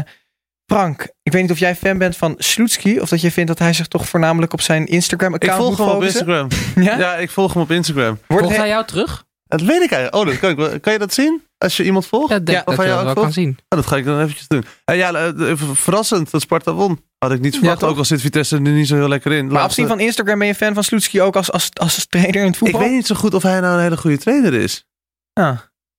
Frank, 0.65 1.07
ik 1.23 1.31
weet 1.31 1.41
niet 1.41 1.51
of 1.51 1.59
jij 1.59 1.75
fan 1.75 1.97
bent 1.97 2.17
van 2.17 2.35
Sloetski. 2.37 2.99
Of 2.99 3.09
dat 3.09 3.21
je 3.21 3.31
vindt 3.31 3.49
dat 3.49 3.59
hij 3.59 3.73
zich 3.73 3.87
toch 3.87 4.07
voornamelijk 4.09 4.53
op 4.53 4.61
zijn 4.61 4.81
Ik 4.81 4.89
Instagram-account 4.89 5.57
volg 5.63 5.69
moet 5.69 5.77
hem 5.77 5.87
op 5.87 5.93
focussen. 5.93 6.27
Instagram. 6.27 6.83
Ja? 6.83 6.97
Ja, 6.97 7.15
ik 7.15 7.29
volg 7.29 7.53
hem 7.53 7.61
op 7.61 7.71
Instagram. 7.71 8.19
Wordt 8.27 8.43
Volgt 8.43 8.57
hij- 8.57 8.67
jou 8.67 8.85
terug? 8.85 9.23
Dat 9.47 9.61
weet 9.61 9.81
ik 9.81 9.91
eigenlijk. 9.91 10.15
Oh, 10.15 10.25
dat 10.25 10.39
kan, 10.55 10.73
ik 10.73 10.81
kan 10.81 10.93
je 10.93 10.99
dat 10.99 11.13
zien? 11.13 11.43
Als 11.57 11.77
je 11.77 11.83
iemand 11.83 12.07
volgt? 12.07 12.29
Ja, 12.29 12.39
denk 12.39 12.57
Ja, 12.57 12.63
dat 12.63 12.77
of 12.77 12.83
je 12.83 12.89
dat 12.89 13.03
wel 13.03 13.13
kan 13.13 13.33
zien. 13.33 13.49
Oh, 13.49 13.79
dat 13.79 13.85
ga 13.87 13.95
ik 13.97 14.05
dan 14.05 14.19
eventjes 14.21 14.47
doen. 14.47 14.65
En 14.85 14.95
ja, 14.97 15.13
eh, 15.13 15.49
even 15.49 15.75
verrassend 15.75 16.31
dat 16.31 16.41
Sparta 16.41 16.73
won. 16.73 17.03
Had 17.17 17.31
ik 17.31 17.39
niet 17.39 17.55
verwacht. 17.57 17.83
ook 17.83 17.97
al 17.97 18.05
zit 18.05 18.21
Vitesse 18.21 18.55
er 18.55 18.61
niet 18.61 18.87
zo 18.87 18.95
heel 18.95 19.07
lekker 19.07 19.31
in. 19.31 19.43
Maar 19.45 19.53
Laatste- 19.53 19.67
afzien 19.81 19.87
van 19.87 19.99
Instagram 20.05 20.39
ben 20.39 20.47
je 20.47 20.55
fan 20.55 20.73
van 20.73 20.83
Sloetski 20.83 21.21
ook 21.21 21.35
als, 21.35 21.51
als, 21.51 21.69
als 21.73 22.05
trainer 22.09 22.35
in 22.35 22.41
het 22.45 22.53
Ik 22.53 22.57
voetbal? 22.59 22.79
weet 22.81 22.91
niet 22.91 23.05
zo 23.07 23.15
goed 23.15 23.33
of 23.33 23.43
hij 23.43 23.59
nou 23.59 23.75
een 23.75 23.81
hele 23.81 23.97
goede 23.97 24.17
trainer 24.17 24.53
is. 24.53 24.85
Ah. 25.33 25.57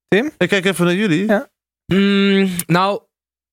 Tim? 0.09 0.31
Ik 0.39 0.49
kijk 0.49 0.65
even 0.65 0.85
naar 0.85 0.95
jullie. 0.95 1.27
Ja. 1.27 1.49
Mm, 1.95 2.51
nou, 2.67 3.01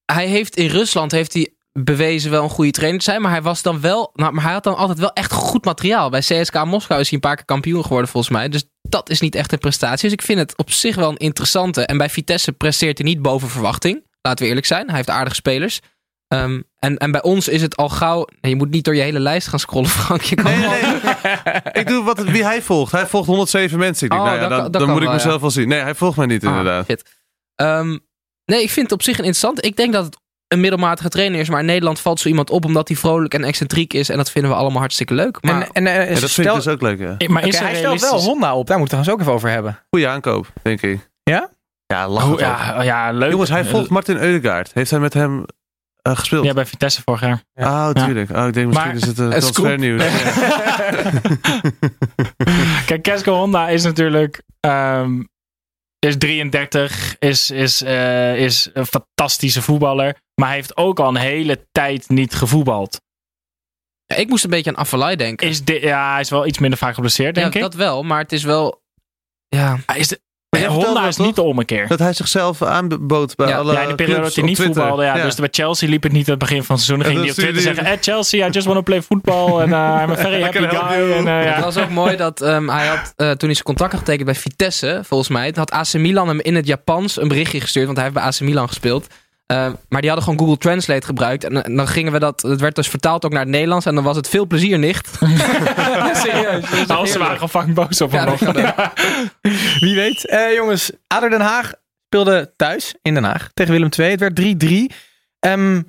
hij 0.05 0.27
heeft 0.27 0.55
in 0.55 0.67
Rusland 0.67 1.11
heeft 1.11 1.33
hij 1.33 1.53
bewezen 1.79 2.31
wel 2.31 2.43
een 2.43 2.49
goede 2.49 2.71
trainer 2.71 2.99
te 2.99 3.05
zijn. 3.05 3.21
Maar 3.21 3.31
hij 3.31 3.41
was 3.41 3.61
dan 3.61 3.81
wel. 3.81 4.09
Nou, 4.13 4.33
maar 4.33 4.43
hij 4.43 4.53
had 4.53 4.63
dan 4.63 4.75
altijd 4.75 4.99
wel 4.99 5.13
echt 5.13 5.31
goed 5.31 5.65
materiaal. 5.65 6.09
Bij 6.09 6.19
CSK 6.19 6.63
Moskou 6.65 6.99
is 6.99 7.05
hij 7.05 7.13
een 7.13 7.19
paar 7.19 7.35
keer 7.35 7.45
kampioen 7.45 7.83
geworden, 7.83 8.09
volgens 8.09 8.33
mij. 8.33 8.49
Dus 8.49 8.63
dat 8.81 9.09
is 9.09 9.19
niet 9.19 9.35
echt 9.35 9.51
een 9.51 9.59
prestatie. 9.59 10.03
Dus 10.03 10.11
ik 10.11 10.21
vind 10.21 10.39
het 10.39 10.57
op 10.57 10.71
zich 10.71 10.95
wel 10.95 11.09
een 11.09 11.17
interessante. 11.17 11.85
En 11.85 11.97
bij 11.97 12.09
Vitesse 12.09 12.51
presteert 12.51 12.97
hij 12.97 13.07
niet 13.07 13.21
boven 13.21 13.49
verwachting. 13.49 14.03
Laten 14.21 14.41
we 14.43 14.47
eerlijk 14.49 14.65
zijn. 14.67 14.87
Hij 14.87 14.95
heeft 14.95 15.09
aardige 15.09 15.35
spelers. 15.35 15.79
Ehm, 16.27 16.61
en, 16.79 16.97
en 16.97 17.11
bij 17.11 17.21
ons 17.21 17.47
is 17.47 17.61
het 17.61 17.75
al 17.75 17.89
gauw. 17.89 18.27
Je 18.41 18.55
moet 18.55 18.69
niet 18.69 18.85
door 18.85 18.95
je 18.95 19.01
hele 19.01 19.19
lijst 19.19 19.47
gaan 19.47 19.59
scrollen, 19.59 19.89
Frank. 19.99 20.21
Je 20.21 20.35
kan 20.35 20.45
Nee, 20.45 20.57
nee, 20.57 20.67
gewoon- 20.69 21.15
nee. 21.43 21.55
ik 21.73 21.87
doe 21.87 22.03
wat, 22.03 22.23
wie 22.23 22.43
hij 22.43 22.61
volgt. 22.61 22.91
Hij 22.91 23.07
volgt 23.07 23.27
107 23.27 23.79
mensen. 23.79 24.05
Ik 24.05 24.11
denk, 24.11 24.21
Oh, 24.23 24.27
nou 24.29 24.41
ja, 24.41 24.47
dat 24.47 24.59
dan, 24.61 24.71
dat 24.71 24.81
dan 24.81 24.91
moet 24.91 25.01
ik 25.01 25.09
mezelf 25.11 25.33
ja. 25.35 25.39
wel 25.41 25.51
zien. 25.51 25.67
Nee, 25.67 25.79
hij 25.79 25.95
volgt 25.95 26.17
mij 26.17 26.25
niet 26.25 26.43
Ah, 26.45 26.49
inderdaad. 26.49 26.85
shit. 26.85 27.03
Nee, 28.45 28.61
ik 28.61 28.69
vind 28.69 28.85
het 28.85 28.91
op 28.91 29.01
zich 29.03 29.13
een 29.17 29.23
interessant. 29.25 29.65
Ik 29.65 29.75
denk 29.75 29.93
dat 29.93 30.05
het 30.05 30.17
een 30.47 30.59
middelmatige 30.59 31.09
trainer 31.09 31.39
is. 31.39 31.49
Maar 31.49 31.59
in 31.59 31.65
Nederland 31.65 31.99
valt 31.99 32.19
zo 32.19 32.27
iemand 32.27 32.49
op 32.49 32.65
omdat 32.65 32.87
hij 32.87 32.97
vrolijk 32.97 33.33
en 33.33 33.43
excentriek 33.43 33.93
is. 33.93 34.09
En 34.09 34.17
dat 34.17 34.31
vinden 34.31 34.51
we 34.51 34.57
allemaal 34.57 34.79
hartstikke 34.79 35.13
leuk. 35.13 35.37
Maar 35.41 35.61
en, 35.61 35.69
en, 35.71 35.87
eh, 35.87 35.93
Ja, 36.03 36.09
dat 36.09 36.17
vind 36.19 36.31
stel- 36.31 36.45
ik 36.57 36.63
dus 36.63 36.67
ook 36.73 36.81
leuk, 36.81 36.99
ja. 36.99 37.15
Maar 37.29 37.41
hij 37.41 37.75
stelt 37.75 38.01
wel 38.01 38.19
Honda 38.21 38.55
op. 38.55 38.67
Daar 38.67 38.77
moeten 38.77 38.97
we 38.97 39.03
het 39.03 39.13
ook 39.13 39.19
even 39.19 39.31
over 39.33 39.49
hebben. 39.49 39.79
Goeie 39.89 40.07
aankoop, 40.07 40.47
denk 40.61 40.81
ik. 40.81 41.09
Ja? 41.23 41.49
Ja, 41.85 42.09
Oh, 42.09 42.39
ja, 42.39 42.81
ja, 42.81 43.11
leuk. 43.11 43.31
Jongens, 43.31 43.49
hij 43.49 43.65
volgt 43.65 43.89
Martin 43.89 44.17
Eudegaard. 44.17 44.71
Heeft 44.73 44.91
hij 44.91 44.99
met 44.99 45.13
hem 45.13 45.45
eh, 46.01 46.17
gespeeld? 46.17 46.45
Ja, 46.45 46.53
bij 46.53 46.65
Vitesse 46.65 47.01
vorig 47.05 47.21
jaar. 47.21 47.43
Ah, 47.55 47.89
tuurlijk. 47.89 48.29
Oh, 48.29 48.47
ik 48.47 48.53
denk 48.53 48.67
misschien 48.67 48.87
Maar- 48.87 48.95
is 48.95 49.05
het 49.05 49.19
uh, 49.19 49.27
transfernieuws. 49.29 50.03
Kijk, 52.85 53.01
Kesko 53.01 53.33
Honda 53.35 53.67
is 53.69 53.83
natuurlijk. 53.83 54.41
ehm, 54.59 55.21
is 56.03 56.17
33, 56.17 57.15
is, 57.19 57.51
is, 57.51 57.81
eh, 57.81 58.35
is 58.35 58.69
een 58.73 58.85
fantastische 58.85 59.61
voetballer. 59.61 60.15
Maar 60.35 60.47
hij 60.47 60.57
heeft 60.57 60.77
ook 60.77 60.99
al 60.99 61.07
een 61.07 61.15
hele 61.15 61.67
tijd 61.71 62.09
niet 62.09 62.33
gevoetbald. 62.33 63.01
Ja, 64.05 64.15
ik 64.15 64.29
moest 64.29 64.43
een 64.43 64.49
beetje 64.49 64.69
aan 64.69 64.75
Affelay 64.77 65.15
denken. 65.15 65.47
Is 65.47 65.63
di- 65.63 65.79
ja, 65.85 66.11
hij 66.11 66.21
is 66.21 66.29
wel 66.29 66.47
iets 66.47 66.59
minder 66.59 66.79
vaak 66.79 66.93
geblesseerd, 66.93 67.35
denk 67.35 67.53
ja, 67.53 67.59
ik. 67.59 67.65
dat 67.65 67.73
wel. 67.73 68.03
Maar 68.03 68.19
het 68.19 68.31
is 68.31 68.43
wel... 68.43 68.81
Ja, 69.47 69.77
is 69.95 70.07
de, 70.07 70.21
Vertelde 70.59 70.85
Honda 70.85 71.07
is 71.07 71.15
toch? 71.15 71.25
niet 71.25 71.35
de 71.35 71.41
ommekeer. 71.41 71.87
Dat 71.87 71.99
hij 71.99 72.13
zichzelf 72.13 72.61
aanbood 72.61 73.35
bij 73.35 73.47
Ja, 73.47 73.57
alle 73.57 73.73
ja, 73.73 73.81
in 73.81 73.87
de 73.87 73.95
periode 73.95 74.21
dat 74.21 74.35
hij 74.35 74.43
niet 74.43 74.55
Twitter. 74.55 74.81
voetbalde. 74.81 75.03
Ja, 75.03 75.23
Dus 75.23 75.35
bij 75.35 75.47
Chelsea 75.51 75.89
liep 75.89 76.03
het 76.03 76.11
niet 76.11 76.25
aan 76.25 76.29
het 76.29 76.39
begin 76.39 76.63
van 76.63 76.75
het 76.75 76.85
seizoen. 76.85 77.05
Ging 77.07 77.19
hij 77.19 77.29
op 77.29 77.35
Twitter 77.35 77.61
zeggen... 77.61 77.85
Hey 77.85 77.97
Chelsea, 78.01 78.47
I 78.47 78.49
just 78.49 78.65
want 78.65 78.77
to 78.77 78.83
play 78.83 79.01
football. 79.01 79.59
En 79.61 79.69
uh, 79.69 80.01
I'm 80.03 80.11
a 80.11 80.15
very 80.15 80.41
happy 80.43 80.57
guy. 80.59 81.11
En, 81.11 81.25
uh, 81.25 81.43
ja. 81.43 81.53
Het 81.53 81.63
was 81.63 81.77
ook 81.77 81.89
mooi 81.89 82.15
dat 82.15 82.41
ehm, 82.41 82.67
hij 82.69 82.87
had, 82.87 83.13
eh, 83.15 83.27
toen 83.29 83.37
hij 83.39 83.53
zijn 83.53 83.63
contract 83.63 83.91
had 83.91 83.99
getekend 84.01 84.25
bij 84.25 84.35
Vitesse, 84.35 85.01
volgens 85.03 85.29
mij, 85.29 85.51
had 85.55 85.71
AC 85.71 85.93
Milan 85.93 86.27
hem 86.27 86.39
in 86.39 86.55
het 86.55 86.67
Japans 86.67 87.21
een 87.21 87.27
berichtje 87.27 87.61
gestuurd, 87.61 87.85
want 87.85 87.97
hij 87.97 88.05
heeft 88.07 88.19
bij 88.19 88.27
AC 88.27 88.39
Milan 88.39 88.67
gespeeld. 88.67 89.07
Ehm, 89.45 89.73
maar 89.89 90.01
die 90.01 90.09
hadden 90.09 90.23
gewoon 90.29 90.39
Google 90.39 90.57
Translate 90.57 91.05
gebruikt. 91.05 91.43
En, 91.43 91.75
dan 91.75 91.87
gingen 91.87 92.11
we 92.11 92.19
dat, 92.19 92.41
het 92.41 92.59
werd 92.61 92.75
dus 92.75 92.87
vertaald 92.87 93.25
ook 93.25 93.31
naar 93.31 93.41
het 93.41 93.49
Nederlands. 93.49 93.85
En 93.85 93.95
dan 93.95 94.03
was 94.03 94.15
het 94.15 94.29
veel 94.29 94.47
plezier, 94.47 94.79
nicht. 94.79 95.09
ja, 95.77 96.13
serieus. 96.13 96.71
echt 96.71 96.87
Nou, 96.87 97.07
ze 97.07 97.19
waren 97.19 97.49
fucking 97.49 97.75
boos 97.75 98.01
op 98.01 98.11
Ja, 98.11 98.35
hem. 98.37 98.57
Ja. 98.57 98.93
Wie 99.79 99.95
weet. 99.95 100.27
Eh, 100.27 100.53
jongens, 100.53 100.91
ADO 101.07 101.29
Den 101.29 101.41
Haag 101.41 101.73
speelde 102.05 102.53
thuis 102.55 102.95
in 103.01 103.13
Den 103.13 103.23
Haag 103.23 103.49
tegen 103.53 103.71
Willem 103.73 103.89
II. 103.97 104.09
Het 104.09 104.19
werd 104.19 104.35
3-3. 104.35 104.95
Ehm, 105.39 105.81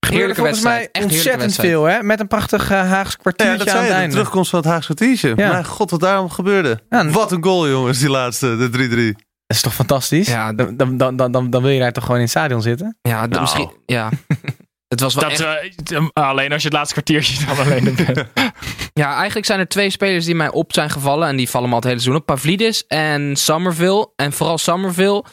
Gebeurde 0.00 0.26
Heerlijke 0.26 0.34
volgens 0.34 0.62
mij 0.62 0.78
wedstrijd. 0.78 1.04
Echt 1.04 1.14
heerlijke 1.14 1.30
ontzettend 1.44 1.54
veel, 1.68 1.84
hè? 1.84 2.02
Met 2.02 2.20
een 2.20 2.26
prachtig 2.28 2.70
eh, 2.70 2.90
Haags 2.90 3.10
Ja, 3.12 3.18
kwartiertje 3.20 3.58
dat 3.58 3.68
aan 3.68 3.72
zei 3.72 3.78
het 3.78 3.86
je, 3.88 3.92
de 3.94 3.98
einde. 4.00 4.14
terugkomst 4.14 4.50
van 4.50 4.58
het 4.58 4.68
Haagse 4.68 4.94
kwartiertje. 4.94 5.28
Ja. 5.36 5.48
Mijn 5.52 5.64
god, 5.64 5.90
wat 5.90 6.00
daarom 6.00 6.30
gebeurde. 6.30 6.80
Ja, 6.88 7.08
Wat 7.10 7.32
een 7.32 7.42
goal, 7.44 7.68
jongens, 7.68 7.98
die 7.98 8.10
laatste, 8.10 8.56
de 8.56 9.14
3-3. 9.16 9.27
Dat 9.48 9.56
is 9.56 9.62
toch 9.62 9.74
fantastisch? 9.74 10.26
Ja, 10.28 10.52
dan, 10.52 10.76
dan, 10.76 10.96
dan, 10.96 11.16
dan, 11.16 11.32
dan, 11.50 11.62
wil 11.62 11.70
je 11.70 11.78
daar 11.80 11.92
toch 11.92 12.02
gewoon 12.02 12.16
in 12.18 12.22
het 12.24 12.32
stadion 12.32 12.62
zitten? 12.62 12.98
Ja, 13.02 13.26
Nou. 13.26 13.40
misschien. 13.40 13.70
Ja. 13.86 14.10
Het 14.88 15.00
was 15.00 15.14
wel 15.14 15.22
Dat, 15.28 15.40
echt- 15.40 15.92
eh, 15.92 16.06
alleen 16.12 16.52
als 16.52 16.62
je 16.62 16.68
het 16.68 16.76
laatste 16.76 16.94
kwartiertje 16.94 17.46
dan 17.46 17.58
alleen 17.64 17.84
bent. 17.84 18.24
Ja, 18.92 19.16
eigenlijk 19.16 19.46
zijn 19.46 19.58
er 19.58 19.68
twee 19.68 19.90
spelers 19.90 20.24
die 20.24 20.34
mij 20.34 20.50
op 20.50 20.72
zijn 20.72 20.90
gevallen. 20.90 21.28
En 21.28 21.36
die 21.36 21.48
vallen 21.48 21.68
me 21.68 21.74
al 21.74 21.80
het 21.80 21.88
hele 21.88 22.00
seizoen 22.00 22.20
op. 22.22 22.26
Pavlidis 22.26 22.86
en 22.86 23.36
Somerville. 23.36 24.12
En 24.16 24.32
vooral 24.32 24.58
Somerville. 24.58 25.24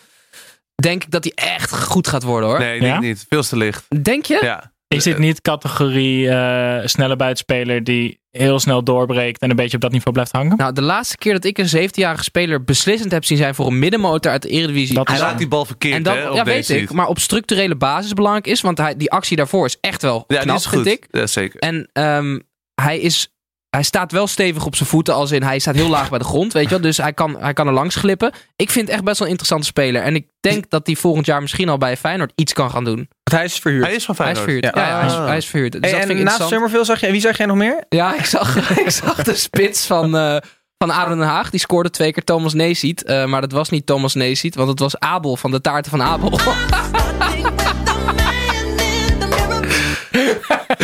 Denk 0.76 1.04
ik 1.04 1.12
dat 1.12 1.24
hij 1.24 1.34
echt 1.36 1.76
goed 1.84 2.08
gaat 2.08 2.24
worden 2.24 2.50
hoor. 2.50 2.60
Nee, 2.60 2.80
niet, 2.80 2.90
Ja? 2.90 3.00
niet. 3.00 3.26
Veel 3.30 3.44
te 3.44 3.58
licht. 3.58 3.86
Denk 4.04 4.26
je? 4.26 4.40
Ja. 4.42 4.72
Is 4.88 5.04
dit 5.04 5.18
niet 5.18 5.42
categorie 5.42 6.30
eh, 6.30 6.88
snelle 6.88 7.16
buitenspeler 7.16 7.84
die 7.84 8.20
heel 8.32 8.60
snel 8.60 8.84
doorbreekt 8.84 9.42
en 9.42 9.50
een 9.50 9.56
beetje 9.56 9.76
op 9.76 9.82
dat 9.82 9.92
niveau 9.92 10.12
blijft 10.14 10.32
hangen? 10.32 10.58
Nou, 10.58 10.74
de 10.74 10.82
laatste 10.82 11.18
keer 11.18 11.34
dat 11.34 11.44
ik 11.44 11.58
een 11.58 11.90
17-jarige 11.90 12.24
speler 12.24 12.64
beslissend 12.64 13.12
heb 13.12 13.26
zien 13.26 13.38
zijn 13.38 13.56
voor 13.56 13.68
een 13.68 13.80
middenmotor 13.80 14.32
uit 14.32 14.42
de 14.42 14.50
Eredivisie. 14.50 14.96
Dat 14.96 15.08
Hij 15.08 15.18
raakt 15.18 15.38
die 15.38 15.48
bal 15.48 15.66
verkeerd, 15.66 15.96
en 15.96 16.04
dat, 16.04 16.16
hè, 16.16 16.30
op 16.30 16.36
ja, 16.36 16.44
deze 16.44 16.74
weet 16.74 16.82
ik. 16.82 16.92
Maar 16.92 17.08
op 17.08 17.20
structurele 17.20 17.76
basis 17.76 18.14
belangrijk 18.14 18.48
is. 18.48 18.62
Want 18.62 18.78
hij, 18.78 18.96
die 18.96 19.12
actie 19.12 19.38
daarvoor 19.38 19.66
is 19.66 19.78
echt 19.82 20.02
wel 20.02 20.24
Ja, 20.28 20.40
knap, 20.40 20.56
dit 20.56 20.66
is 20.66 20.72
goed. 20.72 20.84
vind 20.84 20.98
ik. 20.98 21.08
Ja, 21.12 21.28
zeker. 21.28 21.60
En 21.60 21.90
ehm, 21.94 22.40
hij, 22.82 23.00
is, 23.00 23.35
hij 23.76 23.84
staat 23.84 24.12
wel 24.12 24.28
stevig 24.28 24.66
op 24.66 24.76
zijn 24.76 24.90
voeten. 24.90 25.14
Als 25.14 25.32
in, 25.32 25.44
hij 25.44 25.60
staat 25.60 25.76
heel 25.76 25.90
laag 25.90 26.10
bij 26.10 26.20
de 26.20 26.26
grond, 26.26 26.54
weet 26.54 26.64
je 26.64 26.70
wel. 26.70 26.82
Dus 26.82 26.98
hij 26.98 27.14
kan, 27.14 27.38
hij 27.40 27.54
kan 27.54 27.68
er 27.68 27.74
langs 27.74 27.96
glippen. 27.96 28.32
Ik 28.56 28.70
vind 28.70 28.86
het 28.88 28.96
echt 28.96 29.04
best 29.06 29.18
wel 29.18 29.26
een 29.28 29.34
interessante 29.34 29.68
speler. 29.68 30.02
En 30.02 30.16
ik 30.16 30.26
denk 30.40 30.70
dat 30.70 30.86
hij 30.86 30.96
volgend 30.96 31.26
jaar 31.26 31.42
misschien 31.42 31.70
al 31.70 31.78
bij 31.78 31.98
Feyenoord 31.98 32.32
iets 32.36 32.54
kan 32.54 32.70
gaan 32.72 32.84
doen. 32.84 32.96
Want 32.96 33.10
hij 33.32 33.44
is 33.44 33.60
verhuurd. 33.60 33.86
Hij 33.86 33.96
is 33.96 34.06
van 34.06 34.16
Hij 34.18 34.32
is 34.32 34.40
Feyenoord. 34.40 34.64
verhuurd. 34.66 34.76
Ja, 34.76 34.94
Ja. 34.94 35.00
hij, 35.00 35.08
is, 35.08 35.14
Ah. 35.14 35.26
hij 35.28 35.38
is 35.38 35.46
verhuurd. 35.46 35.72
Dus 35.72 35.82
Hey, 35.82 35.92
dat 35.92 36.00
en 36.02 36.08
vind 36.08 36.20
ik 36.20 36.26
naast. 36.26 36.48
Summerville 36.48 36.84
zag 36.86 37.00
je... 37.00 37.12
Wie 37.12 37.22
zag 37.22 37.38
jij 37.38 37.46
nog 37.46 37.58
meer? 37.58 37.84
Ja, 37.90 38.16
ik 38.16 38.26
zag, 38.26 38.70
ik 38.86 38.90
zag 38.90 39.24
de 39.24 39.36
spits 39.36 39.86
van, 39.86 40.18
eh 40.18 40.38
van 40.78 40.92
Aaron 40.94 41.18
Den 41.18 41.28
Haag. 41.28 41.50
Die 41.50 41.60
scoorde 41.60 41.90
twee 41.90 42.12
keer 42.14 42.24
Thomas 42.24 42.54
Neesiet. 42.54 43.04
Eh, 43.04 43.26
maar 43.26 43.42
dat 43.42 43.52
was 43.52 43.70
niet 43.70 43.86
Thomas 43.86 44.14
Neesiet, 44.14 44.56
want 44.56 44.70
het 44.70 44.80
was 44.80 45.00
Abel 45.00 45.38
van 45.38 45.52
de 45.52 45.62
taarten 45.62 45.92
van 45.92 46.02
Abel. 46.02 46.40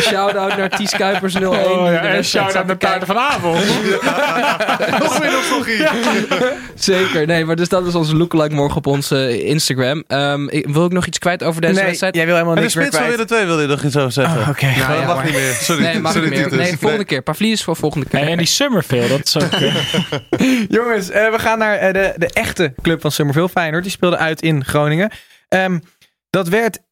Shout-out 0.00 0.56
naar 0.56 0.68
Ties 0.70 0.90
Kuipers 0.90 1.34
01. 1.34 1.46
Oh, 1.48 1.52
die 1.84 1.92
ja, 1.92 2.00
de 2.00 2.06
en 2.08 2.24
shout-out 2.24 2.66
naar 2.66 2.78
te 2.78 2.86
Taarten 2.86 3.06
van 3.06 3.18
Avond. 3.18 3.58
Nog 5.02 5.18
meer 5.20 5.30
nostalgie. 5.32 5.86
Zeker, 6.74 7.26
nee, 7.26 7.44
maar 7.44 7.56
dus 7.56 7.68
dat 7.68 7.86
is 7.86 7.94
onze 7.94 8.16
lookalike 8.16 8.54
morgen 8.54 8.76
op 8.76 8.86
onze 8.86 9.44
Instagram. 9.44 10.04
Ehm, 10.06 10.48
ik, 10.48 10.66
wil 10.68 10.84
ik 10.84 10.92
nog 10.92 11.06
iets 11.06 11.18
kwijt 11.18 11.42
over 11.44 11.60
deze 11.60 11.74
nee, 11.74 11.84
wedstrijd? 11.84 12.14
jij 12.14 12.24
wil 12.26 12.34
helemaal 12.34 12.56
En 12.56 12.60
de 12.60 12.66
niks 12.66 12.74
meer 12.76 12.84
spits 12.86 12.96
van 13.02 13.12
kwijt. 13.12 13.28
weer 13.28 13.28
de 13.28 13.34
twee 13.34 13.46
wilde 13.46 13.62
je 13.62 13.68
nog 13.68 13.82
iets 13.84 13.96
over 13.96 14.12
zeggen. 14.12 14.40
Oh, 14.40 14.48
Oké. 14.48 14.64
Nou, 14.64 14.78
Maar 14.78 14.90
ja, 14.90 14.96
dat 14.96 15.06
mag 15.06 15.16
maar- 15.16 15.24
niet 15.24 15.34
meer. 15.34 15.52
Sorry. 15.52 15.82
Nee, 15.82 16.00
mag 16.00 16.12
Sorry, 16.12 16.28
niet 16.28 16.50
meer. 16.50 16.58
Nee, 16.58 16.76
volgende 16.78 17.04
keer. 17.04 17.22
Pavlidis 17.22 17.62
voor 17.64 17.76
volgende 17.76 18.06
keer. 18.08 18.20
En, 18.20 18.28
en 18.28 18.36
die 18.36 18.46
Summerfield, 18.46 19.08
dat 19.08 19.20
is 19.26 19.36
ook... 19.36 19.52
eh, 19.52 19.74
Jongens, 20.76 21.10
eh, 21.10 21.30
we 21.30 21.38
gaan 21.38 21.58
naar 21.58 21.76
eh, 21.76 21.92
de, 21.92 22.12
de 22.16 22.30
echte 22.32 22.74
club 22.82 23.00
van 23.00 23.12
Summerville, 23.12 23.48
Feyenoord. 23.48 23.82
Die 23.82 23.92
speelde 23.92 24.16
uit 24.16 24.42
in 24.42 24.64
Groningen. 24.64 25.10
Ehm, 25.48 25.78
dat 26.30 26.48
werd 26.48 26.78
1-1. 26.78 26.82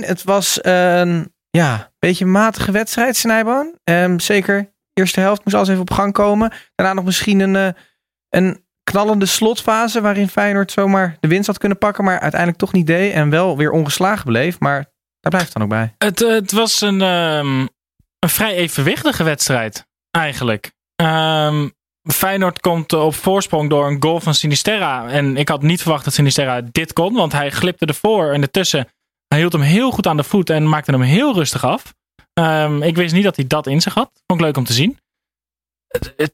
Het 0.00 0.22
was 0.24 0.58
een 0.62 1.32
ja, 1.50 1.92
beetje 1.98 2.26
matige 2.26 2.72
wedstrijd, 2.72 3.16
Snijboon. 3.16 3.78
Ehm, 3.84 4.18
zeker, 4.18 4.72
eerste 4.92 5.20
helft 5.20 5.44
moest 5.44 5.56
alles 5.56 5.68
even 5.68 5.80
op 5.80 5.90
gang 5.90 6.12
komen. 6.12 6.52
Daarna 6.74 6.92
nog 6.92 7.04
misschien 7.04 7.40
een, 7.40 7.56
eh, 7.56 7.82
een 8.28 8.64
knallende 8.82 9.26
slotfase... 9.26 10.00
waarin 10.00 10.28
Feyenoord 10.28 10.72
zomaar 10.72 11.16
de 11.20 11.28
winst 11.28 11.46
had 11.46 11.58
kunnen 11.58 11.78
pakken... 11.78 12.04
maar 12.04 12.20
uiteindelijk 12.20 12.60
toch 12.60 12.72
niet 12.72 12.86
deed 12.86 13.12
en 13.12 13.30
wel 13.30 13.56
weer 13.56 13.70
ongeslagen 13.70 14.24
bleef. 14.24 14.58
Maar 14.58 14.92
daar 15.20 15.30
blijft 15.30 15.46
het 15.46 15.52
dan 15.52 15.62
ook 15.62 15.68
bij. 15.68 15.94
Het, 15.98 16.22
eh, 16.22 16.30
het 16.30 16.52
was 16.52 16.80
een, 16.80 17.00
ehm, 17.00 17.66
een 18.18 18.28
vrij 18.28 18.54
evenwichtige 18.54 19.24
wedstrijd, 19.24 19.86
eigenlijk. 20.10 20.72
Ehm, 20.96 21.68
Feyenoord 22.02 22.60
komt 22.60 22.92
op 22.92 23.14
voorsprong 23.14 23.70
door 23.70 23.86
een 23.86 24.02
goal 24.02 24.20
van 24.20 24.34
Sinisterra. 24.34 25.08
En 25.08 25.36
ik 25.36 25.48
had 25.48 25.62
niet 25.62 25.82
verwacht 25.82 26.04
dat 26.04 26.14
Sinisterra 26.14 26.60
dit 26.60 26.92
kon, 26.92 27.14
want 27.14 27.32
hij 27.32 27.50
glipte 27.50 27.86
ervoor 27.86 28.32
en 28.32 28.42
ertussen. 28.42 28.88
Hij 29.30 29.38
hield 29.38 29.52
hem 29.52 29.62
heel 29.62 29.90
goed 29.90 30.06
aan 30.06 30.16
de 30.16 30.24
voet 30.24 30.50
en 30.50 30.68
maakte 30.68 30.90
hem 30.90 31.00
heel 31.00 31.34
rustig 31.34 31.64
af. 31.64 31.94
Ehm, 32.32 32.82
ik 32.82 32.96
wist 32.96 33.14
niet 33.14 33.24
dat 33.24 33.36
hij 33.36 33.46
dat 33.46 33.66
in 33.66 33.80
zich 33.80 33.94
had. 33.94 34.10
Vond 34.26 34.40
ik 34.40 34.46
leuk 34.46 34.56
om 34.56 34.64
te 34.64 34.72
zien. 34.72 34.98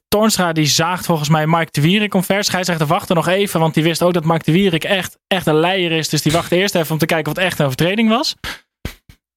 Toornstra 0.07 0.53
die 0.53 0.65
zaagt 0.65 1.05
volgens 1.05 1.29
mij 1.29 1.47
Mike 1.47 1.71
de 1.71 1.81
Wierik 1.81 2.13
omver. 2.13 2.43
Scheidsrechter 2.43 2.87
wachtte 2.87 3.13
nog 3.13 3.27
even, 3.27 3.59
want 3.59 3.73
die 3.73 3.83
wist 3.83 4.03
ook 4.03 4.13
dat 4.13 4.25
Mike 4.25 4.43
de 4.43 4.51
Wierik 4.51 4.83
echt, 4.83 5.17
echt 5.27 5.47
een 5.47 5.59
leier 5.59 5.91
is. 5.91 6.09
Dus 6.09 6.21
die 6.21 6.31
wachtte 6.31 6.55
eerst 6.55 6.75
even 6.75 6.91
om 6.91 6.97
te 6.97 7.05
kijken 7.05 7.33
wat 7.33 7.43
echt 7.43 7.59
een 7.59 7.65
overtreding 7.65 8.09
was. 8.09 8.35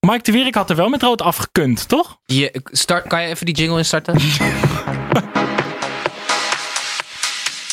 Mike 0.06 0.22
de 0.22 0.32
Wierik 0.32 0.54
had 0.54 0.70
er 0.70 0.76
wel 0.76 0.88
met 0.88 1.02
rood 1.02 1.22
afgekund, 1.22 1.88
toch? 1.88 2.18
Je, 2.24 2.62
start, 2.64 3.06
kan 3.06 3.22
je 3.22 3.28
even 3.28 3.46
die 3.46 3.54
jingle 3.54 3.78
instarten? 3.78 4.20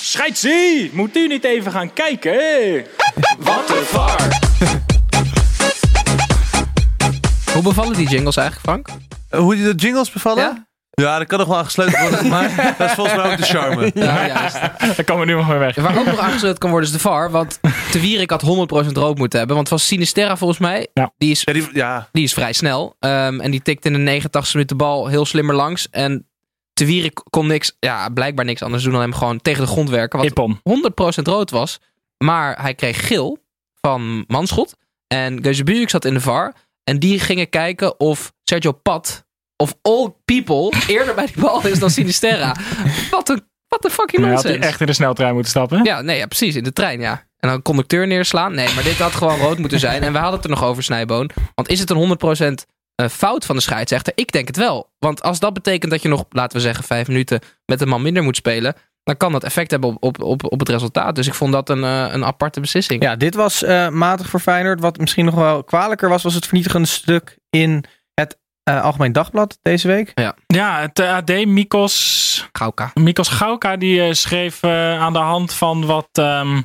Scheidsie! 0.02 0.90
Moet 0.94 1.16
u 1.16 1.28
niet 1.28 1.44
even 1.44 1.72
gaan 1.72 1.94
kijken? 1.94 2.86
Wat 3.38 3.70
een 3.70 3.86
var! 3.86 4.47
Hoe 7.58 7.66
bevallen 7.66 7.94
die 7.94 8.10
jingles 8.10 8.36
eigenlijk, 8.36 8.68
Frank? 8.70 9.00
Eh, 9.30 9.40
Hoe 9.40 9.56
die 9.56 9.64
de 9.64 9.76
jingles 9.76 10.12
bevallen? 10.12 10.44
Ja? 10.44 10.68
Ja, 10.92 11.18
dat 11.18 11.28
kan 11.28 11.40
nog 11.40 11.48
wel 11.48 11.58
aangesloten 11.58 12.02
worden. 12.02 12.28
maar 12.34 12.76
dat 12.78 12.90
is 12.90 12.96
volgens 12.96 13.16
mij 13.16 13.32
ook 13.32 13.38
de 13.38 13.44
charme. 13.44 13.92
Ja, 13.94 14.28
juist. 14.28 14.60
Daar 14.96 15.04
komen 15.04 15.26
we 15.26 15.32
nu 15.32 15.38
nog 15.38 15.48
weer 15.48 15.60
weg. 15.60 15.76
Waar 15.76 15.98
ook 16.00 16.06
nog 16.06 16.20
aangesloten 16.20 16.58
kan 16.58 16.70
worden 16.70 16.90
is 16.90 16.96
de 16.96 17.02
VAR. 17.02 17.32
Want 17.32 17.60
de 17.92 18.00
Wierik 18.00 18.30
had 18.30 18.44
100% 18.44 18.48
rood 18.92 19.18
moeten 19.18 19.38
hebben. 19.40 19.56
Want 19.56 19.70
was 19.70 19.88
Sinisterra 19.88 20.38
volgens 20.38 20.60
mij. 20.60 20.88
Ja. 20.94 21.12
Die, 21.18 21.32
is, 21.32 21.42
Ja, 21.42 21.54
die, 21.54 21.70
ja. 21.74 22.10
die 22.12 22.24
is 22.24 22.34
vrij 22.34 22.54
snel. 22.54 22.96
Ehm, 23.00 23.40
en 23.40 23.52
die 23.52 23.62
tikt 23.62 23.86
in 23.86 23.94
de 23.94 24.00
89 24.00 24.54
minuut 24.54 24.70
de 24.70 24.76
bal 24.76 25.08
heel 25.08 25.26
slimmer 25.26 25.56
langs. 25.56 25.90
En 25.90 26.28
de 26.74 26.86
Wierik 26.86 27.22
kon 27.30 27.48
niks, 27.48 27.76
ja, 27.80 28.10
blijkbaar 28.10 28.46
niks 28.46 28.62
anders 28.62 28.84
doen 28.84 28.92
dan 28.92 29.02
hem 29.02 29.14
gewoon 29.14 29.42
tegen 29.42 29.62
de 29.62 29.70
grond 29.72 29.90
werken. 29.90 30.20
Wat 30.20 30.28
Ippon. 30.28 30.60
100% 31.22 31.24
rood 31.24 31.52
was. 31.52 31.80
Maar 32.18 32.62
hij 32.62 32.74
kreeg 32.74 33.08
geel 33.08 33.38
van 33.82 34.24
Manschot. 34.28 34.76
En 35.08 35.44
Geuze 35.44 35.64
Buurk 35.64 35.90
zat 35.90 36.06
in 36.06 36.14
de 36.14 36.22
VAR. 36.22 36.54
En 36.90 37.00
die 37.00 37.20
gingen 37.20 37.50
kijken 37.50 38.00
of 38.00 38.34
Sergio 38.44 38.72
Pat, 38.72 39.26
of 39.56 39.76
all 39.82 40.14
people, 40.26 40.74
eerder 40.88 41.16
bij 41.16 41.26
die 41.26 41.42
bal 41.42 41.68
is 41.68 41.80
dan 41.80 41.90
Sinisterra. 41.90 42.56
Wat 43.12 43.30
een, 43.30 43.48
wat 43.68 43.86
een 43.86 43.92
fucking 43.92 44.22
Maar 44.22 44.32
had 44.32 44.44
nonsens. 44.44 44.64
hij 44.64 44.72
echt 44.72 44.80
in 44.82 44.86
de 44.88 44.94
sneltrein 44.94 45.34
moeten 45.34 45.52
stappen? 45.52 45.84
Ja, 45.84 46.02
nee, 46.02 46.18
ja, 46.18 46.26
precies. 46.26 46.56
In 46.56 46.64
de 46.64 46.74
trein, 46.74 47.00
ja. 47.00 47.12
En 47.12 47.48
dan 47.48 47.52
een 47.52 47.62
conducteur 47.62 48.08
neerslaan. 48.08 48.54
Nee, 48.54 48.74
maar 48.74 48.84
dit 48.84 48.98
had 48.98 49.12
gewoon 49.12 49.40
rood 49.40 49.58
moeten 49.58 49.80
zijn. 49.80 50.04
En 50.04 50.12
we 50.12 50.18
hadden 50.18 50.36
het 50.36 50.44
er 50.44 50.50
nog 50.56 50.64
over, 50.64 50.84
Snijboon. 50.84 51.30
Want 51.56 51.70
is 51.70 51.80
het 51.80 51.90
een 51.90 52.18
100% 52.62 52.66
eh, 52.96 53.08
fout 53.08 53.46
van 53.46 53.56
de 53.56 53.62
scheidsrechter? 53.62 54.14
Ik 54.16 54.32
denk 54.32 54.48
het 54.48 54.58
wel. 54.58 54.90
Want 55.00 55.22
als 55.22 55.40
dat 55.40 55.54
betekent 55.54 55.92
dat 55.92 56.02
je 56.02 56.08
nog, 56.08 56.26
laten 56.30 56.58
we 56.58 56.64
zeggen, 56.64 56.84
vijf 56.84 57.08
minuten 57.08 57.40
met 57.66 57.82
een 57.82 57.88
man 57.88 58.02
minder 58.02 58.24
moet 58.24 58.36
spelen. 58.36 58.76
Dan 59.08 59.18
kan 59.18 59.32
dat 59.32 59.44
effect 59.44 59.72
hebben 59.72 59.90
op, 59.90 60.04
op, 60.04 60.22
op, 60.22 60.52
op 60.52 60.60
het 60.60 60.70
resultaat. 60.70 61.16
Dus 61.16 61.28
ik 61.28 61.34
vond 61.34 61.52
dat 61.52 61.70
een, 61.70 61.84
eh, 61.84 62.08
een 62.12 62.26
aparte 62.26 62.60
beslissing. 62.60 63.04
Ja, 63.04 63.16
dit 63.16 63.36
was 63.36 63.64
eh, 63.64 63.90
matig 63.90 64.30
voor 64.30 64.40
Feyenoord. 64.40 64.80
Wat 64.80 64.98
misschien 64.98 65.26
nog 65.26 65.36
wel 65.36 65.64
kwalijker 65.64 66.10
was, 66.10 66.24
was 66.24 66.34
het 66.34 66.46
vernietigende 66.46 66.88
stuk 66.88 67.38
in 67.50 67.84
het 68.14 68.38
eh, 68.68 68.84
Algemeen 68.84 69.12
Dagblad 69.12 69.60
deze 69.62 69.88
week. 69.88 70.12
Ja, 70.48 70.80
het 70.80 71.00
eh, 71.00 71.14
AD 71.14 71.46
Mikos, 71.46 72.48
Gauka. 72.52 72.92
Mikos 72.94 73.28
Gauka 73.28 73.78
die 73.78 74.02
eh, 74.02 74.14
schreef 74.14 74.64
aan 74.64 75.14
de 75.14 75.20
hand 75.20 75.54
van 75.54 75.86
wat, 75.86 76.10
ehm, 76.12 76.62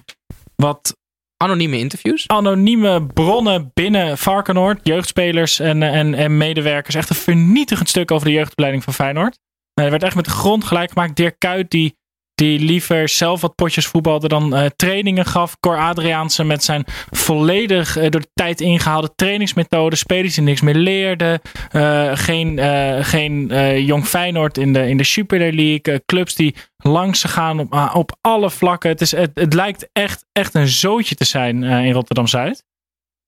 wat 0.56 0.96
Anonieme 1.36 1.78
interviews. 1.78 2.28
anonieme 2.28 3.06
bronnen 3.06 3.70
binnen 3.74 4.18
Varkenoord, 4.18 4.80
jeugdspelers 4.82 5.58
en, 5.58 5.82
en, 5.82 6.14
en 6.14 6.36
medewerkers. 6.36 6.94
Echt 6.94 7.10
een 7.10 7.16
vernietigend 7.16 7.88
stuk 7.88 8.10
over 8.10 8.26
de 8.26 8.32
jeugdopleiding 8.32 8.84
van 8.84 8.94
Feyenoord. 8.94 9.38
Er 9.74 9.90
werd 9.90 10.02
echt 10.02 10.14
met 10.14 10.24
de 10.24 10.30
grond 10.30 10.64
gelijk 10.64 10.92
gemaakt. 10.92 11.16
Dirk 11.16 11.38
Kuyt, 11.38 11.70
die, 11.70 11.96
die 12.42 12.58
liever 12.58 13.08
zelf 13.08 13.40
wat 13.40 13.54
potjes 13.54 13.86
voetbalde 13.86 14.28
dan 14.28 14.54
eh, 14.54 14.66
trainingen 14.76 15.26
gaf. 15.26 15.60
Cor 15.60 15.78
Adriaanse 15.78 16.44
met 16.44 16.64
zijn 16.64 16.84
volledig 17.10 17.96
eh, 17.96 18.10
door 18.10 18.20
de 18.20 18.30
tijd 18.34 18.60
ingehaalde 18.60 19.12
trainingsmethode. 19.14 19.96
Spelers 19.96 20.34
die 20.34 20.44
niks 20.44 20.60
meer 20.60 20.74
leerden. 20.74 21.40
Eh, 21.70 22.10
geen 22.14 22.60
geen 23.04 23.46
jong 23.84 24.06
Feyenoord 24.06 24.58
in 24.58 24.72
de, 24.72 24.88
in 24.88 24.96
de 24.96 25.04
Super 25.04 25.38
League. 25.52 26.02
Clubs 26.06 26.34
die 26.34 26.54
langs 26.76 27.24
gaan 27.24 27.58
op, 27.58 27.90
op 27.94 28.16
alle 28.20 28.50
vlakken. 28.50 28.90
Het, 28.90 29.00
is, 29.00 29.10
het, 29.10 29.30
het 29.34 29.54
lijkt 29.54 29.88
echt, 29.92 30.24
echt 30.32 30.54
een 30.54 30.68
zootje 30.68 31.14
te 31.14 31.24
zijn 31.24 31.62
in 31.62 31.92
Rotterdam-Zuid. 31.92 32.64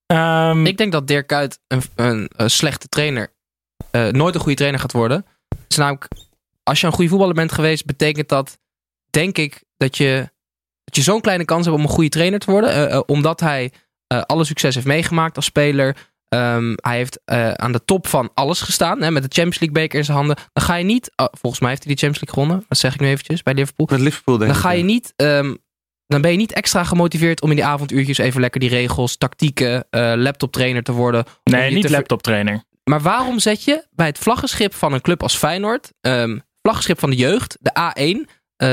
Ehm, 0.06 0.66
Ik 0.66 0.76
denk 0.76 0.92
dat 0.92 1.06
Dirk 1.06 1.26
Kuyt 1.26 1.60
een, 1.68 1.82
een, 2.36 2.50
slechte 2.50 2.88
trainer, 2.88 3.32
nooit 4.10 4.34
een 4.34 4.40
goede 4.40 4.56
trainer 4.56 4.80
gaat 4.80 4.92
worden. 4.92 5.26
Is 5.68 5.76
namelijk, 5.76 6.08
als 6.62 6.80
je 6.80 6.86
een 6.86 6.92
goede 6.92 7.10
voetballer 7.10 7.34
bent 7.34 7.52
geweest, 7.52 7.86
betekent 7.86 8.28
dat, 8.28 8.58
denk 9.14 9.38
ik, 9.38 9.62
dat 9.76 9.96
je, 9.96 10.30
dat 10.84 10.96
je 10.96 11.02
zo'n 11.02 11.20
kleine 11.20 11.44
kans 11.44 11.64
hebt 11.66 11.76
om 11.76 11.82
een 11.82 11.88
goede 11.88 12.08
trainer 12.08 12.38
te 12.38 12.50
worden. 12.50 12.70
eh, 12.70 12.94
eh, 12.94 13.00
omdat 13.06 13.40
hij 13.40 13.72
eh, 14.06 14.20
alle 14.20 14.44
succes 14.44 14.74
heeft 14.74 14.86
meegemaakt 14.86 15.36
als 15.36 15.44
speler. 15.44 15.96
Ehm, 16.28 16.72
hij 16.76 16.96
heeft 16.96 17.20
eh, 17.24 17.50
aan 17.52 17.72
de 17.72 17.84
top 17.84 18.06
van 18.06 18.30
alles 18.34 18.60
gestaan, 18.60 19.02
hè, 19.02 19.10
met 19.10 19.22
de 19.22 19.28
Champions 19.32 19.58
League 19.60 19.80
beker 19.82 19.98
in 19.98 20.04
zijn 20.04 20.16
handen. 20.16 20.36
Dan 20.52 20.64
ga 20.64 20.74
je 20.74 20.84
niet, 20.84 21.10
oh, 21.16 21.26
volgens 21.30 21.60
mij 21.60 21.70
heeft 21.70 21.84
hij 21.84 21.94
die 21.94 22.02
Champions 22.02 22.24
League 22.26 22.42
gewonnen, 22.42 22.64
dat 22.68 22.78
zeg 22.78 22.94
ik 22.94 23.00
nu 23.00 23.06
eventjes, 23.08 23.42
bij 23.42 23.54
Liverpool. 23.54 23.86
Met 23.90 24.00
Liverpool 24.00 24.36
denk 24.38 24.50
Dan 24.50 24.58
ik. 24.60 24.64
ga 24.66 24.70
je 24.72 24.78
ja. 24.78 24.84
niet 24.84 25.12
ehm, 25.16 25.54
dan 26.06 26.20
ben 26.20 26.30
je 26.30 26.36
niet 26.36 26.52
extra 26.52 26.84
gemotiveerd 26.84 27.42
om 27.42 27.50
in 27.50 27.56
die 27.56 27.64
avonduurtjes 27.64 28.18
even 28.18 28.40
lekker 28.40 28.60
die 28.60 28.68
regels, 28.68 29.16
tactieken, 29.16 29.86
eh 29.90 30.12
laptoptrainer 30.16 30.82
te 30.82 30.92
worden. 30.92 31.24
Nee, 31.44 31.72
niet 31.74 31.90
laptop 31.90 32.22
trainer. 32.22 32.62
Maar 32.84 33.00
waarom 33.00 33.38
zet 33.38 33.64
je 33.64 33.86
bij 33.90 34.06
het 34.06 34.18
vlaggenschip 34.18 34.74
van 34.74 34.92
een 34.92 35.00
club 35.00 35.22
als 35.22 35.36
Feyenoord, 35.36 35.92
ehm 36.00 36.38
vlaggenschip 36.62 36.98
van 36.98 37.10
de 37.10 37.16
jeugd, 37.16 37.56
de 37.60 37.70
A1, 37.78 38.30
eh, 38.56 38.72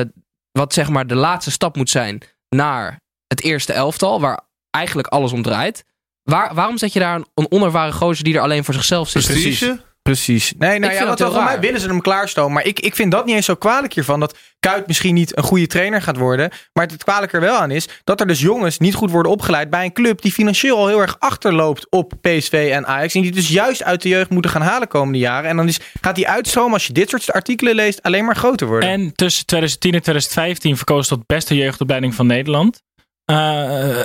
wat 0.52 0.74
zeg 0.74 0.90
maar 0.90 1.08
de 1.08 1.16
laatste 1.16 1.52
stap 1.52 1.76
moet 1.76 1.90
zijn 1.90 2.22
naar 2.50 3.00
het 3.28 3.44
eerste 3.44 3.74
elftal, 3.74 4.20
waar 4.20 4.40
eigenlijk 4.70 5.08
alles 5.08 5.32
om 5.32 5.42
draait. 5.42 5.84
Waar, 6.24 6.54
waarom 6.54 6.78
zet 6.78 6.94
je 6.94 7.00
daar 7.00 7.16
een, 7.16 7.26
een 7.36 7.52
onervaren 7.52 7.94
gozer 7.94 8.24
die 8.24 8.36
er 8.36 8.42
alleen 8.42 8.64
voor 8.64 8.74
zichzelf 8.74 9.10
zit? 9.10 9.26
Prestige? 9.26 9.82
Precies. 10.02 10.54
Nee, 10.58 10.80
nou 10.80 10.94
Ik 10.94 11.00
ja, 11.00 11.06
dat 11.06 11.20
voor 11.20 11.44
mij 11.44 11.54
raar. 11.54 11.60
willen 11.60 11.80
ze 11.80 11.88
hem 11.88 12.02
klaarstomen. 12.02 12.54
Maar 12.54 12.66
ik, 12.66 12.80
ik 12.80 12.96
vind 12.96 13.12
dat 13.12 13.26
niet 13.26 13.36
eens 13.36 13.46
zo 13.46 13.56
kwalijk 13.56 13.94
hiervan. 13.94 14.20
Dat 14.20 14.38
Kuit 14.68 14.88
misschien 14.88 15.14
niet 15.14 15.38
een 15.38 15.44
goede 15.44 15.68
trainer 15.68 16.02
gaat 16.02 16.18
worden. 16.18 16.50
Maar 16.74 16.88
het 16.88 17.04
kwalijk 17.04 17.34
er 17.34 17.40
wel 17.40 17.56
aan 17.56 17.72
is 17.72 17.88
dat 18.04 18.20
er 18.20 18.28
dus 18.28 18.40
jongens 18.40 18.78
niet 18.78 18.94
goed 18.94 19.12
worden 19.12 19.32
opgeleid 19.32 19.70
bij 19.70 19.86
een 19.86 19.94
club 19.94 20.22
die 20.22 20.32
financieel 20.32 20.78
al 20.78 20.88
heel 20.88 21.02
erg 21.02 21.16
achterloopt 21.20 21.88
op 21.90 22.14
PSV 22.22 22.70
en 22.74 22.88
Ajax. 22.88 23.14
En 23.14 23.22
die 23.22 23.32
dus 23.32 23.48
juist 23.48 23.84
uit 23.84 24.02
de 24.02 24.10
jeugd 24.10 24.30
moeten 24.30 24.52
gaan 24.52 24.62
halen 24.62 24.88
komende 24.88 25.18
jaren. 25.20 25.50
En 25.50 25.56
dan 25.56 25.68
is, 25.68 25.80
gaat 26.02 26.16
die 26.16 26.28
uitstroom, 26.28 26.74
als 26.74 26.88
je 26.88 26.94
dit 26.94 27.10
soort 27.10 27.32
artikelen 27.32 27.76
leest, 27.76 28.02
alleen 28.02 28.26
maar 28.26 28.36
groter 28.36 28.68
worden. 28.68 28.90
En 28.90 29.14
tussen 29.16 29.46
2010 29.46 29.94
en 29.94 30.02
2015 30.02 30.78
verkozen 30.78 31.18
tot 31.18 31.28
beste 31.28 31.56
jeugdopleiding 31.56 32.16
van 32.16 32.28
Nederland. 32.28 32.82
Eh, 33.26 34.00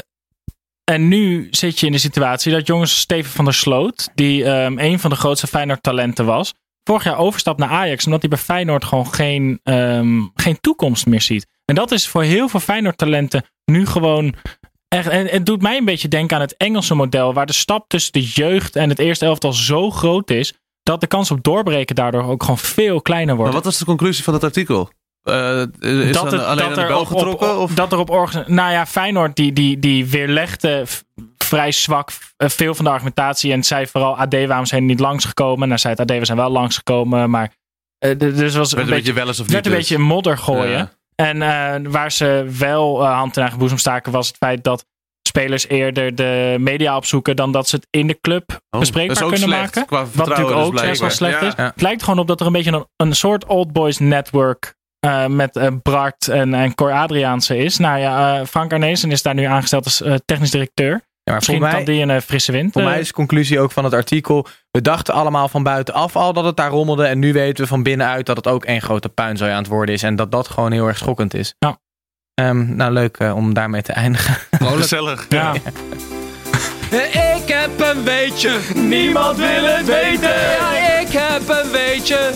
en 0.93 1.09
nu 1.09 1.49
zit 1.51 1.81
je 1.81 1.87
in 1.87 1.93
de 1.93 1.99
situatie 1.99 2.53
dat 2.53 2.67
jongens 2.67 2.99
Steven 2.99 3.33
van 3.33 3.45
der 3.45 3.55
Sloot, 3.55 4.11
die 4.15 4.45
ehm, 4.45 4.79
een 4.79 4.99
van 4.99 5.11
de 5.11 5.17
grootste 5.17 5.47
Feyenoord 5.47 5.83
talenten 5.83 6.25
was, 6.27 6.55
vorig 6.85 7.05
jaar 7.05 7.19
overstapt 7.19 7.59
naar 7.59 7.69
Ajax, 7.69 8.05
omdat 8.05 8.21
hij 8.21 8.31
bij 8.31 8.39
Feyenoord 8.39 8.85
gewoon 8.85 9.15
geen, 9.15 9.61
ehm, 9.63 10.21
geen 10.35 10.61
toekomst 10.61 11.07
meer 11.07 11.21
ziet. 11.21 11.47
En 11.65 11.75
dat 11.75 11.93
is 11.93 12.09
voor 12.09 12.23
heel 12.23 12.49
veel 12.49 12.61
Feyenoord 12.61 12.99
talenten 12.99 13.45
nu 13.65 13.87
gewoon 13.87 14.35
echt. 14.89 15.09
En 15.09 15.27
het 15.27 15.47
doet 15.47 15.63
mij 15.63 15.77
een 15.77 15.85
beetje 15.85 16.09
denken 16.09 16.37
aan 16.37 16.43
het 16.43 16.57
Engelse 16.57 16.95
model, 16.95 17.35
waar 17.35 17.47
de 17.47 17.53
stap 17.53 17.89
tussen 17.89 18.13
de 18.13 18.25
jeugd 18.25 18.77
en 18.77 18.89
het 18.89 18.99
eerste 18.99 19.25
elftal 19.25 19.53
zo 19.53 19.91
groot 19.91 20.31
is, 20.31 20.55
dat 20.83 21.01
de 21.01 21.07
kans 21.07 21.31
op 21.31 21.43
doorbreken 21.43 21.95
daardoor 21.95 22.25
ook 22.25 22.43
gewoon 22.43 22.59
veel 22.59 23.03
kleiner 23.03 23.37
wordt. 23.37 23.53
Maar 23.53 23.63
wat 23.63 23.71
was 23.71 23.79
de 23.79 23.85
conclusie 23.85 24.25
van 24.25 24.35
het 24.35 24.45
artikel? 24.45 24.91
Eh, 25.27 25.61
is 26.07 26.13
dat, 26.13 26.31
dan 26.31 26.41
het- 26.41 26.47
alleen 26.47 26.57
dat 26.57 26.67
aan 26.67 26.75
de 26.75 26.81
er 26.81 26.87
bel 26.87 27.01
op, 27.01 27.07
getrokken? 27.07 27.53
op- 27.55 27.59
of? 27.59 27.73
dat 27.75 27.93
er 27.93 27.99
op 27.99 28.11
Nou 28.47 28.73
ja, 28.73 28.87
Feyenoord 28.87 29.37
die, 29.37 29.53
die, 29.53 29.79
die 29.79 30.07
weerlegde 30.07 30.85
vrij 31.39 31.73
zwak 31.73 32.11
eh, 32.37 32.49
veel 32.49 32.75
van 32.75 32.85
de 32.85 32.91
argumentatie. 32.91 33.53
En 33.53 33.63
zei 33.65 33.87
vooral 33.87 34.17
AD, 34.19 34.47
waarom 34.47 34.67
zijn 34.67 34.87
niet 34.87 35.01
langsgekomen? 35.01 35.69
Nou 35.69 35.81
zei 35.81 35.95
het 35.97 36.11
AD, 36.11 36.19
we 36.19 36.25
zijn 36.25 36.39
wel 36.39 36.51
langsgekomen. 36.51 37.31
Maar 37.31 37.49
d- 37.99 38.19
dus 38.21 38.55
was 38.55 38.73
werd 38.73 38.87
een 38.89 38.95
beetje 38.95 39.13
wel 39.13 39.27
eens 39.27 39.39
of 39.41 39.45
het 39.45 39.53
werd 39.53 39.65
niet 39.65 39.73
een 39.75 39.79
dus. 39.81 39.89
beetje 39.89 40.05
modder 40.05 40.39
gooien. 40.39 40.71
Ja. 40.71 40.91
En 41.15 41.91
waar 41.91 42.13
ze 42.13 42.47
wel 42.59 43.05
hand 43.07 43.35
in 43.37 43.41
eigen 43.43 43.59
boezem 43.61 43.79
staken 43.79 44.13
was 44.13 44.27
het 44.27 44.37
feit 44.37 44.65
dat 44.65 44.85
spelers 45.29 45.69
eerder 45.69 46.15
de 46.15 46.57
media 46.59 46.97
opzoeken 46.97 47.37
dan 47.37 47.53
dat 47.53 47.69
ze 47.69 47.77
het 47.77 47.87
in 47.91 48.07
de 48.07 48.19
club 48.21 48.61
Oh, 48.71 48.81
bespreekbaar 48.81 49.17
kunnen 49.19 49.39
slecht, 49.39 49.75
maken. 49.75 50.09
Wat 50.13 50.29
natuurlijk 50.29 50.57
dus 50.57 50.65
ook 50.67 50.71
blijkbaar. 50.71 51.11
slecht 51.11 51.41
Ja. 51.41 51.47
is. 51.47 51.53
Het 51.57 51.81
lijkt 51.83 52.03
gewoon 52.03 52.19
op 52.19 52.27
dat 52.27 52.41
er 52.41 52.47
een 52.47 52.53
beetje 52.53 52.73
een, 52.73 52.87
een 52.97 53.15
soort 53.15 53.45
old 53.47 53.73
boys 53.73 53.99
network 53.99 54.75
eh, 55.07 55.27
met 55.27 55.57
eh, 55.57 55.69
Bart 55.83 56.29
en, 56.29 56.55
en 56.55 56.75
Cor 56.75 56.93
Adriaanse 56.93 57.57
is. 57.57 57.79
Nou 57.79 57.99
ja, 57.99 58.41
eh, 58.41 58.47
Frank 58.47 58.73
Arnezen 58.73 59.11
is 59.11 59.23
daar 59.23 59.35
nu 59.35 59.45
aangesteld 59.45 59.85
als 59.85 60.03
eh, 60.03 60.15
technisch 60.25 60.51
directeur. 60.51 60.91
Ja, 60.91 61.01
maar 61.23 61.35
Misschien 61.35 61.61
mij, 61.61 61.73
kan 61.73 61.85
die 61.85 62.03
een 62.03 62.23
frisse 62.23 62.53
wind. 62.53 62.73
Voor 62.73 62.83
mij 62.83 63.01
is 63.01 63.07
de 63.07 63.13
conclusie 63.13 63.61
ook 63.61 63.73
van 63.73 63.85
het 63.85 63.93
artikel. 63.93 64.47
We 64.71 64.81
dachten 64.81 65.15
allemaal 65.15 65.49
van 65.49 65.63
buitenaf 65.63 66.17
al 66.17 66.33
dat 66.33 66.45
het 66.45 66.57
daar 66.57 66.71
rommelde. 66.71 67.07
En 67.07 67.19
nu 67.19 67.33
weten 67.33 67.63
we 67.63 67.69
van 67.69 67.83
binnenuit 67.83 68.27
dat 68.27 68.37
het 68.37 68.47
ook 68.47 68.65
één 68.65 68.83
grote 68.83 69.09
puinzooi 69.09 69.51
aan 69.51 69.59
het 69.59 69.67
worden 69.67 69.95
is. 69.95 70.03
En 70.03 70.17
dat 70.17 70.33
dat 70.33 70.49
gewoon 70.49 70.73
heel 70.73 70.87
erg 70.87 70.99
schokkend 70.99 71.35
is. 71.35 71.55
Ja. 71.59 71.79
Ehm, 72.35 72.77
nou, 72.77 72.93
leuk 72.93 73.19
om 73.35 73.55
daarmee 73.55 73.83
te 73.83 73.93
eindigen. 73.93 74.37
Gezellig. 74.77 75.27
ja. 75.29 75.55
Ik 77.37 77.49
heb 77.49 77.81
een 77.81 78.05
beetje, 78.05 78.59
niemand 78.75 79.37
wil 79.37 79.65
het 79.65 79.87
weten. 79.87 80.41
Ja, 80.59 80.99
ik 81.01 81.09
heb 81.09 81.49
een 81.49 81.71
beetje. 81.73 82.33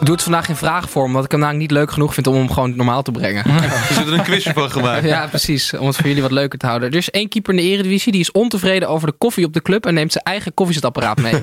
Ik 0.00 0.08
doe 0.08 0.14
het 0.16 0.22
vandaag 0.24 0.48
in 0.48 0.56
vraagvorm, 0.56 1.06
omdat 1.06 1.24
ik 1.24 1.30
hem 1.30 1.40
namelijk 1.40 1.62
niet 1.70 1.78
leuk 1.78 1.90
genoeg 1.90 2.14
vind 2.14 2.26
om 2.26 2.34
hem 2.34 2.50
gewoon 2.50 2.76
normaal 2.76 3.02
te 3.02 3.10
brengen. 3.10 3.44
Er 3.62 3.94
zit 3.94 4.06
er 4.06 4.12
een 4.12 4.22
quizje 4.22 4.52
van 4.52 4.70
gemaakt. 4.70 5.04
Ja, 5.04 5.26
precies. 5.26 5.74
Om 5.74 5.86
het 5.86 5.96
voor 5.96 6.06
jullie 6.06 6.22
wat 6.22 6.30
leuker 6.30 6.58
te 6.58 6.66
houden. 6.66 6.90
Er 6.90 6.96
is 6.96 7.10
één 7.10 7.28
keeper 7.28 7.54
in 7.54 7.60
de 7.60 7.66
Eredivisie 7.66 8.12
die 8.12 8.20
is 8.20 8.30
ontevreden 8.32 8.88
over 8.88 9.08
de 9.08 9.14
koffie 9.18 9.44
op 9.44 9.52
de 9.52 9.62
club 9.62 9.86
en 9.86 9.94
neemt 9.94 10.12
zijn 10.12 10.24
eigen 10.24 10.54
koffiezetapparaat 10.54 11.20
mee. 11.20 11.34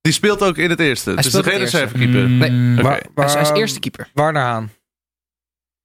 Die 0.00 0.12
speelt 0.12 0.42
ook 0.42 0.56
in 0.56 0.70
het 0.70 0.80
eerste. 0.80 1.10
Hij 1.12 1.22
dus 1.22 1.26
speelt 1.32 1.46
geen 1.46 1.58
reservekeeper. 1.58 2.28
Mm, 2.28 2.38
Nee. 2.38 2.72
Oké. 2.78 2.82
Waar- 2.82 3.00
Hij 3.14 3.24
is, 3.24 3.32
hij 3.32 3.42
is 3.42 3.48
waar- 3.48 3.56
eerste 3.58 3.80
keeper. 3.80 4.08
Warner 4.14 4.42
Haan. 4.42 4.70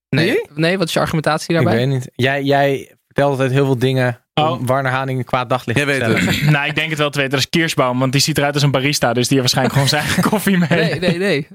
Nee, 0.10 0.41
nee, 0.54 0.78
wat 0.78 0.88
is 0.88 0.93
je 0.93 1.00
argumentatie 1.00 1.50
Ik 1.50 1.56
daarbij? 1.56 1.76
weet 1.88 1.88
niet. 1.95 2.10
Jij, 2.16 2.43
jij 2.43 2.95
vertelt 3.06 3.32
altijd 3.32 3.52
heel 3.52 3.66
veel 3.66 3.78
dingen 3.80 4.26
Oh. 4.39 4.59
Warner 4.65 4.91
Haan 4.91 5.09
in 5.09 5.17
een 5.17 5.23
kwaad 5.23 5.49
daglicht 5.49 5.79
Jij 5.79 5.99
te 5.99 6.13
weet 6.13 6.25
het. 6.25 6.49
nou, 6.51 6.67
ik 6.67 6.75
denk 6.75 6.89
het 6.89 6.97
wel 6.99 7.09
te 7.09 7.17
weten. 7.17 7.31
Dat 7.33 7.39
is 7.39 7.49
Kirschbaum, 7.49 7.99
want 7.99 8.11
die 8.11 8.21
ziet 8.21 8.37
eruit 8.37 8.53
als 8.53 8.63
een 8.63 8.71
barista. 8.71 9.13
Dus 9.13 9.27
die 9.27 9.39
heeft 9.39 9.53
waarschijnlijk 9.53 9.73
gewoon 9.73 9.89
zijn 9.89 10.03
eigen 10.03 10.31
koffie 10.31 10.57
mee. 10.57 10.99
Nee, 10.99 10.99
nee, 10.99 11.17
nee. 11.17 11.47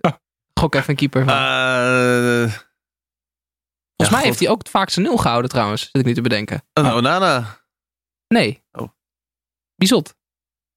Gok 0.60 0.74
even 0.74 0.90
een 0.90 0.96
keeper. 0.96 1.24
van. 1.24 1.34
Eh, 1.34 2.52
Volgens 3.96 4.16
mij 4.18 4.26
heeft 4.28 4.38
hij 4.40 4.48
ook 4.48 4.58
het 4.58 4.68
vaakste 4.68 5.00
nul 5.00 5.16
gehouden 5.16 5.50
trouwens, 5.50 5.82
zit 5.82 5.96
ik 5.96 6.04
nu 6.04 6.14
te 6.14 6.20
bedenken. 6.20 6.62
een 6.72 6.92
Onana. 6.92 7.58
Nee. 8.28 8.62
Oh. 8.72 8.88
Bizot. 9.76 10.14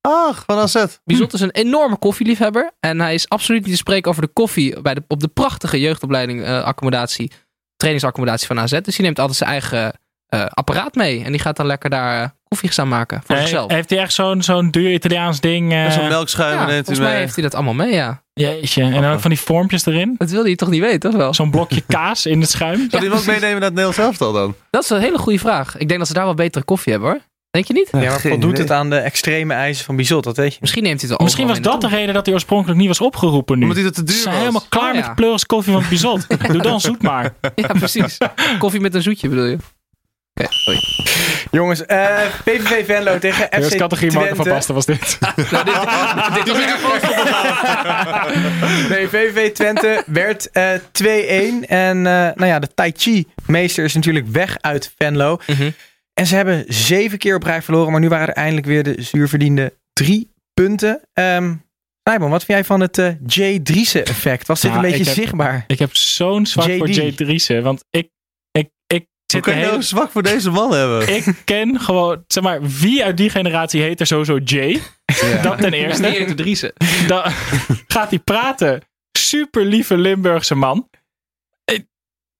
Ach, 0.01 0.43
van 0.45 0.57
AZ. 0.57 0.85
Bizot 1.03 1.33
is 1.33 1.41
een 1.41 1.51
enorme 1.51 1.97
koffieliefhebber. 1.97 2.71
En 2.79 2.99
hij 2.99 3.13
is 3.13 3.29
absoluut 3.29 3.61
niet 3.61 3.71
te 3.71 3.77
spreken 3.77 4.09
over 4.11 4.21
de 4.21 4.27
koffie 4.33 4.81
bij 4.81 4.93
de, 4.93 5.03
op 5.07 5.19
de 5.19 5.27
prachtige 5.27 5.79
jeugdopleiding 5.79 6.43
eh, 6.43 6.63
accommodatie, 6.63 7.31
trainingsaccommodatie 7.75 8.47
van 8.47 8.59
AZ. 8.59 8.71
Dus 8.81 8.95
die 8.95 9.05
neemt 9.05 9.19
altijd 9.19 9.37
zijn 9.37 9.49
eigen 9.49 9.99
eh, 10.27 10.45
apparaat 10.45 10.95
mee. 10.95 11.23
En 11.23 11.31
die 11.31 11.41
gaat 11.41 11.55
dan 11.55 11.65
lekker 11.65 11.89
daar 11.89 12.23
eh, 12.23 12.29
koffie 12.47 12.71
staan 12.71 12.87
maken 12.87 13.21
voor 13.25 13.35
Nee, 13.35 13.43
zichzelf. 13.47 13.71
heeft 13.71 13.89
hij 13.89 13.99
echt 13.99 14.13
zo'n 14.13 14.41
zo'n 14.43 14.69
duur 14.71 14.91
Italiaans 14.91 15.39
ding? 15.39 15.71
eh, 15.71 15.85
En 15.85 15.91
Zo'n 15.91 16.07
melkschuim 16.07 16.51
Ja, 16.53 16.57
neemt 16.57 16.67
hij 16.69 16.77
volgens 16.77 16.99
mij 16.99 17.09
mee. 17.11 17.19
heeft 17.19 17.33
hij 17.35 17.43
dat 17.43 17.55
allemaal 17.55 17.73
mee, 17.73 17.93
ja. 17.93 18.21
Jeetje. 18.33 18.83
En 18.83 19.01
dan 19.01 19.11
ook 19.13 19.19
van 19.19 19.29
die 19.29 19.39
vormpjes 19.39 19.85
erin. 19.85 20.15
Dat 20.17 20.29
wilde 20.29 20.49
je 20.49 20.55
toch 20.55 20.69
niet 20.69 20.81
weten, 20.81 20.99
toch 20.99 21.15
wel? 21.15 21.33
Zo'n 21.33 21.51
blokje 21.51 21.81
kaas 21.97 22.25
in 22.25 22.41
het 22.41 22.49
schuim. 22.49 22.77
Zou 22.89 23.01
die 23.01 23.09
hem 23.11 23.19
ook 23.19 23.25
meenemen 23.25 23.51
naar 23.53 23.61
het 23.61 23.69
Nederlands 23.73 23.97
elftal 23.97 24.31
dan? 24.33 24.55
Dat 24.69 24.83
is 24.83 24.89
een 24.89 24.99
hele 25.01 25.17
goede 25.17 25.39
vraag. 25.39 25.77
Ik 25.77 25.87
denk 25.87 25.99
dat 25.99 26.07
ze 26.07 26.13
daar 26.13 26.25
wel 26.25 26.33
betere 26.33 26.63
koffie 26.65 26.91
hebben, 26.91 27.11
hoor. 27.11 27.19
Denk 27.51 27.65
je 27.67 27.73
niet? 27.73 27.89
Ja, 27.91 27.97
maar 28.09 28.19
voldoet 28.21 28.57
het 28.57 28.71
aan 28.71 28.89
de 28.89 28.95
extreme 28.97 29.53
eisen 29.53 29.85
van 29.85 29.95
Bizot? 29.95 30.23
Dat 30.23 30.37
weet 30.37 30.53
je. 30.53 30.57
Misschien 30.61 30.83
neemt 30.83 30.99
hij 31.01 31.09
het 31.09 31.17
wel 31.17 31.27
Misschien 31.27 31.47
was 31.47 31.61
dat 31.61 31.81
de 31.81 31.87
reden 31.87 32.13
dat 32.13 32.25
hij 32.25 32.33
oorspronkelijk 32.33 32.79
niet 32.79 32.87
was 32.87 33.01
opgeroepen 33.01 33.55
nu. 33.57 33.61
Omdat 33.61 33.77
hij 33.77 33.85
dat 33.85 33.95
te 33.95 34.03
duur 34.03 34.15
Ze 34.15 34.21
zijn 34.21 34.33
was. 34.33 34.43
helemaal 34.43 34.65
klaar 34.69 34.89
Oh, 34.89 34.95
met 34.95 35.05
de 35.05 35.13
pleuris 35.13 35.45
koffie 35.45 35.73
van 35.73 35.83
Bizot. 35.89 36.27
Doe 36.51 36.61
dan 36.61 36.81
zoet 36.81 37.01
maar. 37.01 37.33
Ja, 37.55 37.67
precies. 37.67 38.17
koffie 38.59 38.79
met 38.81 38.95
een 38.95 39.01
zoetje 39.01 39.29
bedoel 39.29 39.45
je? 39.45 39.57
Sorry. 40.49 40.79
Jongens, 41.51 41.85
eh, 41.85 42.17
PVV 42.43 42.85
Venlo 42.85 43.19
tegen 43.19 43.45
FC 43.45 43.53
Eerst 43.53 43.75
categorie 43.75 44.11
Marco 44.13 44.27
van 44.35 44.45
Twente. 44.45 44.49
Basten 44.53 44.75
was 44.75 44.85
dit. 44.85 45.17
Nou, 45.51 45.65
dit, 46.33 46.45
dit 46.45 46.53
was 46.81 47.01
echt 47.01 48.89
Nee, 48.89 49.07
VVV 49.07 49.51
Twente 49.53 50.03
werd 50.05 50.51
eh 50.51 50.69
2-1. 50.73 51.65
En 51.67 51.97
eh, 51.97 52.13
nou 52.35 52.45
ja, 52.45 52.59
de 52.59 52.73
Tai 52.73 52.91
Chi 52.97 53.27
meester 53.45 53.83
is 53.83 53.93
natuurlijk 53.93 54.27
weg 54.27 54.57
uit 54.61 54.93
Venlo. 54.97 55.39
Mhm. 55.47 55.69
En 56.13 56.25
ze 56.27 56.35
hebben 56.35 56.63
zeven 56.67 57.17
keer 57.17 57.35
op 57.35 57.43
rij 57.43 57.61
verloren. 57.61 57.91
Maar 57.91 58.01
nu 58.01 58.09
waren 58.09 58.27
er 58.27 58.33
eindelijk 58.33 58.65
weer 58.67 58.83
de 58.83 58.95
zuurverdiende 59.01 59.73
drie 59.93 60.33
punten. 60.53 61.01
Ehm 61.13 61.53
Nijman, 62.03 62.29
wat 62.29 62.43
vind 62.43 62.57
jij 62.57 62.67
van 62.67 62.79
het 62.79 62.97
eh, 62.97 63.07
J. 63.27 63.59
Driessen 63.63 64.05
effect? 64.05 64.47
Was 64.47 64.61
dit 64.61 64.71
Nou, 64.71 64.83
een 64.83 64.89
beetje 64.91 65.05
ik 65.09 65.15
heb- 65.15 65.23
zichtbaar? 65.23 65.63
Ik 65.67 65.79
heb 65.79 65.95
zo'n 65.95 66.45
zwak 66.45 66.71
voor. 66.77 66.89
Jay 66.89 67.11
Driessen. 67.11 67.63
Want 67.63 67.83
ik 67.89 68.09
Hoe 69.33 69.41
je 69.45 69.51
nou 69.59 69.65
hele- 69.71 69.81
zwak 69.81 70.11
voor 70.11 70.23
deze 70.23 70.49
man 70.49 70.73
hebben? 70.73 71.15
Ik 71.15 71.41
ken 71.45 71.79
gewoon, 71.79 72.23
zeg 72.27 72.43
maar, 72.43 72.61
wie 72.61 73.03
uit 73.03 73.17
die 73.17 73.29
generatie 73.29 73.81
heet 73.81 73.99
er 73.99 74.07
sowieso 74.07 74.37
Jay? 74.37 74.81
Dat 75.41 75.57
ten 75.57 75.73
eerste. 75.73 76.01
Die 76.01 76.11
heet 76.11 76.27
de 76.27 76.33
Driessen. 76.33 76.73
Dan 77.07 77.23
gaat 77.87 78.09
hij 78.09 78.19
praten. 78.19 78.81
Super 79.17 79.65
lieve 79.65 79.97
Limburgse 79.97 80.55
man. 80.55 80.89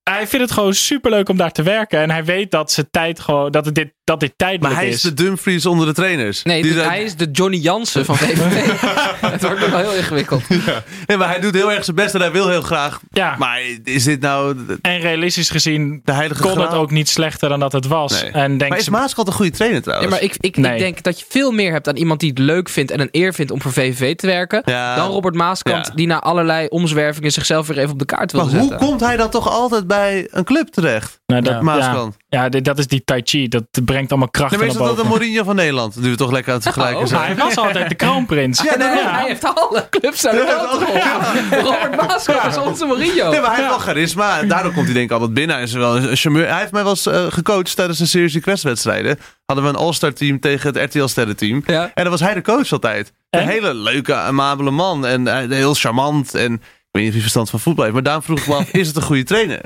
Hij 0.04 0.28
vindt 0.28 0.46
het 0.46 0.52
gewoon 0.52 0.74
super 0.74 1.12
leuk 1.12 1.30
om 1.30 1.38
daar 1.38 1.52
te 1.52 1.64
werken. 1.64 2.00
En 2.00 2.10
hij 2.10 2.26
weet 2.26 2.52
dat, 2.52 2.72
ze 2.72 2.90
tijd 2.90 3.20
gewoon, 3.20 3.52
dat, 3.52 3.66
het 3.66 3.76
dit, 3.76 3.94
dat 4.08 4.20
dit 4.20 4.34
tijdelijk 4.38 4.66
Maar 4.74 4.76
hij 4.82 4.88
is 4.90 4.96
is. 4.96 5.02
de 5.02 5.14
Dumfries 5.14 5.66
onder 5.66 5.86
de 5.86 5.94
trainers. 5.94 6.44
Nee, 6.44 6.62
Die 6.62 6.72
de- 6.72 6.78
zijn- 6.78 6.90
hij 6.90 7.04
is 7.04 7.16
de 7.16 7.28
Johnny 7.32 7.58
Jansen 7.58 8.06
van 8.06 8.18
VVV. 8.18 8.66
het 9.32 9.42
wordt 9.42 9.60
nog 9.60 9.70
wel 9.70 9.80
heel 9.80 9.94
ingewikkeld. 9.96 10.44
Nee, 11.08 11.18
maar 11.18 11.30
hij 11.30 11.40
doet 11.40 11.54
heel 11.54 11.72
erg 11.72 11.84
zijn 11.84 11.96
best 11.96 12.14
en 12.16 12.22
hij 12.22 12.32
wil 12.32 12.50
heel 12.50 12.62
graag. 12.62 13.00
Ja, 13.12 13.36
Maar 13.38 13.60
is 13.84 14.04
dit 14.04 14.22
nou 14.22 14.56
en 14.82 15.00
realistisch 15.00 15.50
gezien 15.50 16.02
de 16.04 16.12
heilige 16.12 16.42
kon 16.42 16.60
het 16.62 16.74
ook 16.74 16.92
niet 16.92 17.10
slechter 17.10 17.50
dan 17.50 17.60
dat 17.60 17.72
het 17.72 17.88
was. 17.88 18.22
Nee. 18.22 18.32
En 18.32 18.58
denk 18.58 18.70
Maar 18.70 18.80
is 18.80 18.86
ze, 18.86 18.92
Maaskant 18.92 19.28
een 19.28 19.34
goede 19.34 19.52
trainer 19.52 19.78
Ja, 19.78 19.84
trouwens? 19.84 20.12
maar 20.12 20.22
ik, 20.24 20.36
ik, 20.40 20.58
Nee. 20.58 20.72
ik 20.74 20.80
denk 20.80 21.04
dat 21.04 21.20
je 21.20 21.26
veel 21.30 21.52
meer 21.52 21.72
hebt 21.72 21.88
aan 21.88 21.96
iemand 21.96 22.20
die 22.20 22.30
het 22.30 22.40
leuk 22.40 22.70
vindt 22.70 22.92
en 22.92 23.00
een 23.00 23.10
eer 23.12 23.34
vindt 23.34 23.52
om 23.52 23.62
voor 23.62 23.72
VVV 23.74 24.16
te 24.16 24.28
werken. 24.28 24.62
Ja. 24.66 24.96
Dan 24.96 25.10
Robert 25.10 25.36
Maaskant, 25.36 25.88
Ja. 25.88 25.94
die 25.96 26.08
na 26.08 26.20
allerlei 26.20 26.68
omzwervingen 26.68 27.32
zichzelf 27.32 27.68
weer 27.68 27.78
even 27.78 27.92
op 27.92 28.00
de 28.00 28.06
kaart 28.06 28.32
wil 28.32 28.42
Maar 28.42 28.50
zetten. 28.50 28.70
hoe 28.78 28.78
komt 28.88 29.00
hij 29.00 29.18
dan 29.18 29.30
toch 29.30 29.50
altijd 29.50 29.88
bij 29.88 30.28
een 30.32 30.44
club 30.44 30.68
terecht? 30.68 31.20
Nou, 31.28 31.42
dat, 31.42 31.54
ja, 31.54 31.62
Maaskant. 31.62 32.16
ja, 32.30 32.50
dit- 32.50 32.66
dat 32.66 32.78
is 32.78 32.88
die 32.88 33.04
Tai 33.04 33.22
Chi. 33.24 33.48
Dat 33.48 33.64
brengt 33.86 34.10
allemaal 34.12 34.30
kracht 34.30 34.50
Nee, 34.52 34.60
maar 34.60 34.70
is 34.70 34.74
naar 34.76 34.84
dat 34.88 34.96
dat 34.96 35.06
boven. 35.06 35.20
de 35.20 35.20
Mourinho 35.26 35.44
van 35.44 35.56
Nederland? 35.56 35.96
Nu 35.96 36.10
we 36.10 36.16
toch 36.16 36.32
lekker 36.32 36.50
aan 36.52 36.60
het 36.60 36.74
vergelijken 36.74 37.04
Oh. 37.18 37.26
Hij 37.26 37.36
was 37.36 37.56
altijd 37.58 37.90
de 37.90 37.96
kroonprins. 38.06 38.62
Ja, 38.62 38.78
nee, 38.78 38.88
Hij 39.08 39.26
heeft 39.28 39.44
alle 39.44 39.88
clubs 39.90 40.22
de 40.22 40.30
geholpen. 40.48 41.62
Robert 41.64 41.96
Maaskant 42.08 42.46
is 42.46 42.58
onze 42.58 42.86
Mourinho. 42.86 43.30
Nee, 43.30 43.40
maar 43.42 43.50
hij 43.50 43.56
heeft 43.60 43.70
wel 43.70 43.80
charisma. 43.80 44.40
En 44.40 44.48
daardoor 44.48 44.72
komt 44.72 44.86
hij 44.86 44.94
denk 44.94 45.06
ik 45.06 45.12
altijd 45.12 45.34
binnen. 45.34 45.56
Hij 45.56 45.66
is 45.66 45.74
wel 45.74 45.98
een 45.98 46.16
charmeur. 46.18 46.48
Hij 46.50 46.60
heeft 46.60 46.72
mij 46.72 46.82
wel 46.84 46.92
eens 46.92 47.06
eh, 47.06 47.26
gecoacht 47.30 47.76
tijdens 47.76 48.00
een 48.00 48.08
series 48.08 48.34
request 48.34 48.64
wedstrijden. 48.64 49.20
Hadden 49.46 49.66
we 49.66 49.72
een 49.72 49.78
All-Star 49.86 50.14
team 50.14 50.40
tegen 50.40 50.74
het 50.74 50.96
RTL 50.96 51.06
Sterren 51.06 51.36
team. 51.36 51.64
Ja. 51.66 51.84
En 51.94 52.04
dan 52.04 52.10
was 52.12 52.20
hij 52.22 52.34
de 52.34 52.42
coach 52.42 52.72
altijd. 52.72 53.14
Een 53.30 53.40
En? 53.40 53.48
hele 53.48 53.74
leuke, 53.74 54.14
amabele 54.16 54.72
man. 54.72 55.06
En 55.06 55.28
eh, 55.28 55.50
heel 55.58 55.74
charmant. 55.74 56.36
En 56.36 56.54
ik 56.54 56.60
weet 56.92 57.02
niet 57.02 57.08
of 57.08 57.12
hij 57.14 57.22
verstand 57.22 57.50
van 57.50 57.60
voetbal 57.60 57.84
heeft. 57.84 57.96
Maar 57.96 58.06
daarom 58.06 58.24
vroeg 58.24 58.40
ik 58.40 58.48
me 58.48 58.54
af, 58.56 58.70
is 58.82 58.88
het 58.88 58.96
een 58.96 59.02
goede 59.02 59.24
trainer? 59.24 59.62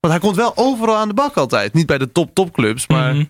Want 0.00 0.12
hij 0.12 0.18
komt 0.22 0.36
wel 0.36 0.52
overal 0.56 0.96
aan 0.96 1.08
de 1.08 1.14
bak 1.14 1.36
altijd. 1.36 1.72
Niet 1.72 1.86
bij 1.86 1.98
de 1.98 2.12
top 2.12 2.34
topclubs, 2.34 2.86
maar... 2.88 3.14
Mhm. 3.14 3.24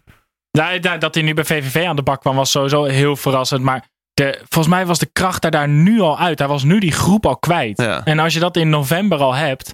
Ja, 0.50 0.78
da- 0.78 0.96
dat 0.96 1.14
hij 1.14 1.24
nu 1.24 1.34
bij 1.34 1.44
VVV 1.44 1.84
aan 1.86 1.96
de 1.96 2.02
bak 2.02 2.20
kwam 2.20 2.36
was 2.36 2.50
sowieso 2.50 2.84
heel 2.84 3.16
verrassend. 3.16 3.62
Maar 3.62 3.88
de, 4.14 4.38
volgens 4.48 4.74
mij 4.74 4.86
was 4.86 4.98
de 4.98 5.08
kracht 5.12 5.44
er 5.44 5.50
daar 5.50 5.68
nu 5.68 6.00
al 6.00 6.18
uit. 6.18 6.38
Hij 6.38 6.48
was 6.48 6.62
nu 6.62 6.80
die 6.80 6.92
groep 6.92 7.26
al 7.26 7.36
kwijt. 7.36 7.78
Ja. 7.80 8.04
En 8.04 8.18
als 8.18 8.34
je 8.34 8.40
dat 8.40 8.56
in 8.56 8.68
november 8.68 9.18
al 9.18 9.34
hebt. 9.34 9.70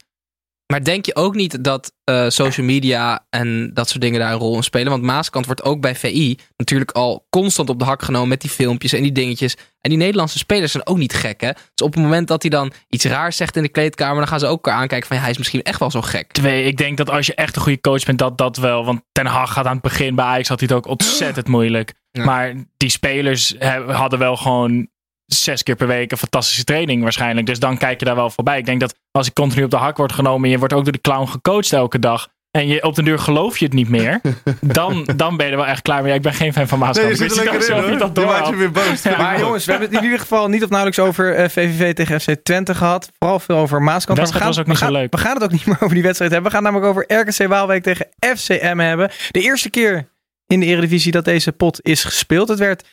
Maar 0.72 0.84
denk 0.84 1.06
je 1.06 1.16
ook 1.16 1.34
niet 1.34 1.64
dat 1.64 1.92
eh, 2.04 2.28
social 2.28 2.66
media 2.66 3.26
en 3.30 3.70
dat 3.74 3.88
soort 3.88 4.00
dingen 4.00 4.20
daar 4.20 4.32
een 4.32 4.38
rol 4.38 4.56
in 4.56 4.62
spelen? 4.62 4.90
Want 4.90 5.02
Maaskant 5.02 5.46
wordt 5.46 5.62
ook 5.62 5.80
bij 5.80 5.94
VI 5.94 6.38
natuurlijk 6.56 6.90
al 6.90 7.26
constant 7.30 7.68
op 7.68 7.78
de 7.78 7.84
hak 7.84 8.02
genomen 8.02 8.28
met 8.28 8.40
die 8.40 8.50
filmpjes 8.50 8.92
en 8.92 9.02
die 9.02 9.12
dingetjes. 9.12 9.56
En 9.80 9.90
die 9.90 9.98
Nederlandse 9.98 10.38
spelers 10.38 10.72
zijn 10.72 10.86
ook 10.86 10.96
niet 10.96 11.14
gek, 11.14 11.40
hè? 11.40 11.50
Dus 11.52 11.86
op 11.86 11.94
het 11.94 12.02
moment 12.02 12.28
dat 12.28 12.42
hij 12.42 12.50
dan 12.50 12.72
iets 12.88 13.04
raars 13.04 13.36
zegt 13.36 13.56
in 13.56 13.62
de 13.62 13.68
kleedkamer, 13.68 14.16
dan 14.16 14.26
gaan 14.26 14.40
ze 14.40 14.46
ook 14.46 14.66
elkaar 14.66 14.80
aankijken 14.80 15.06
van 15.06 15.16
ja, 15.16 15.22
hij 15.22 15.30
is 15.30 15.38
misschien 15.38 15.62
echt 15.62 15.78
wel 15.78 15.90
zo 15.90 16.02
gek. 16.02 16.32
Twee, 16.32 16.64
ik 16.64 16.76
denk 16.76 16.96
dat 16.96 17.10
als 17.10 17.26
je 17.26 17.34
echt 17.34 17.56
een 17.56 17.62
goede 17.62 17.80
coach 17.80 18.04
bent, 18.04 18.18
dat 18.18 18.38
dat 18.38 18.56
wel. 18.56 18.84
Want 18.84 19.00
Ten 19.12 19.26
Hag 19.26 19.52
gaat 19.52 19.66
aan 19.66 19.72
het 19.72 19.82
begin 19.82 20.14
bij 20.14 20.24
Ajax 20.24 20.48
had 20.48 20.60
hij 20.60 20.68
het 20.68 20.76
ook 20.76 20.86
ontzettend 20.86 21.48
moeilijk. 21.48 21.94
Ja. 22.10 22.24
Maar 22.24 22.54
die 22.76 22.90
spelers 22.90 23.54
hadden 23.86 24.18
wel 24.18 24.36
gewoon 24.36 24.88
zes 25.26 25.62
keer 25.62 25.76
per 25.76 25.86
week 25.86 26.10
een 26.10 26.18
fantastische 26.18 26.64
training 26.64 27.02
waarschijnlijk. 27.02 27.46
Dus 27.46 27.58
dan 27.58 27.78
kijk 27.78 27.98
je 27.98 28.04
daar 28.04 28.14
wel 28.14 28.30
voorbij. 28.30 28.58
Ik 28.58 28.66
denk 28.66 28.80
dat 28.80 28.94
als 29.10 29.26
ik 29.26 29.34
continu 29.34 29.64
op 29.64 29.70
de 29.70 29.76
hak 29.76 29.96
wordt 29.96 30.12
genomen 30.12 30.44
en 30.44 30.50
je 30.50 30.58
wordt 30.58 30.74
ook 30.74 30.84
door 30.84 30.92
de 30.92 31.00
clown 31.00 31.28
gecoacht 31.28 31.72
elke 31.72 31.98
dag. 31.98 32.28
En 32.50 32.66
je, 32.66 32.82
op 32.82 32.94
den 32.94 33.04
duur 33.04 33.18
geloof 33.18 33.58
je 33.58 33.64
het 33.64 33.74
niet 33.74 33.88
meer. 33.88 34.20
dan, 34.60 35.08
dan 35.16 35.36
ben 35.36 35.46
je 35.46 35.52
er 35.52 35.58
wel 35.58 35.66
echt 35.66 35.82
klaar 35.82 36.00
mee. 36.02 36.10
Ja, 36.10 36.16
ik 36.16 36.22
ben 36.22 36.34
geen 36.34 36.52
fan 36.52 36.68
van 36.68 36.78
Nee, 36.78 36.86
Maaskant. 36.86 37.18
je 37.18 37.24
Ik 37.24 37.30
zit 37.30 37.38
er 37.38 37.44
lekker 37.44 37.76
in, 37.76 37.98
hoor. 37.98 38.12
dat 38.12 38.24
maakt 38.24 38.48
je 38.48 38.56
weer 38.56 38.70
boos. 38.70 39.02
Ja, 39.02 39.16
Maar 39.16 39.40
jongens, 39.40 39.64
we 39.64 39.70
hebben 39.70 39.88
het 39.88 39.98
in 39.98 40.04
ieder 40.04 40.20
geval 40.20 40.48
niet 40.48 40.62
of 40.62 40.68
nauwelijks 40.68 40.98
over 40.98 41.34
eh, 41.34 41.48
VVV 41.48 41.94
tegen 41.94 42.20
FC 42.20 42.30
Twente 42.42 42.74
gehad. 42.74 43.10
Vooral 43.18 43.38
veel 43.38 43.56
over 43.56 43.84
wedstrijd 43.84 44.30
gaan, 44.32 44.46
was 44.46 44.58
ook 44.58 44.66
niet 44.66 44.78
zo 44.78 44.90
leuk. 44.90 45.12
We 45.12 45.18
gaan 45.18 45.34
het 45.34 45.42
ook 45.42 45.52
niet 45.52 45.66
meer 45.66 45.76
over 45.80 45.94
die 45.94 46.02
wedstrijd 46.02 46.32
hebben. 46.32 46.50
We 46.50 46.56
gaan 46.56 46.64
namelijk 46.64 46.90
over 46.90 47.18
RKC 47.20 47.48
Waalwijk 47.48 47.82
tegen 47.82 48.06
FCM 48.36 48.78
hebben. 48.78 49.10
De 49.30 49.40
eerste 49.40 49.70
keer 49.70 50.08
in 50.46 50.60
de 50.60 50.66
Eredivisie 50.66 51.12
dat 51.12 51.24
deze 51.24 51.52
pot 51.52 51.78
is 51.82 52.04
gespeeld. 52.04 52.48
Het 52.48 52.58
werd 52.58 52.84
1-1. 52.84 52.86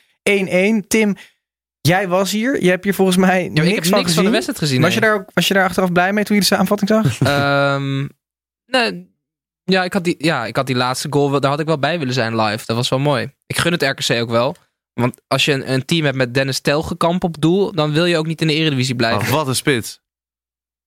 Tim, 0.87 1.15
jij 1.87 2.07
was 2.07 2.31
hier. 2.31 2.63
Je 2.63 2.69
hebt 2.69 2.83
hier 2.83 2.93
volgens 2.93 3.17
mij 3.17 3.43
Ja, 3.43 3.49
niks, 3.49 3.67
ik 3.67 3.73
heb 3.75 3.85
van 3.85 3.91
niks 3.97 4.01
gezien. 4.01 4.13
van 4.13 4.23
de 4.23 4.29
wedstrijd 4.31 4.59
gezien. 4.59 4.81
was, 4.81 4.93
je 4.93 4.99
daar 4.99 5.13
ook, 5.13 5.25
was 5.33 5.47
je 5.47 5.53
daar 5.53 5.63
achteraf 5.63 5.91
blij 5.91 6.13
mee 6.13 6.23
toen 6.23 6.35
je 6.35 6.41
de 6.41 6.47
samenvatting 6.47 6.89
zag? 6.89 7.19
Ehm, 7.29 8.07
nee, 8.65 9.11
ja, 9.63 9.83
ik 9.83 9.93
had 9.93 10.03
die, 10.03 10.15
ja, 10.17 10.45
ik 10.45 10.55
had 10.55 10.67
die 10.67 10.75
laatste 10.75 11.07
goal, 11.09 11.39
daar 11.39 11.51
had 11.51 11.59
ik 11.59 11.65
wel 11.65 11.79
bij 11.79 11.99
willen 11.99 12.13
zijn 12.13 12.35
live. 12.41 12.65
Dat 12.65 12.75
was 12.75 12.89
wel 12.89 12.99
mooi. 12.99 13.33
Ik 13.45 13.57
gun 13.57 13.71
het 13.71 13.81
RKC 13.83 14.21
ook 14.21 14.29
wel. 14.29 14.55
Want 14.93 15.21
als 15.27 15.45
je 15.45 15.51
een, 15.51 15.71
een 15.73 15.85
team 15.85 16.05
hebt 16.05 16.17
met 16.17 16.33
Dennis 16.33 16.59
Telgekamp 16.59 17.23
op 17.23 17.41
doel, 17.41 17.71
dan 17.71 17.91
wil 17.93 18.05
je 18.05 18.17
ook 18.17 18.25
niet 18.27 18.41
in 18.41 18.47
de 18.47 18.53
Eredivisie 18.53 18.95
blijven. 18.95 19.21
Oh, 19.21 19.29
wat 19.29 19.47
een 19.47 19.55
spits. 19.55 20.01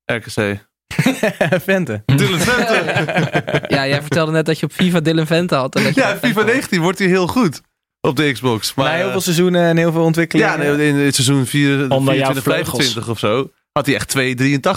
RKC. 0.04 0.66
Vente. 1.62 2.02
Dylan 2.06 2.38
Vente. 2.40 3.64
Ja, 3.74 3.86
jij 3.86 4.00
vertelde 4.00 4.32
net 4.32 4.46
dat 4.46 4.58
je 4.58 4.66
op 4.66 4.72
FIFA 4.72 5.00
Dylan 5.00 5.26
Vente 5.26 5.54
had. 5.54 5.76
En 5.76 5.82
dat 5.82 5.94
je 5.94 6.00
Ja, 6.00 6.16
FIFA 6.16 6.42
19 6.42 6.80
wordt 6.80 6.98
hij 6.98 7.08
heel 7.08 7.26
goed. 7.26 7.60
Op 8.06 8.16
de 8.16 8.32
Xbox. 8.32 8.74
Maar, 8.74 8.86
Na 8.86 8.92
heel 8.94 9.04
eh, 9.04 9.10
veel 9.10 9.20
seizoenen 9.20 9.62
en 9.62 9.76
heel 9.76 9.92
veel 9.92 10.02
ontwikkelingen. 10.02 10.52
Ja, 10.52 10.74
nee, 10.74 10.88
in 10.88 10.94
het 10.96 11.14
seizoen 11.14 11.46
4, 11.46 11.70
Onder 11.90 12.14
jouw 12.14 12.32
24, 12.32 12.42
vleugels. 12.42 12.70
25 12.76 13.08
of 13.08 13.18
zo. 13.18 13.50
Had 13.72 13.86
hij 13.86 13.94
echt 13.94 14.16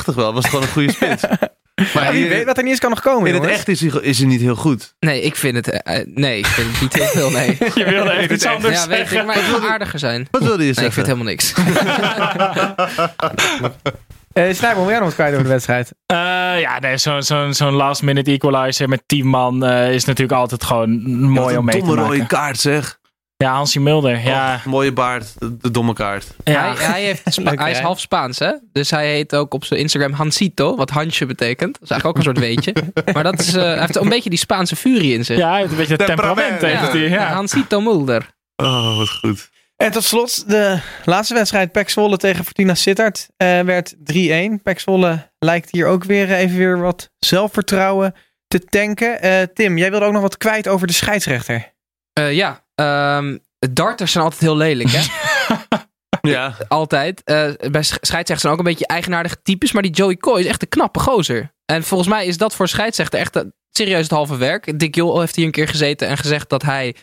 2,83 0.10 0.16
wel. 0.16 0.34
Was 0.34 0.46
gewoon 0.46 0.62
een 0.64 0.70
goede 0.72 0.92
spits. 0.92 1.24
maar 1.94 2.04
Ja, 2.04 2.12
wie 2.12 2.20
hier- 2.22 2.30
weet 2.30 2.46
wat 2.46 2.58
er 2.58 2.64
niet 2.64 2.72
eens 2.72 2.80
kan 2.82 2.90
nog 2.90 3.02
komen, 3.02 3.28
in 3.28 3.34
het 3.34 3.44
jongens. 3.44 3.58
echt 3.60 3.68
is 3.68 3.82
hij, 3.82 4.02
is 4.02 4.18
hij 4.18 4.28
niet 4.28 4.42
heel 4.42 4.56
goed. 4.56 4.94
Nee, 5.00 5.22
ik 5.22 5.36
vind 5.36 5.56
het, 5.56 5.70
eh, 5.70 6.06
nee, 6.06 6.38
ik 6.38 6.46
vind 6.46 6.72
het 6.72 6.82
niet 6.82 6.94
heel 6.94 7.06
veel, 7.06 7.30
nee. 7.30 7.58
Je 7.86 7.86
wilde 7.86 8.10
echt 8.10 8.32
iets 8.32 8.46
anders 8.46 8.82
Ja, 8.84 8.88
weet 8.88 9.12
ik, 9.12 9.26
maar 9.26 9.38
ik 9.38 9.46
wil 9.46 9.70
aardiger 9.70 10.00
zijn. 10.00 10.28
Wat 10.32 10.42
wilde 10.44 10.66
je 10.66 10.74
Nee, 10.76 10.86
ik 10.86 10.94
zeggen? 10.94 10.94
vind 10.94 11.08
helemaal 11.08 11.28
niks. 11.28 11.54
Eh 14.34 14.54
Snijboom, 14.54 14.82
wil 14.82 14.90
jij 14.90 14.98
nog 15.00 15.06
wat 15.08 15.14
kwijt 15.16 15.32
over 15.32 15.44
de 15.44 15.50
wedstrijd? 15.50 15.92
Eh, 16.06 16.18
ja, 16.60 16.80
nee, 16.80 16.98
zo'n 16.98 17.24
zo, 17.24 17.52
zo'n 17.52 17.74
last 17.74 18.02
minute 18.02 18.32
equalizer 18.32 18.90
met 18.90 19.04
10 19.06 19.28
man 19.28 19.66
eh, 19.66 19.94
is 19.94 20.06
natuurlijk 20.06 20.40
altijd 20.40 20.64
gewoon 20.64 21.20
mooi 21.30 21.58
om 21.58 21.66
mee 21.66 21.80
te 21.80 21.86
domme 21.86 21.96
rode 22.02 22.10
maken. 22.18 22.28
kaart 22.28 22.60
zeg. 22.60 22.99
Ja, 23.44 23.52
Hansie 23.54 23.82
Mulder. 23.82 24.20
Ja, 24.20 24.54
Och, 24.56 24.66
mooie 24.66 24.94
baard. 24.94 25.34
De, 25.62 25.72
domme 25.72 25.94
kaart. 25.94 26.28
ja. 26.44 26.74
Hij, 26.76 26.86
hij, 26.86 27.04
heeft 27.04 27.22
Spa- 27.26 27.54
hij 27.64 27.72
is 27.72 27.80
half 27.80 28.00
Spaans, 28.00 28.40
hè? 28.40 28.52
Dus 28.72 28.92
hij 28.92 29.08
heet 29.12 29.36
ook 29.36 29.54
op 29.54 29.66
zijn 29.66 29.80
Instagram 29.80 30.12
Hansito, 30.14 30.76
wat 30.76 30.90
Hansje 30.90 31.26
betekent. 31.26 31.74
Dat 31.74 31.82
is 31.84 31.90
eigenlijk 31.90 32.06
ook 32.06 32.26
een 32.26 32.34
soort 32.34 32.46
weetje. 32.46 32.74
Maar 33.14 33.24
dat 33.24 33.40
is, 33.40 33.54
eh, 33.54 33.62
hij 33.64 33.80
heeft 33.80 33.96
een 33.96 34.10
beetje 34.10 34.30
die 34.30 34.40
Spaanse 34.40 34.76
furie 34.76 35.14
in 35.14 35.26
zich. 35.26 35.38
ja, 35.38 35.50
hij 35.50 35.60
heeft 35.60 35.72
een 35.72 35.78
beetje 35.78 35.96
het 35.96 36.06
temperament. 36.06 36.60
Temperament, 36.60 36.82
heeft 36.94 37.10
hij, 37.12 37.20
ja. 37.20 37.34
Hansito 37.34 37.82
Mulder. 37.82 38.36
Oh, 38.56 38.98
wat 38.98 39.10
goed. 39.10 39.50
En 39.76 39.92
tot 39.92 40.04
slot, 40.04 40.50
de 40.50 40.80
laatste 41.06 41.34
wedstrijd, 41.34 41.72
Pek 41.72 41.90
Zwolle 41.90 42.18
tegen 42.18 42.44
Fortuna 42.46 42.76
Sittard, 42.76 43.28
eh, 43.38 43.60
werd 43.60 43.96
3-1. 44.04 44.62
Pek 44.64 44.80
Zwolle 44.80 45.32
lijkt 45.40 45.72
hier 45.72 45.86
ook 45.88 46.04
weer 46.04 46.32
even 46.32 46.58
weer 46.58 46.80
wat 46.80 47.10
zelfvertrouwen 47.20 48.16
te 48.48 48.60
tanken. 48.66 49.22
Eh, 49.22 49.42
Tim, 49.54 49.78
jij 49.78 49.92
wilde 49.92 50.06
ook 50.06 50.14
nog 50.14 50.22
wat 50.22 50.38
kwijt 50.38 50.68
over 50.68 50.88
de 50.88 50.94
scheidsrechter. 50.94 51.74
Eh, 52.14 52.34
ja, 52.34 52.64
ehm, 52.80 53.38
darters 53.74 54.12
zijn 54.12 54.24
altijd 54.24 54.42
heel 54.42 54.58
lelijk, 54.58 54.90
hè? 54.92 55.02
Ja. 56.22 56.56
altijd. 56.68 57.24
Eh, 57.24 57.52
bij 57.72 57.84
sch- 57.84 57.98
scheidsrechters 58.02 58.42
zijn 58.42 58.54
ook 58.54 58.60
een 58.60 58.66
beetje 58.66 58.88
eigenaardige 58.88 59.42
types, 59.44 59.72
maar 59.72 59.82
die 59.82 59.92
Joey 59.92 60.16
Coy 60.18 60.40
is 60.40 60.46
echt 60.46 60.62
een 60.62 60.70
knappe 60.70 61.00
gozer. 61.00 61.54
En 61.66 61.84
volgens 61.84 62.10
mij 62.10 62.26
is 62.26 62.38
dat 62.38 62.56
voor 62.56 62.68
scheidsrechter 62.68 63.20
echt 63.20 63.44
serieus 63.70 64.02
het 64.02 64.12
halve 64.12 64.38
werk. 64.38 64.80
Dick 64.80 64.96
Jol 64.96 65.20
heeft 65.20 65.36
hier 65.36 65.46
een 65.46 65.52
keer 65.52 65.68
gezeten 65.68 66.08
en 66.08 66.18
gezegd 66.18 66.50
dat 66.50 66.62
hij 66.62 66.96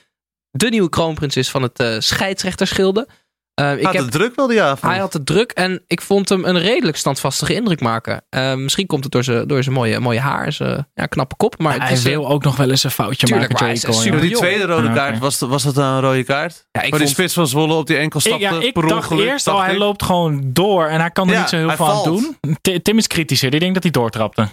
de 0.51 0.69
nieuwe 0.69 0.89
kroonprins 0.89 1.37
is 1.37 1.51
van 1.51 1.63
het 1.63 1.81
eh 1.81 1.97
scheidsrechterschilde. 1.99 3.09
Eh, 3.57 3.77
ik 3.79 3.85
Had 3.85 3.93
heb, 3.95 4.03
het 4.03 4.13
druk 4.13 4.35
wel 4.35 4.47
die 4.47 4.63
avond. 4.63 4.93
hij 4.93 5.01
had 5.01 5.13
het 5.13 5.27
druk 5.27 5.51
en 5.51 5.83
ik 5.87 6.01
vond 6.01 6.29
hem 6.29 6.45
een 6.45 6.59
redelijk 6.59 6.97
standvastige 6.97 7.55
indruk 7.55 7.81
maken. 7.81 8.25
Eh, 8.29 8.55
misschien 8.55 8.87
komt 8.87 9.03
het 9.05 9.13
door 9.13 9.25
zijn, 9.25 9.47
door 9.47 9.63
zijn 9.63 9.75
mooie, 9.75 10.01
mooie 10.01 10.21
haar, 10.21 10.53
zijn 10.53 10.89
ja, 10.95 11.07
knappe 11.07 11.37
kop. 11.37 11.59
Maar 11.59 11.73
het 11.73 11.83
hij 11.83 11.93
is, 11.93 12.03
wil 12.03 12.29
ook 12.29 12.45
nog 12.45 12.57
wel 12.57 12.71
eens 12.71 12.85
een 12.85 12.91
foutje 12.91 13.27
Tuurlijk, 13.27 13.53
maken. 13.53 13.67
maar 13.67 13.95
super 13.95 14.21
die 14.21 14.37
tweede 14.37 14.65
rode 14.65 14.89
Ah, 14.89 14.95
kaart, 14.95 15.19
was, 15.19 15.39
was 15.39 15.63
dat 15.63 15.77
een 15.77 16.01
rode 16.01 16.25
kaart? 16.25 16.67
ja, 16.71 16.81
ik 16.83 16.91
Waar 16.91 16.99
die 16.99 17.09
vond, 17.09 17.11
spits 17.11 17.35
van 17.35 17.47
Zwolle 17.47 17.75
op 17.75 17.87
die 17.87 17.97
enkel 17.97 18.21
Ik, 18.21 18.27
stapte. 18.27 18.45
ja, 18.45 18.61
ik 18.67 18.73
per 18.73 18.87
dacht 18.89 19.11
eerst 19.11 19.49
al, 19.49 19.61
hij 19.61 19.73
ik. 19.73 19.79
loopt 19.79 20.03
gewoon 20.03 20.41
door 20.45 20.87
en 20.87 21.01
hij 21.01 21.11
kan 21.11 21.27
er 21.29 21.35
Ja, 21.35 21.41
niet 21.41 21.49
zo 21.49 21.57
heel 21.57 21.71
veel 21.71 21.91
aan 21.91 22.05
doen. 22.05 22.39
Ti- 22.61 22.83
Tim 22.83 22.99
is 22.99 23.07
kritischer, 23.07 23.51
die 23.51 23.59
denkt 23.61 23.75
dat 23.75 23.83
hij 23.83 23.93
doortrapte. 23.93 24.49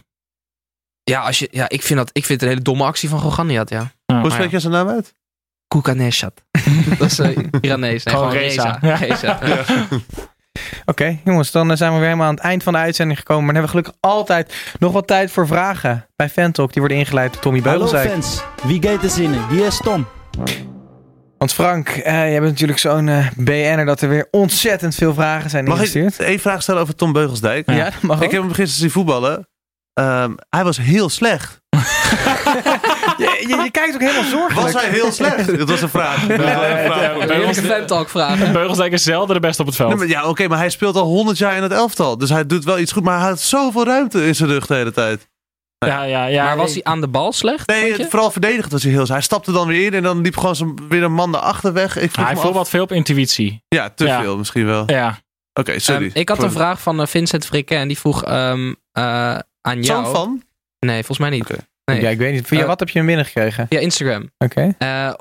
ja, 1.04 1.22
als 1.22 1.39
je, 1.39 1.47
ja, 1.51 1.70
ik, 1.70 1.82
vind 1.82 1.99
dat, 1.99 2.10
ik 2.14 2.26
vind 2.26 2.39
het 2.39 2.41
een 2.41 2.56
hele 2.56 2.62
domme 2.62 2.84
actie 2.84 3.10
van 3.10 3.20
Goganiat, 3.20 3.70
ja. 3.70 3.91
Hoe 4.06 4.22
Maar 4.22 4.32
spreek 4.32 4.51
je 4.51 4.60
zijn 4.60 4.74
naam 4.74 4.88
uit? 4.89 5.14
Kukaneshat. 5.74 6.34
dat 7.00 7.12
is 7.12 7.20
uh, 7.20 7.38
Iranees. 7.62 8.04
Nee, 8.04 8.16
Gewoon 8.16 8.32
gewoon 8.32 8.44
Reza. 8.44 8.78
Reza. 8.82 9.40
Ja. 9.48 9.86
Oké, 10.86 11.20
jongens, 11.24 11.52
dan 11.52 11.72
eh, 11.72 11.78
zijn 11.78 11.92
we 11.92 11.98
weer 11.98 12.06
helemaal 12.08 12.28
aan 12.28 12.34
het 12.36 12.44
eind 12.44 12.64
van 12.64 12.74
de 12.74 12.80
uitzending 12.80 13.20
gekomen. 13.20 13.44
Maar 13.46 13.54
dan 13.54 13.64
hebben 13.64 13.82
we 13.82 13.84
gelukkig 13.92 14.10
altijd 14.12 14.56
nog 14.80 14.92
wat 14.92 15.08
tijd 15.08 15.32
voor 15.32 15.48
vragen 15.48 16.06
bij 16.16 16.30
Fantalk. 16.30 16.72
Die 16.74 16.80
worden 16.82 16.98
ingeleid 17.00 17.34
door 17.34 17.42
Tommy 17.42 17.60
Hallo 17.60 17.78
Beugelsdijk. 17.78 18.12
fans, 18.14 18.44
wie 18.64 18.84
gaat 18.88 19.04
er 19.04 19.10
zinnen? 19.10 19.48
Hier 19.50 19.66
is 19.66 19.78
Tom. 19.84 20.08
Want 21.38 21.54
Frank, 21.54 21.90
eh, 21.90 22.34
je 22.34 22.40
bent 22.40 22.52
natuurlijk 22.52 22.80
zo'n 22.80 23.08
eh 23.08 23.28
BN'er 23.38 23.86
dat 23.86 24.02
er 24.02 24.10
weer 24.10 24.28
ontzettend 24.32 24.96
veel 24.96 25.14
vragen 25.14 25.50
zijn 25.50 25.66
Mag 25.66 25.74
ik 25.82 25.94
ingestuurd. 25.94 26.28
één 26.30 26.40
vraag 26.40 26.62
stellen 26.62 26.82
over 26.82 26.96
Tom 26.96 27.12
Beugelsdijk? 27.14 27.72
Ja, 27.72 27.84
dat 27.84 28.02
mag 28.02 28.18
Ik 28.18 28.26
ook. 28.26 28.32
heb 28.32 28.42
hem 28.42 28.50
gisteren 28.54 28.80
zien 28.82 28.92
voetballen. 28.92 29.48
Ehm, 29.94 30.34
hij 30.50 30.64
was 30.64 30.78
heel 30.78 31.10
slecht. 31.10 31.62
je, 33.18 33.46
je, 33.48 33.62
je 33.64 33.72
kijkt 33.72 33.94
ook 33.94 34.02
helemaal 34.02 34.24
zorgelijk. 34.30 34.72
Was 34.72 34.82
hij 34.82 34.92
heel 34.92 35.12
slecht? 35.12 35.48
Dat 35.58 35.70
was 35.70 35.82
een 35.82 35.90
vraag. 35.90 36.26
Dat 36.28 36.38
was 37.46 37.58
een 37.58 38.06
vraag. 38.06 38.52
Beugelsdijk 38.52 38.92
is 38.92 39.04
zelden 39.14 39.36
de 39.36 39.42
beste 39.42 39.62
op 39.62 39.68
het 39.68 39.76
veld. 39.76 39.90
Nee, 39.90 39.98
maar 39.98 40.08
ja, 40.08 40.28
oké, 40.30 40.48
maar 40.48 40.58
hij 40.58 40.70
speelt 40.70 40.96
al 40.96 41.06
100 41.06 41.38
jaar 41.38 41.56
in 41.56 41.64
het 41.64 41.72
elftal. 41.72 42.18
Dus 42.18 42.30
hij 42.30 42.46
doet 42.46 42.64
wel 42.64 42.80
iets 42.80 42.92
goed. 42.92 43.04
Maar 43.04 43.20
hij 43.20 43.30
had 43.30 43.40
zoveel 43.40 43.86
ruimte 43.86 44.26
in 44.26 44.36
zijn 44.36 44.50
rug 44.50 44.66
de 44.66 44.76
hele 44.76 44.92
tijd. 44.92 45.30
ja, 45.86 46.04
ja, 46.04 46.26
ja, 46.26 46.44
maar 46.46 46.58
was 46.58 46.74
hij 46.74 46.84
aan 46.84 47.02
de 47.02 47.08
bal 47.08 47.32
slecht? 47.34 47.68
Nee, 47.68 48.06
vooral 48.10 48.32
verdedigend 48.32 48.72
was 48.72 48.84
hij 48.84 48.92
heel 48.92 49.08
Hij 49.08 49.22
stapte 49.22 49.52
dan 49.52 49.68
weer 49.68 49.86
in 49.86 49.94
en 49.94 50.04
dan 50.04 50.22
liep 50.22 50.38
gewoon 50.38 50.80
weer 50.90 51.04
een 51.04 51.14
man 51.14 51.32
daarachter 51.32 51.74
weg. 51.74 51.98
Ik 51.98 52.16
hij 52.16 52.36
voelt 52.36 52.54
wat 52.54 52.70
veel 52.70 52.84
op 52.84 52.92
intuïtie. 52.92 53.64
Ja, 53.68 53.90
te 53.90 54.06
Ja. 54.06 54.22
veel 54.22 54.38
misschien 54.38 54.66
wel. 54.66 54.84
Ja. 54.86 55.18
Oké, 55.60 55.80
sorry. 55.80 56.06
Ehm, 56.08 56.20
ik 56.20 56.30
had 56.30 56.44
een 56.44 56.52
vraag 56.52 56.82
van 56.82 57.02
eh, 57.02 57.08
Vincent 57.08 57.46
Frikke 57.46 57.76
en 57.76 57.88
die 57.88 57.98
vroeg 58.00 58.24
ehm, 58.24 58.74
eh, 58.92 59.38
aan 59.62 59.82
jou. 59.82 60.12
Van? 60.12 60.44
Nee, 60.80 60.96
volgens 60.96 61.18
mij 61.18 61.30
niet. 61.30 61.42
Oké. 61.42 61.58
Nee. 61.86 62.02
Ja, 62.02 62.10
ik 62.10 62.18
weet 62.18 62.34
niet. 62.34 62.48
Via 62.48 62.62
Eh, 62.62 62.68
wat 62.68 62.80
heb 62.80 62.90
je 62.90 62.98
hem 62.98 63.08
binnengekregen? 63.08 63.66
Ja, 63.70 63.80
Instagram. 63.80 64.32
Oké. 64.38 64.76
Eh, 64.78 65.14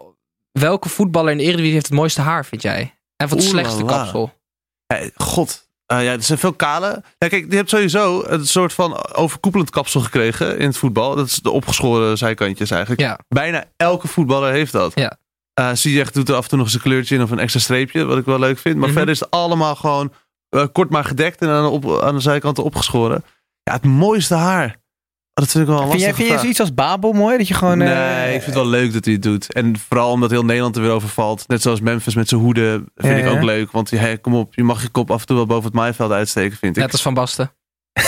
welke 0.53 0.89
voetballer 0.89 1.31
in 1.31 1.37
de 1.37 1.43
Eredivisie 1.43 1.73
heeft 1.75 1.87
het 1.87 1.95
mooiste 1.95 2.21
haar, 2.21 2.45
vind 2.45 2.63
jij? 2.63 2.81
En 3.17 3.29
wat 3.29 3.39
het 3.39 3.49
slechtste 3.49 3.85
kapsel? 3.85 4.33
Hey, 4.87 5.11
God. 5.15 5.71
Eh, 5.87 6.05
ja, 6.05 6.13
er 6.13 6.23
zijn 6.23 6.39
veel 6.39 6.53
kale. 6.53 7.03
Ja, 7.19 7.29
kijk, 7.29 7.47
je 7.51 7.57
hebt 7.57 7.69
sowieso 7.69 8.23
een 8.27 8.47
soort 8.47 8.73
van 8.73 9.15
overkoepelend 9.15 9.71
kapsel 9.71 10.01
gekregen 10.01 10.59
in 10.59 10.67
het 10.67 10.77
voetbal. 10.77 11.15
Dat 11.17 11.27
is 11.27 11.37
de 11.37 11.51
opgeschoren 11.51 12.19
zijkantjes 12.19 12.71
eigenlijk. 12.71 13.01
Ja. 13.01 13.19
Bijna 13.29 13.65
elke 13.77 14.09
voetballer 14.09 14.53
heeft 14.53 14.73
dat. 14.73 14.93
Ja. 14.95 15.17
Eh 15.55 15.71
Ziyech 15.73 16.11
doet 16.11 16.29
er 16.29 16.35
af 16.35 16.43
en 16.43 16.49
toe 16.49 16.59
nog 16.59 16.67
eens 16.67 16.75
een 16.77 16.81
kleurtje 16.83 17.15
in 17.15 17.23
of 17.23 17.31
een 17.31 17.39
extra 17.39 17.61
streepje, 17.61 18.05
wat 18.05 18.19
ik 18.19 18.25
wel 18.25 18.39
leuk 18.39 18.59
vind. 18.59 18.77
Maar 18.77 18.85
Mhm. 18.89 18.97
verder 18.97 19.15
is 19.15 19.21
het 19.21 19.31
allemaal 19.31 19.75
gewoon 19.77 20.13
kort 20.73 20.91
maar 20.91 21.05
gedekt 21.05 21.41
en 21.43 21.49
aan 21.49 21.63
de, 21.63 21.69
op, 21.71 22.03
aan 22.03 22.15
de 22.15 22.21
zijkanten 22.21 22.65
opgeschoren. 22.65 23.25
Ja, 23.63 23.73
het 23.73 23.85
mooiste 23.85 24.35
haar. 24.35 24.77
Oh, 25.43 25.66
dat 25.66 25.66
vind 25.66 25.66
wel 25.66 25.97
jij, 25.99 26.12
jij 26.16 26.26
vraag. 26.26 26.40
zoiets 26.40 26.61
als 26.61 26.74
Babel 26.74 27.12
mooi? 27.12 27.36
Dat 27.38 27.49
je 27.49 27.55
gewoon... 27.55 27.80
eh, 27.80 27.88
Nee, 27.88 28.24
ik 28.26 28.30
vind 28.43 28.45
het 28.45 28.55
wel 28.55 28.66
leuk 28.66 28.93
dat 28.93 29.05
hij 29.05 29.14
het 29.14 29.22
doet. 29.22 29.53
En 29.53 29.78
vooral 29.88 30.11
omdat 30.11 30.30
heel 30.30 30.45
Nederland 30.45 30.76
er 30.76 30.82
weer 30.82 30.90
over 30.90 31.09
valt. 31.09 31.45
Net 31.49 31.62
zoals 31.62 31.80
Memphis 31.80 32.14
met 32.14 32.28
zijn 32.28 32.40
hoeden 32.40 32.86
vind 32.97 33.18
Ja, 33.18 33.24
ik 33.24 33.30
ook 33.32 33.38
ja. 33.38 33.45
leuk. 33.45 33.70
Want 33.72 33.90
hey, 33.90 34.18
kom 34.18 34.34
op, 34.34 34.55
je 34.55 34.62
mag 34.64 34.82
je 34.82 34.88
kop 34.88 35.11
af 35.11 35.20
en 35.20 35.26
toe 35.26 35.36
wel 35.36 35.47
boven 35.47 35.64
het 35.64 35.74
maaiveld 35.74 36.11
uitsteken, 36.12 36.57
vind 36.59 36.76
ik. 36.76 36.82
Net 36.82 36.93
als 36.93 37.03
Van 37.03 37.14
Basten. 37.14 37.53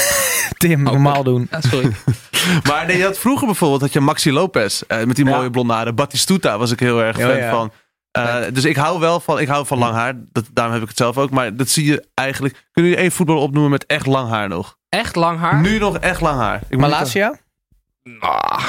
Tim, 0.58 0.82
normaal 0.82 1.22
doen. 1.24 1.48
Ja, 1.50 1.60
sorry. 1.60 1.90
Maar 2.68 2.86
nee, 2.86 2.96
je 2.96 3.04
had 3.04 3.18
vroeger 3.18 3.46
bijvoorbeeld 3.46 3.80
had 3.80 3.92
je 3.92 4.00
Maxi 4.00 4.32
Lopez 4.32 4.80
eh, 4.86 5.04
met 5.04 5.16
die 5.16 5.24
Ja. 5.24 5.36
mooie 5.36 5.50
blonde 5.50 5.72
haren. 5.72 5.94
Batistuta 5.94 6.58
was 6.58 6.70
ik 6.70 6.80
heel 6.80 7.02
erg 7.02 7.18
Oh, 7.18 7.24
fan 7.24 7.36
ja. 7.36 7.50
van. 7.50 7.72
Eh, 8.10 8.36
dus 8.52 8.64
ik 8.64 8.76
hou 8.76 9.00
wel 9.00 9.20
van, 9.20 9.40
ik 9.40 9.48
hou 9.48 9.66
van 9.66 9.78
lang 9.78 9.94
haar. 9.94 10.14
Dat, 10.32 10.44
daarom 10.52 10.74
heb 10.74 10.82
ik 10.82 10.88
het 10.88 10.96
zelf 10.96 11.18
ook. 11.18 11.30
Maar 11.30 11.56
dat 11.56 11.68
zie 11.68 11.84
je 11.86 12.04
eigenlijk. 12.14 12.66
Kunnen 12.72 12.90
jullie 12.90 13.06
één 13.06 13.12
voetballer 13.16 13.42
opnoemen 13.42 13.70
met 13.70 13.86
echt 13.86 14.06
lang 14.06 14.28
haar 14.28 14.48
nog? 14.48 14.76
Echt 14.98 15.16
lang 15.16 15.38
haar. 15.38 15.60
Nu 15.60 15.78
nog 15.78 15.98
echt 15.98 16.20
lang 16.20 16.38
haar. 16.40 16.60
Ik 16.68 16.78
Malasia? 16.78 17.34
Ah, 18.20 18.64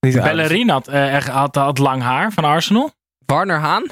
Niet 0.00 0.18
oud. 0.18 0.24
Bellerin 0.24 0.68
had, 0.68 0.88
eh, 0.88 1.14
echt- 1.14 1.28
had, 1.28 1.54
had 1.54 1.78
lang 1.78 2.02
haar 2.02 2.32
van 2.32 2.44
Arsenal. 2.44 2.90
Warner 3.26 3.58
Haan. 3.60 3.86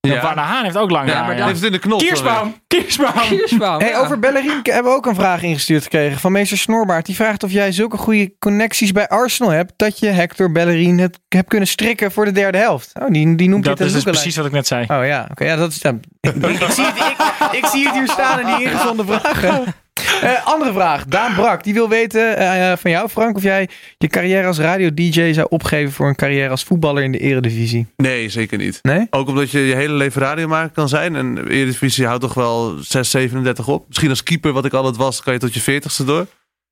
Ja. 0.00 0.20
Warner 0.22 0.44
Haan 0.44 0.64
heeft 0.64 0.76
ook 0.76 0.90
lang 0.90 1.08
Ja, 1.08 1.14
haar. 1.14 1.22
maar 1.24 1.32
ja. 1.32 1.38
dan- 1.38 1.48
Heeft 1.48 1.60
het 1.60 1.66
in 1.66 1.72
de 1.80 1.86
knop. 1.86 1.98
Kiersbaum. 1.98 2.54
Kiersbaum. 2.66 3.12
Kiersbaum. 3.28 3.80
Hey, 3.80 3.88
ja. 3.88 3.98
over 3.98 4.18
Bellerin 4.18 4.60
hebben 4.62 4.92
we 4.92 4.98
ook 4.98 5.06
een 5.06 5.14
vraag 5.14 5.42
ingestuurd 5.42 5.82
gekregen 5.82 6.20
van 6.20 6.32
meester 6.32 6.58
Snorbaard. 6.58 7.06
Die 7.06 7.14
vraagt 7.14 7.42
of 7.42 7.50
jij 7.50 7.72
zulke 7.72 7.96
goede 7.96 8.34
connecties 8.38 8.92
bij 8.92 9.08
Arsenal 9.08 9.52
hebt 9.52 9.72
dat 9.76 9.98
je 9.98 10.06
Hector 10.06 10.52
Bellerin 10.52 10.98
hebt, 10.98 11.18
hebt 11.28 11.48
kunnen 11.48 11.68
strikken 11.68 12.12
voor 12.12 12.24
de 12.24 12.32
derde 12.32 12.58
helft. 12.58 12.90
Oh, 13.00 13.06
die, 13.10 13.34
die 13.34 13.48
noemt 13.48 13.64
Dat 13.64 13.78
dit 13.78 13.86
is 13.86 13.92
een 13.94 14.00
dus 14.02 14.12
precies 14.12 14.36
wat 14.36 14.46
ik 14.46 14.52
net 14.52 14.66
zei. 14.66 14.82
Oh 14.82 15.06
ja, 15.06 15.26
oké. 15.30 15.44
ja, 15.44 15.56
dat 15.56 15.70
is, 15.70 15.80
ja, 15.80 15.94
ik, 16.20 16.34
ik, 16.34 16.70
zie 16.70 16.84
het, 16.84 16.96
ik, 16.96 17.16
ik 17.62 17.66
zie 17.66 17.86
het 17.86 17.94
hier 17.94 18.08
staan 18.08 18.40
in 18.40 18.46
die 18.56 18.64
ingezonden 18.66 19.06
vragen. 19.06 19.74
Eh, 20.22 20.46
andere 20.46 20.72
vraag. 20.72 21.04
Daan 21.04 21.34
Brak, 21.34 21.64
die 21.64 21.74
wil 21.74 21.88
weten 21.88 22.36
eh, 22.36 22.76
van 22.76 22.90
jou, 22.90 23.08
Frank, 23.08 23.36
of 23.36 23.42
jij 23.42 23.68
je 23.98 24.06
carrière 24.06 24.46
als 24.46 24.58
radio-dj 24.58 25.32
zou 25.32 25.46
opgeven 25.50 25.92
voor 25.92 26.08
een 26.08 26.14
carrière 26.14 26.48
als 26.48 26.64
voetballer 26.64 27.02
in 27.02 27.12
de 27.12 27.18
eredivisie. 27.18 27.86
Nee, 27.96 28.28
zeker 28.28 28.58
niet. 28.58 28.78
Nee? 28.82 29.06
Ook 29.10 29.28
omdat 29.28 29.50
je 29.50 29.60
je 29.60 29.74
hele 29.74 29.92
leven 29.92 30.22
radiomaker 30.22 30.70
kan 30.70 30.88
zijn. 30.88 31.16
En 31.16 31.34
de 31.34 31.50
Eredivisie 31.50 32.06
houdt 32.06 32.22
toch 32.22 32.34
wel 32.34 32.76
6, 32.80 33.10
37 33.10 33.68
op. 33.68 33.84
Misschien 33.88 34.08
als 34.10 34.22
keeper, 34.22 34.52
wat 34.52 34.64
ik 34.64 34.72
altijd 34.72 34.96
was, 34.96 35.22
kan 35.22 35.32
je 35.32 35.38
tot 35.38 35.54
je 35.54 35.82
40ste 35.82 36.04
door. 36.06 36.26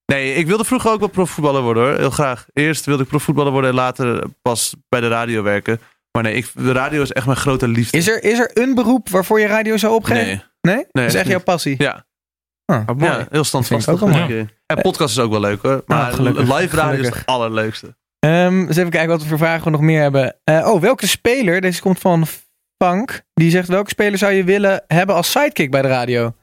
Nee, 0.06 0.34
ik 0.34 0.46
wilde 0.46 0.64
vroeger 0.64 0.90
ook 0.90 1.00
wel 1.00 1.08
profvoetballer 1.08 1.62
worden 1.62 1.82
hoor. 1.82 1.96
Heel 1.96 2.10
graag. 2.10 2.46
Eerst 2.52 2.84
wilde 2.84 3.02
ik 3.02 3.08
profvoetballer 3.08 3.52
worden 3.52 3.70
en 3.70 3.76
later 3.76 4.24
pas 4.42 4.74
bij 4.88 5.00
de 5.00 5.08
radio 5.08 5.42
werken. 5.42 5.80
Maar 6.12 6.22
nee, 6.22 6.34
ik, 6.34 6.46
de 6.54 6.72
radio 6.72 7.02
is 7.02 7.12
echt 7.12 7.26
mijn 7.26 7.38
grote 7.38 7.68
liefde. 7.68 7.96
Is 7.96 8.08
er, 8.08 8.24
is 8.24 8.38
er 8.38 8.50
een 8.54 8.74
beroep 8.74 9.08
waarvoor 9.08 9.40
je 9.40 9.46
radio 9.46 9.76
zou 9.76 9.94
opgeven? 9.94 10.26
Nee. 10.60 10.74
Nee? 10.74 10.84
dat 10.92 11.04
is 11.04 11.14
echt 11.14 11.28
jouw 11.28 11.42
passie? 11.42 11.74
Ja, 11.78 12.06
Ah, 12.70 12.96
mooi. 12.96 13.10
ja, 13.12 13.26
heel 13.30 13.44
standvastig. 13.44 14.02
Ook 14.02 14.10
ik. 14.10 14.46
En 14.66 14.80
podcast 14.80 15.16
is 15.16 15.22
ook 15.22 15.30
wel 15.30 15.40
leuk 15.40 15.62
hoor. 15.62 15.82
Maar 15.86 16.06
Ah, 16.06 16.14
gelukkig, 16.14 16.58
live 16.58 16.76
radio 16.76 17.00
is 17.00 17.06
het 17.08 17.22
allerleukste. 17.26 17.96
Ehm, 18.18 18.58
eens 18.66 18.76
even 18.76 18.90
kijken 18.90 19.08
wat 19.08 19.22
we 19.22 19.28
voor 19.28 19.38
vragen 19.38 19.64
we 19.64 19.70
nog 19.70 19.80
meer 19.80 20.00
hebben. 20.00 20.36
Eh, 20.44 20.68
oh, 20.72 20.80
welke 20.80 21.06
speler, 21.06 21.60
deze 21.60 21.80
komt 21.80 21.98
van 21.98 22.26
Frank, 22.82 23.22
die 23.34 23.50
zegt 23.50 23.68
welke 23.68 23.90
speler 23.90 24.18
zou 24.18 24.32
je 24.32 24.44
willen 24.44 24.84
hebben 24.86 25.14
als 25.16 25.30
sidekick 25.30 25.70
bij 25.70 25.82
de 25.82 25.88
radio? 25.88 26.34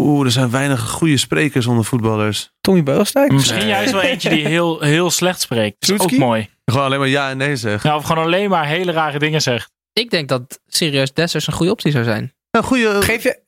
Oeh, 0.00 0.24
er 0.24 0.32
zijn 0.32 0.50
weinig 0.50 0.80
goede 0.90 1.16
sprekers 1.16 1.66
onder 1.66 1.84
voetballers. 1.84 2.52
Tommy 2.60 2.82
Beulstijk? 2.82 3.32
Misschien 3.32 3.58
Nee. 3.58 3.66
juist 3.68 3.92
wel 3.92 4.00
eentje 4.02 4.28
die 4.28 4.46
heel, 4.46 4.80
heel 4.80 5.10
slecht 5.10 5.40
spreekt. 5.40 5.86
Dat 5.86 5.90
is 6.00 6.02
ook 6.04 6.16
mooi. 6.18 6.50
Gewoon 6.64 6.84
alleen 6.84 6.98
maar 6.98 7.08
ja 7.08 7.30
en 7.30 7.36
nee 7.36 7.56
zeggen. 7.56 7.90
Ja, 7.90 7.96
of 7.96 8.04
gewoon 8.04 8.24
alleen 8.24 8.50
maar 8.50 8.66
hele 8.66 8.92
rare 8.92 9.18
dingen 9.18 9.42
zegt. 9.42 9.72
Ik 9.92 10.10
denk 10.10 10.28
dat 10.28 10.60
serieus 10.66 11.12
Dessers 11.12 11.46
een 11.46 11.52
goede 11.52 11.72
optie 11.72 11.90
zou 11.92 12.04
zijn. 12.04 12.34
Een 12.50 12.62
goede, 12.62 13.02
Geef 13.02 13.22
je... 13.22 13.40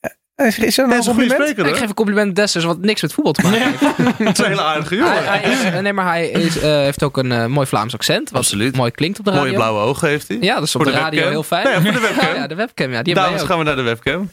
Is, 0.45 0.59
is 0.59 0.77
er 0.77 0.83
een 0.83 0.97
is 0.97 1.05
een 1.05 1.13
goede 1.13 1.69
Ik 1.69 1.75
geef 1.75 1.81
een 1.81 1.93
compliment 1.93 2.35
Dessers 2.35 2.65
wat 2.65 2.79
niks 2.79 3.01
met 3.01 3.13
voetbal 3.13 3.33
te 3.33 3.41
maken 3.41 3.61
heeft. 3.61 3.81
Het 4.17 4.39
is 4.39 4.45
een 4.45 4.49
hele 4.49 4.61
aardige 4.61 4.95
jongen. 4.95 5.11
Hij, 5.11 5.39
hij 5.39 5.51
is, 5.51 5.63
eh, 5.63 5.79
nee, 5.79 5.93
maar 5.93 6.05
hij 6.05 6.29
is, 6.29 6.59
eh, 6.59 6.71
heeft 6.71 7.03
ook 7.03 7.17
een 7.17 7.31
eh, 7.31 7.45
mooi 7.45 7.67
Vlaams 7.67 7.93
accent. 7.93 8.29
Wat 8.29 8.41
Absoluut. 8.41 8.75
mooi 8.75 8.91
klinkt 8.91 9.19
op 9.19 9.25
de 9.25 9.31
radio. 9.31 9.45
Mooie 9.45 9.57
blauwe 9.57 9.79
ogen 9.79 10.07
heeft 10.07 10.27
hij. 10.27 10.37
Ja, 10.41 10.55
dat 10.55 10.63
is 10.63 10.75
op 10.75 10.83
de, 10.83 10.91
de 10.91 10.97
radio 10.97 11.09
webcam. 11.17 11.31
heel 11.31 11.43
fijn. 11.43 11.63
Nee, 11.65 11.73
voor 11.73 12.01
de 12.01 12.07
webcam. 12.07 12.35
ja, 12.41 12.47
de 12.47 12.55
webcam. 12.55 12.91
Ja, 12.91 13.01
die 13.03 13.13
hebben 13.13 13.31
Dames, 13.31 13.47
gaan 13.49 13.57
we 13.57 13.63
naar 13.63 13.75
de 13.75 13.81
webcam. 13.81 14.29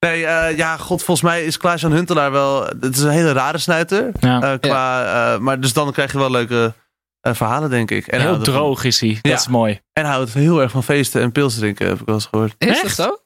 Nee, 0.00 0.26
eh, 0.26 0.56
ja, 0.56 0.76
god, 0.76 1.02
volgens 1.02 1.30
mij 1.30 1.44
is 1.44 1.56
Klaas-Jan 1.56 1.92
Huntelaar 1.92 2.30
wel... 2.32 2.64
Het 2.80 2.96
is 2.96 3.02
een 3.02 3.10
hele 3.10 3.32
rare 3.32 3.58
snuiter. 3.58 4.12
Ja. 4.20 4.42
Eh, 4.42 4.58
qua, 4.60 5.38
maar 5.38 5.60
dus 5.60 5.72
dan 5.72 5.92
krijg 5.92 6.12
je 6.12 6.18
wel 6.18 6.30
leuke 6.30 6.74
eh, 7.20 7.34
verhalen, 7.34 7.70
denk 7.70 7.90
ik. 7.90 8.06
En 8.06 8.20
heel 8.20 8.38
droog 8.38 8.84
is 8.84 9.00
hij. 9.00 9.18
Ja. 9.22 9.30
Dat 9.30 9.40
is 9.40 9.48
mooi. 9.48 9.80
En 9.92 10.04
hij 10.04 10.14
houdt 10.14 10.32
heel 10.32 10.60
erg 10.60 10.70
van 10.70 10.82
feesten 10.82 11.22
en 11.22 11.32
pils 11.32 11.54
drinken, 11.54 11.86
heb 11.86 12.00
ik 12.00 12.06
wel 12.06 12.14
eens 12.14 12.26
gehoord. 12.26 12.54
Is 12.58 12.68
Echt? 12.68 12.82
dat 12.82 13.06
zo? 13.06 13.18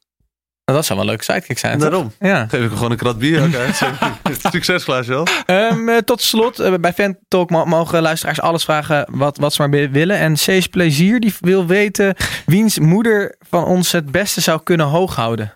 Nou, 0.64 0.78
dat 0.78 0.86
zou 0.86 0.98
wel 0.98 1.08
een 1.08 1.14
leuke 1.14 1.32
sidekick 1.32 1.58
zijn, 1.58 1.78
toch? 1.78 1.88
Daarom. 1.90 2.12
Ja. 2.20 2.40
Geef 2.48 2.52
ik 2.60 2.66
hem 2.68 2.76
gewoon 2.76 2.90
een 2.90 2.96
krat 2.96 3.18
bier 3.18 3.40
uit. 3.56 3.82
Succes, 4.52 4.84
Klaas-Jan. 4.84 5.26
Ehm, 5.46 5.88
eh, 5.88 5.96
tot 5.96 6.22
slot, 6.22 6.58
eh, 6.58 6.74
bij 6.80 6.92
Fan 6.92 7.16
Talk 7.28 7.50
mo- 7.50 7.64
mogen 7.64 8.02
luisteraars 8.02 8.40
alles 8.40 8.64
vragen 8.64 9.06
wat, 9.10 9.36
wat 9.36 9.52
ze 9.52 9.66
maar 9.68 9.90
willen. 9.90 10.18
En 10.18 10.36
Cees 10.36 10.66
Plezier 10.66 11.20
die 11.20 11.34
wil 11.40 11.66
weten 11.66 12.14
wiens 12.46 12.78
moeder 12.78 13.36
van 13.48 13.64
ons 13.64 13.92
het 13.92 14.10
beste 14.10 14.40
zou 14.40 14.60
kunnen 14.62 14.86
hoog 14.86 15.14
houden. 15.16 15.52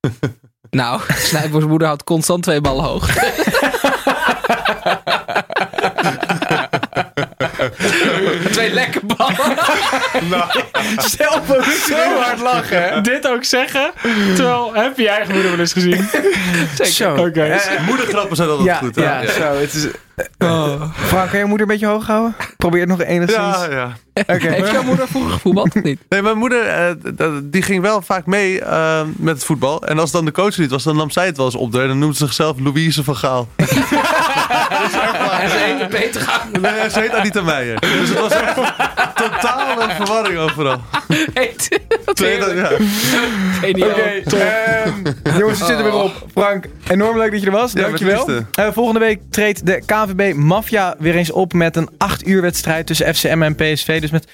Nou, 0.70 1.00
Snijboers 1.08 1.64
moeder 1.64 1.86
houdt 1.86 2.04
constant 2.04 2.42
twee 2.42 2.60
ballen 2.60 2.84
hoog. 2.84 3.08
Twee 8.64 8.74
lekke 8.74 9.00
ballen. 9.16 9.56
Zelf 11.18 11.50
ook 11.50 11.64
zo 11.64 12.18
hard 12.20 12.40
lachen, 12.40 12.82
hè? 12.82 13.00
Dit 13.00 13.28
ook 13.28 13.44
zeggen, 13.44 13.90
terwijl 14.34 14.74
heb 14.74 14.96
je 14.96 15.02
je 15.02 15.08
eigen 15.08 15.34
moeder 15.34 15.50
wel 15.50 15.60
eens 15.60 15.72
gezien. 15.72 16.08
Zo. 16.82 17.14
Oké. 17.14 17.42
Eh, 17.42 17.86
Moedergrappen 17.86 18.36
zijn 18.36 18.48
altijd 18.48 18.68
ja, 18.68 18.76
goed. 18.76 18.96
hè? 18.96 19.02
ja, 19.02 19.20
ja. 19.20 19.30
zo. 19.32 19.60
Het 19.60 19.74
is, 19.74 19.86
eh, 20.38 20.82
Frank, 20.94 21.30
kan 21.30 21.38
je 21.38 21.44
moeder 21.44 21.66
een 21.66 21.72
beetje 21.72 21.86
hoog 21.86 22.06
houden? 22.06 22.34
Probeer 22.56 22.80
het 22.80 22.88
nog 22.88 23.02
enigszins. 23.02 23.56
Ja, 23.56 23.70
ja. 23.70 23.92
Oké. 24.14 24.48
Heeft 24.54 24.70
jouw 24.70 24.82
moeder 24.82 25.08
vroeger 25.08 25.32
gevoetbald 25.32 25.76
of 25.76 25.82
niet? 25.82 26.00
Nee, 26.08 26.22
mijn 26.22 26.38
moeder 26.38 26.66
eh, 26.66 27.26
die 27.42 27.62
ging 27.62 27.82
wel 27.82 28.02
vaak 28.02 28.26
mee 28.26 28.60
eh, 28.60 29.00
met 29.16 29.34
het 29.34 29.44
voetbal. 29.44 29.82
En 29.82 29.98
als 29.98 30.10
dan 30.10 30.24
de 30.24 30.32
coach 30.32 30.56
niet 30.58 30.70
was, 30.70 30.82
dan 30.82 30.96
nam 30.96 31.10
zij 31.10 31.26
het 31.26 31.36
wel 31.36 31.46
eens 31.46 31.54
op. 31.54 31.74
En 31.74 31.88
dan 31.88 31.98
noemde 31.98 32.16
ze 32.16 32.24
zichzelf 32.24 32.58
Louise 32.60 33.04
van 33.04 33.16
Gaal. 33.16 33.48
En 35.40 35.50
ze 35.50 35.86
beter 35.90 36.20
gaan. 36.20 36.48
Nee, 36.60 36.90
ze 36.90 37.00
heet 37.00 37.12
Anita 37.14 37.42
Meijer. 37.42 37.80
Dus 37.80 38.08
het 38.08 38.20
was 38.20 38.32
echt 38.32 38.54
totale 39.14 39.90
verwarring 39.94 40.38
overal. 40.38 40.80
Twee- 42.12 42.30
heerlijk. 42.30 42.54
ja. 42.54 42.86
Geniaal. 43.60 43.88
Oké, 43.90 44.36
ehm, 44.36 45.38
jongens, 45.38 45.58
we 45.58 45.64
zitten 45.64 45.84
weer 45.84 45.94
op. 45.94 46.12
Frank, 46.32 46.64
enorm 46.88 47.18
leuk 47.18 47.30
dat 47.30 47.40
je 47.40 47.46
er 47.46 47.52
was. 47.52 47.72
Ja, 47.72 47.82
Dankjewel. 47.82 48.28
Eh, 48.52 48.66
volgende 48.72 49.00
week 49.00 49.20
treedt 49.30 49.66
de 49.66 49.82
KNVB 50.04 50.34
Mafia 50.34 50.94
weer 50.98 51.16
eens 51.16 51.32
op 51.32 51.52
met 51.52 51.76
een 51.76 51.88
8 51.98 52.26
uur 52.26 52.42
wedstrijd 52.42 52.86
tussen 52.86 53.14
FCM 53.14 53.42
en 53.42 53.54
PSV. 53.54 54.00
Dus 54.00 54.10
met 54.10 54.26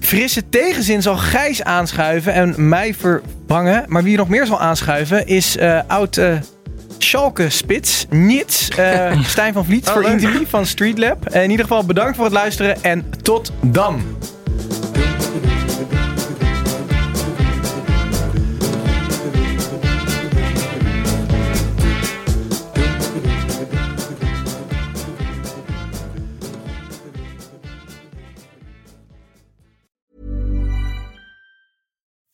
frisse 0.00 0.48
tegenzin 0.48 1.02
zal 1.02 1.16
Gijs 1.16 1.62
aanschuiven 1.62 2.32
en 2.32 2.68
mij 2.68 2.94
vervangen. 2.94 3.84
Maar 3.86 4.02
wie 4.02 4.16
nog 4.16 4.28
meer 4.28 4.46
zal 4.46 4.60
aanschuiven 4.60 5.26
is 5.26 5.56
eh, 5.56 5.80
oud 5.86 6.16
eh 6.16 6.36
Schalke 6.98 7.50
spits 7.50 8.06
Nits 8.10 8.68
eh, 8.68 9.20
Stijn 9.32 9.52
van 9.52 9.64
Vliet 9.64 9.86
Oh, 9.86 9.92
voor 9.92 10.02
leuk. 10.02 10.12
Interview 10.12 10.46
van 10.46 10.66
Street 10.66 10.98
Lab. 10.98 11.26
Eh, 11.26 11.42
in 11.42 11.50
ieder 11.50 11.66
geval 11.66 11.84
bedankt 11.84 12.16
voor 12.16 12.24
het 12.24 12.34
luisteren 12.34 12.82
en 12.82 13.04
tot 13.22 13.52
dan. 13.60 14.02